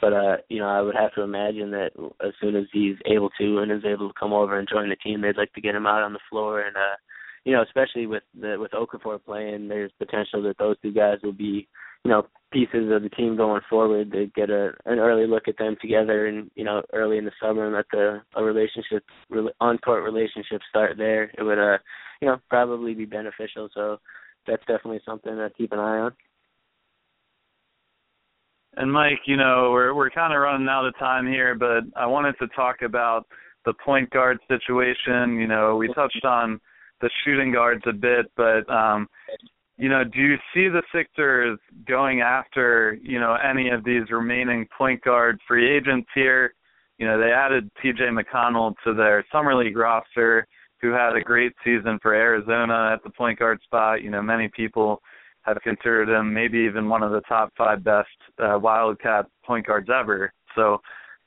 But 0.00 0.12
uh, 0.12 0.36
you 0.48 0.58
know, 0.58 0.68
I 0.68 0.82
would 0.82 0.96
have 0.96 1.14
to 1.14 1.22
imagine 1.22 1.70
that 1.70 1.92
as 2.20 2.32
soon 2.40 2.56
as 2.56 2.64
he's 2.72 2.96
able 3.06 3.30
to 3.40 3.58
and 3.58 3.72
is 3.72 3.84
able 3.86 4.08
to 4.08 4.18
come 4.18 4.32
over 4.32 4.58
and 4.58 4.68
join 4.68 4.88
the 4.90 4.96
team, 4.96 5.20
they'd 5.20 5.36
like 5.36 5.52
to 5.54 5.60
get 5.60 5.74
him 5.74 5.86
out 5.86 6.02
on 6.02 6.12
the 6.12 6.18
floor 6.28 6.60
and 6.60 6.76
uh 6.76 6.96
you 7.44 7.52
know, 7.52 7.62
especially 7.62 8.06
with 8.06 8.22
the 8.38 8.56
with 8.58 8.72
Okafor 8.72 9.22
playing, 9.22 9.68
there's 9.68 9.92
potential 9.98 10.42
that 10.44 10.58
those 10.58 10.76
two 10.82 10.92
guys 10.92 11.18
will 11.22 11.32
be, 11.32 11.68
you 12.04 12.10
know, 12.10 12.26
pieces 12.52 12.90
of 12.90 13.02
the 13.02 13.10
team 13.10 13.36
going 13.36 13.60
forward. 13.68 14.10
They 14.10 14.30
get 14.34 14.50
a 14.50 14.72
an 14.86 14.98
early 14.98 15.26
look 15.26 15.46
at 15.46 15.58
them 15.58 15.76
together, 15.80 16.26
and 16.26 16.50
you 16.54 16.64
know, 16.64 16.82
early 16.92 17.18
in 17.18 17.24
the 17.24 17.32
summer, 17.42 17.66
and 17.66 17.74
let 17.74 17.86
the 17.92 18.22
a 18.34 18.42
relationship 18.42 19.04
on 19.60 19.78
court 19.78 20.04
relationship 20.04 20.62
start 20.70 20.96
there. 20.96 21.24
It 21.36 21.42
would, 21.42 21.58
uh, 21.58 21.78
you 22.22 22.28
know, 22.28 22.38
probably 22.48 22.94
be 22.94 23.04
beneficial. 23.04 23.68
So 23.74 23.98
that's 24.46 24.64
definitely 24.66 25.00
something 25.04 25.34
to 25.34 25.50
keep 25.56 25.72
an 25.72 25.78
eye 25.78 25.98
on. 25.98 26.12
And 28.76 28.90
Mike, 28.90 29.20
you 29.26 29.36
know, 29.36 29.70
we're 29.70 29.94
we're 29.94 30.10
kind 30.10 30.32
of 30.32 30.40
running 30.40 30.68
out 30.68 30.86
of 30.86 30.98
time 30.98 31.26
here, 31.26 31.54
but 31.54 31.84
I 31.94 32.06
wanted 32.06 32.36
to 32.40 32.48
talk 32.48 32.82
about 32.82 33.26
the 33.66 33.74
point 33.84 34.10
guard 34.10 34.38
situation. 34.48 35.38
You 35.38 35.46
know, 35.46 35.76
we 35.76 35.92
touched 35.92 36.24
on 36.24 36.58
the 37.00 37.10
shooting 37.24 37.52
guards 37.52 37.82
a 37.86 37.92
bit, 37.92 38.26
but 38.36 38.68
um, 38.70 39.08
you 39.76 39.88
know, 39.88 40.04
do 40.04 40.20
you 40.20 40.36
see 40.52 40.68
the 40.68 40.82
Sixers 40.94 41.58
going 41.86 42.20
after, 42.20 42.96
you 43.02 43.18
know, 43.18 43.34
any 43.34 43.70
of 43.70 43.84
these 43.84 44.10
remaining 44.10 44.68
point 44.76 45.02
guard 45.02 45.40
free 45.48 45.68
agents 45.68 46.08
here? 46.14 46.54
You 46.98 47.08
know, 47.08 47.18
they 47.18 47.32
added 47.32 47.68
T.J. 47.82 48.04
McConnell 48.04 48.74
to 48.84 48.94
their 48.94 49.24
summer 49.32 49.54
league 49.56 49.76
roster, 49.76 50.46
who 50.80 50.92
had 50.92 51.16
a 51.16 51.20
great 51.20 51.52
season 51.64 51.98
for 52.00 52.14
Arizona 52.14 52.92
at 52.92 53.02
the 53.02 53.10
point 53.10 53.38
guard 53.38 53.58
spot. 53.64 54.02
You 54.02 54.10
know, 54.10 54.22
many 54.22 54.48
people 54.48 55.00
have 55.42 55.60
considered 55.62 56.08
him 56.08 56.32
maybe 56.32 56.58
even 56.58 56.88
one 56.88 57.02
of 57.02 57.10
the 57.10 57.20
top 57.22 57.52
five 57.58 57.82
best 57.82 58.08
uh, 58.38 58.58
Wildcat 58.58 59.26
point 59.44 59.66
guards 59.66 59.88
ever. 59.90 60.32
So, 60.54 60.80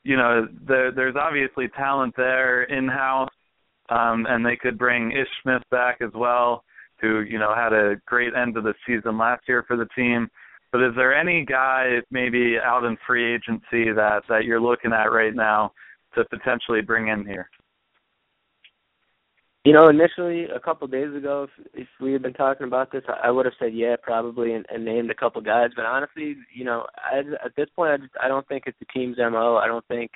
you 0.03 0.15
know, 0.15 0.47
there, 0.65 0.91
there's 0.91 1.15
obviously 1.15 1.67
talent 1.69 2.13
there 2.15 2.63
in 2.63 2.87
house, 2.87 3.29
um, 3.89 4.25
and 4.29 4.45
they 4.45 4.55
could 4.55 4.77
bring 4.77 5.11
Ish 5.11 5.27
Smith 5.41 5.63
back 5.71 5.97
as 6.01 6.11
well, 6.13 6.63
who 7.01 7.21
you 7.21 7.39
know 7.39 7.53
had 7.55 7.73
a 7.73 7.95
great 8.05 8.33
end 8.35 8.57
of 8.57 8.63
the 8.63 8.73
season 8.85 9.17
last 9.17 9.43
year 9.47 9.63
for 9.67 9.77
the 9.77 9.87
team. 9.95 10.29
But 10.71 10.83
is 10.83 10.93
there 10.95 11.15
any 11.15 11.45
guy 11.45 11.97
maybe 12.11 12.57
out 12.63 12.83
in 12.83 12.97
free 13.05 13.33
agency 13.33 13.91
that 13.93 14.23
that 14.29 14.45
you're 14.45 14.61
looking 14.61 14.93
at 14.93 15.11
right 15.11 15.33
now 15.33 15.71
to 16.15 16.25
potentially 16.25 16.81
bring 16.81 17.07
in 17.07 17.25
here? 17.25 17.49
You 19.67 19.73
know, 19.73 19.89
initially 19.89 20.45
a 20.45 20.61
couple 20.61 20.87
days 20.87 21.13
ago, 21.13 21.45
if, 21.49 21.67
if 21.73 21.87
we 21.99 22.13
had 22.13 22.21
been 22.21 22.31
talking 22.31 22.67
about 22.67 22.89
this, 22.89 23.03
I, 23.09 23.27
I 23.27 23.31
would 23.31 23.45
have 23.45 23.53
said 23.59 23.73
yeah, 23.73 23.97
probably, 24.01 24.53
and, 24.53 24.65
and 24.69 24.85
named 24.85 25.11
a 25.11 25.13
couple 25.13 25.41
guys. 25.41 25.71
But 25.75 25.85
honestly, 25.85 26.37
you 26.55 26.63
know, 26.63 26.85
I, 26.95 27.19
at 27.43 27.53
this 27.57 27.67
point, 27.75 27.91
I, 27.91 27.97
just, 27.97 28.13
I 28.23 28.29
don't 28.29 28.47
think 28.47 28.63
it's 28.65 28.79
the 28.79 28.85
team's 28.93 29.17
mo. 29.17 29.57
I 29.57 29.67
don't 29.67 29.85
think, 29.87 30.11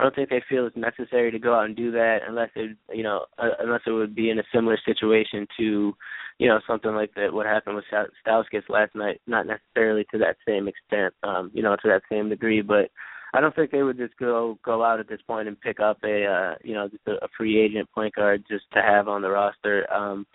I 0.00 0.02
don't 0.02 0.14
think 0.14 0.30
they 0.30 0.42
feel 0.48 0.66
it's 0.66 0.76
necessary 0.76 1.30
to 1.30 1.38
go 1.38 1.54
out 1.54 1.66
and 1.66 1.76
do 1.76 1.90
that 1.92 2.20
unless 2.26 2.48
it, 2.56 2.74
you 2.90 3.02
know, 3.02 3.26
uh, 3.38 3.50
unless 3.58 3.82
it 3.86 3.90
would 3.90 4.14
be 4.14 4.30
in 4.30 4.38
a 4.38 4.44
similar 4.52 4.78
situation 4.84 5.46
to, 5.58 5.94
you 6.38 6.48
know, 6.48 6.58
something 6.66 6.94
like 6.94 7.12
that. 7.16 7.34
What 7.34 7.44
happened 7.44 7.76
with 7.76 7.84
Stauskas 8.26 8.68
last 8.70 8.94
night, 8.94 9.20
not 9.26 9.46
necessarily 9.46 10.06
to 10.10 10.18
that 10.18 10.36
same 10.48 10.68
extent, 10.68 11.12
um, 11.22 11.50
you 11.52 11.62
know, 11.62 11.76
to 11.76 11.88
that 11.88 12.02
same 12.10 12.30
degree, 12.30 12.62
but 12.62 12.90
I 13.34 13.40
don't 13.40 13.54
think 13.54 13.70
they 13.70 13.82
would 13.82 13.98
just 13.98 14.16
go 14.16 14.58
go 14.64 14.82
out 14.82 15.00
at 15.00 15.08
this 15.08 15.20
point 15.26 15.48
and 15.48 15.60
pick 15.60 15.80
up 15.80 15.98
a 16.02 16.24
uh, 16.24 16.54
you 16.64 16.74
know 16.74 16.88
just 16.88 17.06
a, 17.06 17.12
a 17.24 17.28
free 17.36 17.60
agent 17.60 17.88
point 17.94 18.14
guard 18.14 18.42
just 18.50 18.64
to 18.72 18.82
have 18.82 19.06
on 19.06 19.22
the 19.22 19.30
roster. 19.30 19.86
Um, 19.92 20.26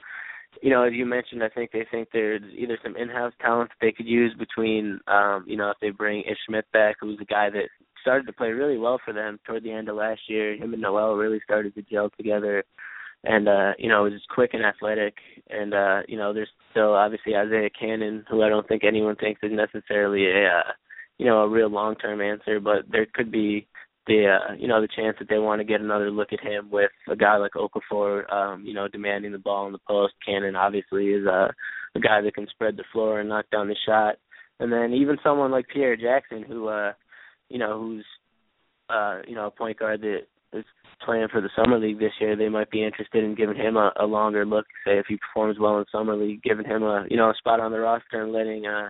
you 0.62 0.70
know, 0.70 0.84
as 0.84 0.94
you 0.94 1.06
mentioned, 1.06 1.44
I 1.44 1.50
think 1.50 1.72
they 1.72 1.86
think 1.92 2.10
there's 2.14 2.42
either 2.58 2.78
some 2.84 2.96
in-house 2.96 3.34
talent 3.42 3.70
that 3.72 3.86
they 3.86 3.92
could 3.92 4.08
use 4.08 4.34
between, 4.38 5.00
um, 5.08 5.44
you 5.48 5.58
know, 5.58 5.70
if 5.70 5.78
they 5.82 5.90
bring 5.90 6.22
Ish 6.22 6.38
Smith 6.48 6.66
back, 6.72 6.96
who's 7.02 7.20
a 7.22 7.26
guy 7.26 7.50
that 7.50 7.68
started 8.06 8.28
to 8.28 8.34
play 8.34 8.50
really 8.50 8.78
well 8.78 9.00
for 9.04 9.14
them 9.14 9.40
toward 9.46 9.64
the 9.64 9.72
end 9.72 9.90
of 9.90 9.96
last 9.96 10.22
year. 10.28 10.56
Him 10.56 10.74
and 10.74 10.82
Noel 10.82 11.16
really 11.16 11.42
started 11.44 11.74
to 11.74 11.82
gel 11.82 12.12
together 12.16 12.64
and 13.26 13.48
uh, 13.48 13.74
you 13.78 13.90
know, 13.90 14.06
is 14.06 14.14
quick 14.30 14.52
and 14.54 14.64
athletic. 14.64 15.16
And 15.50 15.74
uh, 15.74 16.02
you 16.08 16.18
know, 16.18 16.34
there's 16.34 16.50
still 16.72 16.94
obviously 16.94 17.36
Isaiah 17.36 17.70
Canaan, 17.78 18.26
who 18.30 18.44
I 18.44 18.50
don't 18.50 18.68
think 18.68 18.84
anyone 18.84 19.16
thinks 19.16 19.42
is 19.44 19.52
necessarily 19.52 20.26
a 20.26 20.46
uh, 20.46 20.72
you 21.18 21.26
know 21.26 21.40
a 21.40 21.50
real 21.50 21.70
long 21.70 21.96
term 21.96 22.22
answer, 22.22 22.60
but 22.60 22.86
there 22.92 23.08
could 23.14 23.32
be 23.32 23.68
the 24.08 24.38
uh, 24.38 24.54
you 24.54 24.68
know 24.68 24.82
the 24.82 24.88
chance 24.96 25.18
that 25.20 25.30
they 25.30 25.40
want 25.40 25.60
to 25.60 25.66
get 25.66 25.82
another 25.82 26.12
look 26.12 26.34
at 26.34 26.40
him 26.44 26.70
with 26.70 26.92
a 27.10 27.16
guy 27.16 27.38
like 27.38 27.54
Okafor, 27.54 28.32
um, 28.32 28.64
you 28.64 28.74
know, 28.74 28.88
demanding 28.88 29.32
the 29.32 29.40
ball 29.40 29.66
in 29.66 29.74
the 29.74 29.80
post. 29.88 30.14
Canaan 30.26 30.56
obviously 30.56 31.08
is 31.08 31.26
uh, 31.26 31.48
a 31.96 32.00
guy 32.00 32.22
that 32.22 32.36
can 32.36 32.48
spread 32.50 32.78
the 32.78 32.84
floor 32.92 33.20
and 33.20 33.30
knock 33.30 33.46
down 33.52 33.68
the 33.68 33.76
shot, 33.88 34.16
and 34.60 34.72
then 34.72 34.94
even 34.94 35.18
someone 35.24 35.52
like 35.52 35.66
Pierre 35.74 35.96
Jackson, 35.96 36.44
who 36.44 36.68
uh, 36.68 36.94
you 37.50 37.60
know, 37.60 37.80
who's 37.80 38.06
uh, 38.90 39.22
you 39.28 39.36
know 39.36 39.48
a 39.48 39.52
point 39.52 39.80
guard 39.80 40.02
that 40.02 40.22
is 40.54 40.66
playing 41.04 41.28
for 41.32 41.42
the 41.42 41.50
summer 41.56 41.80
league 41.80 42.00
this 42.00 42.14
year. 42.20 42.36
They 42.36 42.50
might 42.50 42.72
be 42.72 42.84
interested 42.84 43.24
in 43.24 43.36
giving 43.36 43.58
him 43.58 43.78
a, 43.78 43.92
a 44.00 44.06
longer 44.06 44.46
look. 44.46 44.66
Say 44.86 44.98
if 44.98 45.06
he 45.08 45.18
performs 45.18 45.60
well 45.60 45.80
in 45.80 45.86
summer 45.92 46.16
league, 46.16 46.44
giving 46.44 46.66
him 46.66 46.84
a 46.84 47.06
you 47.10 47.18
know 47.18 47.30
a 47.30 47.36
spot 47.38 47.60
on 47.60 47.72
the 47.72 47.80
roster 47.80 48.24
and 48.24 48.32
letting 48.32 48.66
uh 48.66 48.90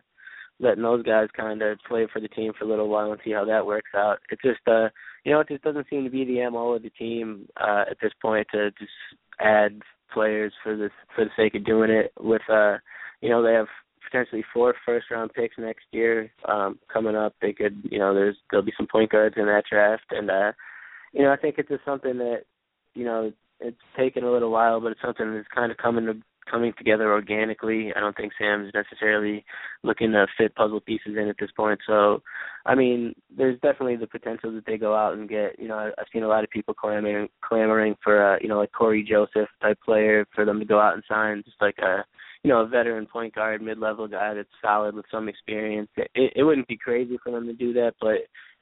letting 0.59 0.83
those 0.83 1.03
guys 1.03 1.27
kind 1.35 1.61
of 1.61 1.77
play 1.87 2.07
for 2.11 2.21
the 2.21 2.29
team 2.29 2.53
for 2.57 2.65
a 2.65 2.67
little 2.67 2.87
while 2.87 3.11
and 3.11 3.19
see 3.25 3.31
how 3.31 3.45
that 3.45 3.65
works 3.65 3.91
out. 3.95 4.19
It 4.29 4.39
just 4.43 4.61
uh 4.67 4.89
you 5.23 5.31
know 5.31 5.39
it 5.39 5.47
just 5.47 5.63
doesn't 5.63 5.87
seem 5.89 6.03
to 6.03 6.09
be 6.09 6.25
the 6.25 6.49
mo 6.49 6.73
of 6.73 6.83
the 6.83 6.89
team 6.91 7.47
uh 7.59 7.85
at 7.89 7.97
this 8.01 8.13
point 8.21 8.47
to 8.51 8.71
just 8.71 8.91
add 9.39 9.81
players 10.13 10.53
for 10.63 10.77
this 10.77 10.91
for 11.15 11.25
the 11.25 11.31
sake 11.35 11.55
of 11.55 11.65
doing 11.65 11.89
it 11.89 12.11
with 12.19 12.43
uh 12.49 12.77
you 13.21 13.29
know 13.29 13.41
they 13.43 13.53
have 13.53 13.67
potentially 14.05 14.43
four 14.53 14.75
first 14.85 15.09
round 15.11 15.33
picks 15.33 15.57
next 15.57 15.85
year 15.91 16.31
um 16.47 16.79
coming 16.91 17.15
up 17.15 17.33
they 17.41 17.53
could 17.53 17.77
you 17.89 17.99
know 17.99 18.13
there's 18.13 18.35
there'll 18.49 18.65
be 18.65 18.73
some 18.77 18.87
point 18.87 19.11
guards 19.11 19.35
in 19.37 19.45
that 19.45 19.63
draft 19.69 20.05
and 20.11 20.29
uh 20.29 20.51
you 21.13 21.23
know 21.23 21.31
I 21.31 21.37
think 21.37 21.55
it's 21.57 21.69
just 21.69 21.85
something 21.85 22.17
that 22.17 22.41
you 22.93 23.05
know 23.05 23.31
it's 23.59 23.77
taken 23.97 24.23
a 24.23 24.31
little 24.31 24.51
while 24.51 24.79
but 24.79 24.91
it's 24.91 25.01
something 25.01 25.33
that's 25.33 25.47
kind 25.53 25.71
of 25.71 25.77
coming 25.77 26.05
to 26.05 26.15
coming 26.49 26.73
together 26.77 27.11
organically. 27.11 27.91
I 27.95 27.99
don't 27.99 28.15
think 28.15 28.33
Sam's 28.37 28.71
necessarily 28.73 29.43
looking 29.83 30.11
to 30.11 30.27
fit 30.37 30.55
puzzle 30.55 30.79
pieces 30.79 31.15
in 31.17 31.27
at 31.27 31.37
this 31.39 31.49
point. 31.55 31.79
So, 31.85 32.21
I 32.65 32.75
mean, 32.75 33.15
there's 33.35 33.59
definitely 33.61 33.95
the 33.95 34.07
potential 34.07 34.51
that 34.53 34.65
they 34.65 34.77
go 34.77 34.95
out 34.95 35.13
and 35.13 35.29
get. 35.29 35.57
You 35.59 35.67
know, 35.67 35.91
I've 35.97 36.07
seen 36.13 36.23
a 36.23 36.27
lot 36.27 36.43
of 36.43 36.49
people 36.49 36.73
clamoring 36.73 37.29
clamoring 37.43 37.95
for, 38.03 38.35
uh, 38.35 38.37
you 38.41 38.47
know, 38.47 38.57
like 38.57 38.71
Cory 38.71 39.05
Joseph 39.07 39.49
type 39.61 39.79
player 39.83 40.25
for 40.33 40.45
them 40.45 40.59
to 40.59 40.65
go 40.65 40.79
out 40.79 40.93
and 40.93 41.03
sign 41.07 41.43
just 41.45 41.61
like 41.61 41.77
a, 41.79 42.05
you 42.45 42.51
know, 42.51 42.61
a 42.61 42.67
veteran 42.67 43.07
point 43.07 43.33
guard, 43.33 43.59
mid-level 43.59 44.07
guy 44.07 44.35
that's 44.35 44.47
solid 44.61 44.93
with 44.93 45.05
some 45.09 45.27
experience. 45.27 45.89
It, 45.97 46.33
it 46.35 46.43
wouldn't 46.43 46.67
be 46.67 46.77
crazy 46.77 47.17
for 47.23 47.31
them 47.31 47.47
to 47.47 47.53
do 47.53 47.73
that, 47.73 47.93
but 47.99 48.17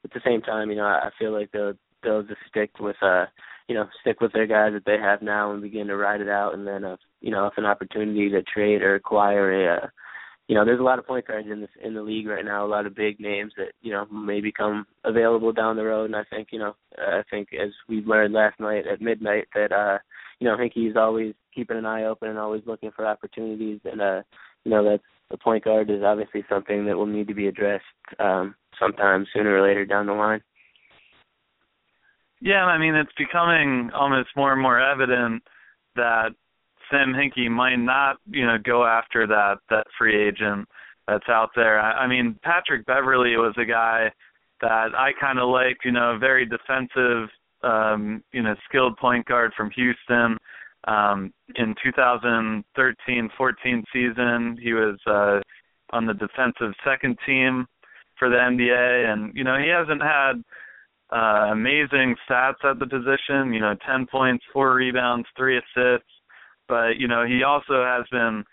at 0.05 0.13
the 0.13 0.21
same 0.25 0.41
time, 0.41 0.69
you 0.69 0.77
know, 0.77 0.85
I 0.85 1.09
feel 1.19 1.33
like 1.33 1.51
they'll 1.51 1.73
they'll 2.01 2.23
just 2.23 2.39
stick 2.49 2.71
with 2.79 2.95
uh 3.01 3.25
you 3.67 3.75
know 3.75 3.85
stick 4.01 4.19
with 4.21 4.33
their 4.33 4.47
guys 4.47 4.73
that 4.73 4.83
they 4.85 4.97
have 5.01 5.21
now 5.21 5.51
and 5.53 5.61
begin 5.61 5.87
to 5.87 5.95
ride 5.95 6.21
it 6.21 6.29
out 6.29 6.53
and 6.53 6.67
then 6.67 6.83
uh 6.83 6.97
you 7.21 7.31
know 7.31 7.47
if 7.47 7.53
an 7.57 7.65
opportunity 7.65 8.29
to 8.29 8.43
trade 8.43 8.81
or 8.81 8.95
acquire 8.95 9.53
a 9.53 9.77
uh, 9.77 9.87
you 10.49 10.55
know 10.55 10.65
there's 10.65 10.81
a 10.81 10.83
lot 10.83 10.99
of 10.99 11.07
point 11.07 11.25
guards 11.25 11.47
in 11.49 11.61
this 11.61 11.69
in 11.81 11.93
the 11.93 12.01
league 12.01 12.27
right 12.27 12.43
now 12.43 12.65
a 12.65 12.67
lot 12.67 12.85
of 12.85 12.93
big 12.93 13.19
names 13.21 13.53
that 13.55 13.71
you 13.81 13.91
know 13.91 14.05
may 14.07 14.41
become 14.41 14.85
available 15.05 15.53
down 15.53 15.77
the 15.77 15.83
road 15.85 16.05
and 16.05 16.15
I 16.15 16.23
think 16.29 16.49
you 16.51 16.59
know 16.59 16.75
I 16.97 17.21
think 17.31 17.49
as 17.53 17.69
we 17.87 18.01
learned 18.01 18.33
last 18.33 18.59
night 18.59 18.85
at 18.85 19.01
midnight 19.01 19.47
that 19.55 19.71
uh 19.71 19.99
you 20.39 20.47
know 20.47 20.57
Hinkie's 20.57 20.97
always 20.97 21.33
keeping 21.53 21.77
an 21.77 21.85
eye 21.85 22.05
open 22.05 22.29
and 22.29 22.39
always 22.39 22.63
looking 22.65 22.91
for 22.95 23.05
opportunities 23.05 23.79
and 23.85 24.01
uh 24.01 24.21
you 24.63 24.71
know 24.71 24.83
that's 24.83 25.03
the 25.31 25.37
point 25.37 25.63
guard 25.63 25.89
is 25.89 26.03
obviously 26.03 26.43
something 26.49 26.85
that 26.85 26.95
will 26.97 27.05
need 27.05 27.27
to 27.27 27.33
be 27.33 27.47
addressed 27.47 27.83
um 28.19 28.55
sometime 28.79 29.25
sooner 29.33 29.57
or 29.57 29.67
later 29.67 29.85
down 29.85 30.07
the 30.07 30.13
line. 30.13 30.41
Yeah, 32.41 32.65
I 32.65 32.77
mean 32.77 32.95
it's 32.95 33.13
becoming 33.17 33.89
almost 33.93 34.29
more 34.35 34.53
and 34.53 34.61
more 34.61 34.79
evident 34.79 35.43
that 35.95 36.29
Sam 36.89 37.13
Hinkie 37.13 37.49
might 37.49 37.77
not, 37.77 38.17
you 38.29 38.45
know, 38.45 38.57
go 38.63 38.85
after 38.85 39.25
that 39.27 39.55
that 39.69 39.87
free 39.97 40.27
agent 40.27 40.67
that's 41.07 41.27
out 41.29 41.49
there. 41.55 41.79
I, 41.79 42.03
I 42.03 42.07
mean, 42.07 42.37
Patrick 42.43 42.85
Beverley 42.85 43.35
was 43.35 43.55
a 43.57 43.65
guy 43.65 44.11
that 44.61 44.95
I 44.95 45.11
kind 45.19 45.39
of 45.39 45.49
liked, 45.49 45.85
you 45.85 45.91
know, 45.91 46.17
very 46.19 46.45
defensive, 46.45 47.29
um, 47.63 48.23
you 48.31 48.41
know, 48.41 48.55
skilled 48.69 48.97
point 48.97 49.25
guard 49.25 49.53
from 49.55 49.71
Houston. 49.71 50.37
Um, 50.85 51.33
in 51.55 51.75
2013-14 51.85 52.63
season, 53.93 54.57
he 54.61 54.73
was 54.73 54.99
uh, 55.07 55.39
on 55.91 56.05
the 56.05 56.13
defensive 56.13 56.73
second 56.83 57.17
team 57.25 57.65
for 58.19 58.29
the 58.29 58.35
NBA, 58.35 59.11
and 59.11 59.33
you 59.35 59.43
know, 59.43 59.57
he 59.57 59.69
hasn't 59.69 60.01
had 60.01 60.43
uh, 61.11 61.51
amazing 61.51 62.15
stats 62.27 62.63
at 62.63 62.79
the 62.79 62.87
position. 62.87 63.53
You 63.53 63.61
know, 63.61 63.75
10 63.87 64.07
points, 64.07 64.43
four 64.51 64.75
rebounds, 64.75 65.27
three 65.37 65.57
assists. 65.57 66.09
But 66.67 66.97
you 66.97 67.07
know, 67.07 67.25
he 67.25 67.43
also 67.43 67.83
has 67.83 68.05
been 68.11 68.43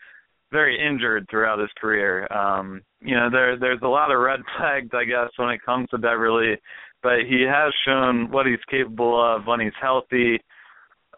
very 0.53 0.78
injured 0.85 1.26
throughout 1.31 1.59
his 1.59 1.70
career. 1.81 2.26
Um, 2.33 2.83
you 3.01 3.14
know, 3.14 3.31
there 3.31 3.59
there's 3.59 3.81
a 3.83 3.89
lot 3.89 4.12
of 4.12 4.20
red 4.20 4.41
flags, 4.57 4.91
I 4.93 5.05
guess, 5.05 5.31
when 5.37 5.51
it 5.51 5.62
comes 5.64 5.89
to 5.91 5.99
Beverley, 5.99 6.57
But 7.03 7.20
he 7.28 7.43
has 7.43 7.72
shown 7.85 8.31
what 8.31 8.47
he's 8.47 8.64
capable 8.70 9.18
of 9.20 9.47
when 9.47 9.61
he's 9.61 9.72
healthy. 9.81 10.41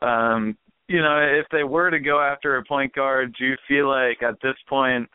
Um, 0.00 0.56
you 0.92 1.02
know, 1.02 1.18
if 1.18 1.46
they 1.50 1.64
were 1.64 1.90
to 1.90 1.98
go 1.98 2.20
after 2.20 2.56
a 2.56 2.64
point 2.64 2.94
guard, 2.94 3.34
do 3.38 3.46
you 3.46 3.56
feel 3.66 3.88
like 3.88 4.22
at 4.22 4.40
this 4.42 4.56
point 4.68 5.08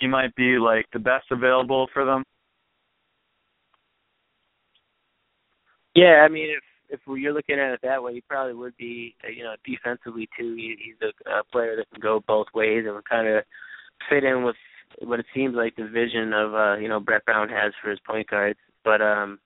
he 0.00 0.08
might 0.08 0.34
be 0.34 0.58
like 0.58 0.86
the 0.92 0.98
best 0.98 1.26
available 1.30 1.88
for 1.92 2.04
them? 2.04 2.24
Yeah, 5.94 6.24
I 6.24 6.28
mean, 6.28 6.50
if 6.50 6.62
if 6.88 7.00
you're 7.06 7.32
looking 7.32 7.60
at 7.60 7.72
it 7.72 7.80
that 7.84 8.02
way, 8.02 8.14
he 8.14 8.20
probably 8.22 8.54
would 8.54 8.76
be. 8.76 9.14
You 9.32 9.44
know, 9.44 9.54
defensively 9.64 10.28
too. 10.38 10.54
He, 10.56 10.76
he's 10.84 10.96
a, 11.02 11.30
a 11.30 11.44
player 11.44 11.76
that 11.76 11.90
can 11.90 12.00
go 12.00 12.22
both 12.26 12.46
ways 12.54 12.84
and 12.84 12.94
would 12.94 13.08
kind 13.08 13.28
of 13.28 13.44
fit 14.08 14.24
in 14.24 14.42
with 14.42 14.56
what 14.98 15.20
it 15.20 15.26
seems 15.34 15.54
like 15.54 15.76
the 15.76 15.86
vision 15.86 16.32
of 16.32 16.54
uh, 16.54 16.76
you 16.76 16.88
know 16.88 17.00
Brett 17.00 17.24
Brown 17.24 17.48
has 17.48 17.72
for 17.80 17.90
his 17.90 18.00
point 18.06 18.28
guards. 18.28 18.58
But 18.84 19.00
um, 19.00 19.38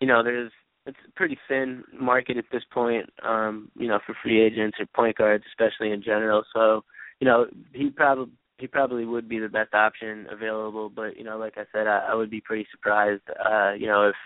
you 0.00 0.06
know, 0.06 0.22
there's 0.22 0.52
it's 0.88 0.98
a 1.06 1.12
pretty 1.12 1.38
thin 1.46 1.84
market 1.98 2.36
at 2.36 2.46
this 2.50 2.62
point. 2.72 3.08
Um, 3.22 3.70
you 3.76 3.88
know, 3.88 4.00
for 4.06 4.16
free 4.22 4.40
agents 4.40 4.78
or 4.80 4.86
point 4.86 5.16
guards, 5.16 5.44
especially 5.48 5.92
in 5.92 6.02
general. 6.02 6.42
So, 6.54 6.82
you 7.20 7.26
know, 7.26 7.46
he 7.72 7.90
probably 7.90 8.32
he 8.58 8.66
probably 8.66 9.04
would 9.04 9.28
be 9.28 9.38
the 9.38 9.48
best 9.48 9.74
option 9.74 10.26
available. 10.30 10.90
But 10.90 11.16
you 11.16 11.24
know, 11.24 11.38
like 11.38 11.54
I 11.56 11.64
said, 11.72 11.86
I, 11.86 12.08
I 12.10 12.14
would 12.14 12.30
be 12.30 12.40
pretty 12.40 12.66
surprised. 12.70 13.22
Uh, 13.28 13.72
you 13.72 13.86
know, 13.86 14.08
if 14.08 14.16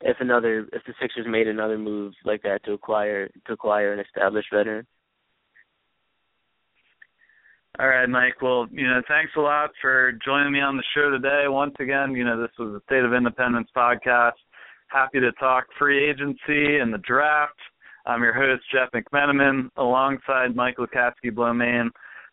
if 0.00 0.16
another 0.20 0.68
if 0.72 0.82
the 0.86 0.94
Sixers 1.00 1.26
made 1.28 1.48
another 1.48 1.78
move 1.78 2.14
like 2.24 2.42
that 2.42 2.64
to 2.64 2.72
acquire 2.72 3.28
to 3.46 3.52
acquire 3.52 3.92
an 3.92 4.00
established 4.00 4.48
veteran. 4.52 4.86
All 7.80 7.86
right, 7.86 8.08
Mike. 8.08 8.42
Well, 8.42 8.66
you 8.72 8.88
know, 8.88 9.02
thanks 9.06 9.32
a 9.36 9.40
lot 9.40 9.70
for 9.80 10.12
joining 10.24 10.52
me 10.52 10.60
on 10.60 10.76
the 10.76 10.82
show 10.96 11.10
today. 11.10 11.44
Once 11.46 11.74
again, 11.78 12.12
you 12.12 12.24
know, 12.24 12.40
this 12.40 12.50
was 12.58 12.72
the 12.72 12.80
State 12.86 13.04
of 13.04 13.14
Independence 13.14 13.68
podcast. 13.76 14.32
Happy 14.88 15.20
to 15.20 15.32
talk 15.32 15.66
free 15.78 16.08
agency 16.08 16.78
and 16.78 16.92
the 16.92 17.02
draft. 17.06 17.58
I'm 18.06 18.22
your 18.22 18.32
host, 18.32 18.62
Jeff 18.72 18.88
McMenamin, 18.92 19.68
alongside 19.76 20.56
Michael 20.56 20.86
Kaskey-Blomain. 20.86 21.90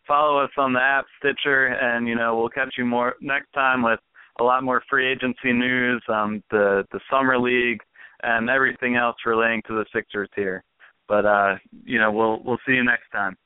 Follow 0.08 0.42
us 0.42 0.50
on 0.56 0.72
the 0.72 0.80
app 0.80 1.04
Stitcher, 1.18 1.66
and 1.66 2.08
you 2.08 2.14
know 2.14 2.34
we'll 2.38 2.48
catch 2.48 2.74
you 2.78 2.86
more 2.86 3.14
next 3.20 3.52
time 3.52 3.82
with 3.82 4.00
a 4.40 4.42
lot 4.42 4.64
more 4.64 4.82
free 4.88 5.06
agency 5.06 5.52
news, 5.52 6.02
um, 6.08 6.42
the 6.50 6.84
the 6.92 7.00
summer 7.10 7.38
league, 7.38 7.80
and 8.22 8.48
everything 8.48 8.96
else 8.96 9.16
relating 9.26 9.60
to 9.66 9.74
the 9.74 9.84
Sixers 9.94 10.30
here. 10.34 10.64
But 11.08 11.26
uh, 11.26 11.56
you 11.84 11.98
know, 11.98 12.10
we'll 12.10 12.42
we'll 12.42 12.58
see 12.66 12.72
you 12.72 12.84
next 12.84 13.10
time. 13.12 13.36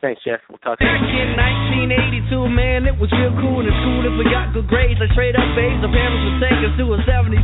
Thanks, 0.00 0.24
Jeff. 0.24 0.40
We'll 0.48 0.56
talk. 0.64 0.80
to 0.80 0.84
you. 0.84 0.88
Back 0.88 1.12
in 1.12 1.36
1982, 2.32 2.48
man, 2.48 2.88
it 2.88 2.96
was 2.96 3.12
real 3.12 3.36
cool 3.36 3.60
in 3.60 3.68
school 3.84 4.00
if 4.08 4.16
we 4.16 4.24
got 4.32 4.48
good 4.56 4.64
grades. 4.64 4.96
Like 4.96 5.12
straight 5.12 5.36
up 5.36 5.44
A's, 5.52 5.76
the 5.84 5.92
parents 5.92 6.24
would 6.24 6.40
take 6.40 6.56
us 6.64 6.72
to 6.80 6.84
a 6.96 6.98
76 7.04 7.36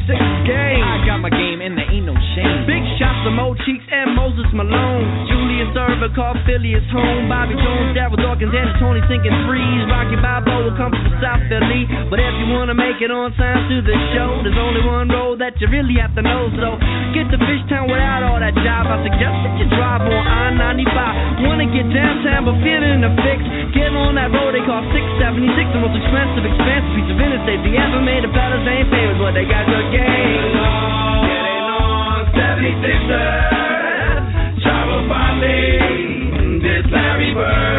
game. 0.49 0.81
I 0.81 1.05
got 1.05 1.21
my 1.21 1.29
game 1.29 1.61
and 1.61 1.77
there 1.77 1.85
ain't 1.85 2.09
no 2.09 2.17
shame. 2.33 2.65
Big 2.65 2.81
shots 2.97 3.29
to 3.29 3.31
Mo 3.37 3.53
Cheeks 3.69 3.85
and 3.93 4.17
Moses 4.17 4.49
Malone. 4.57 5.05
Julius 5.29 5.69
Erving 5.77 6.17
called 6.17 6.41
Philly 6.49 6.73
his 6.73 6.89
home. 6.89 7.29
Bobby 7.29 7.61
Jones, 7.61 7.93
Darryl 7.93 8.17
Dawkins, 8.17 8.57
and 8.57 8.73
Toney 8.81 9.05
sinking 9.05 9.37
threes. 9.45 9.85
Rocky 9.93 10.17
Balboa 10.17 10.73
come 10.81 10.97
from 10.97 11.13
South 11.21 11.45
Philly. 11.53 11.85
But 12.09 12.25
if 12.25 12.33
you 12.41 12.57
wanna 12.57 12.73
make 12.73 13.05
it 13.05 13.13
on 13.13 13.37
time 13.37 13.69
to 13.69 13.85
the 13.85 13.97
show, 14.17 14.41
there's 14.41 14.57
only 14.57 14.81
one 14.81 15.13
road 15.13 15.45
that 15.45 15.61
you 15.61 15.69
really 15.69 16.01
have 16.01 16.17
to 16.17 16.25
know. 16.25 16.49
So 16.57 16.81
get 17.13 17.29
to 17.29 17.37
Fishtown 17.37 17.93
without 17.93 18.25
all 18.25 18.41
that 18.41 18.57
jive. 18.57 18.89
I 18.89 18.97
suggest 19.05 19.37
that 19.45 19.53
you 19.61 19.69
drive 19.77 20.09
on 20.09 20.25
I-95. 20.25 21.45
Wanna 21.45 21.69
get 21.69 21.85
downtown? 21.93 22.46
But 22.47 22.55
feeling 22.63 23.03
a 23.03 23.11
fix. 23.27 23.43
Get 23.75 23.91
on 23.91 24.15
that 24.15 24.31
road 24.31 24.55
they 24.55 24.63
call 24.63 24.79
676, 24.95 25.75
the 25.75 25.83
most 25.83 25.99
expensive, 25.99 26.47
expensive 26.47 26.95
piece 26.95 27.11
of 27.11 27.19
interstate 27.19 27.59
they 27.67 27.75
ever 27.75 27.99
made. 27.99 28.23
The 28.23 28.31
fellas 28.31 28.63
ain't 28.63 28.87
famous, 28.87 29.19
but 29.19 29.35
they 29.35 29.51
got 29.51 29.67
good 29.67 29.91
game. 29.91 30.07
Getting 30.07 30.55
on 30.55 32.23
76ers, 32.39 34.23
travel 34.63 35.03
me, 35.43 36.63
this 36.63 36.87
Larry 36.87 37.35
Bird. 37.35 37.76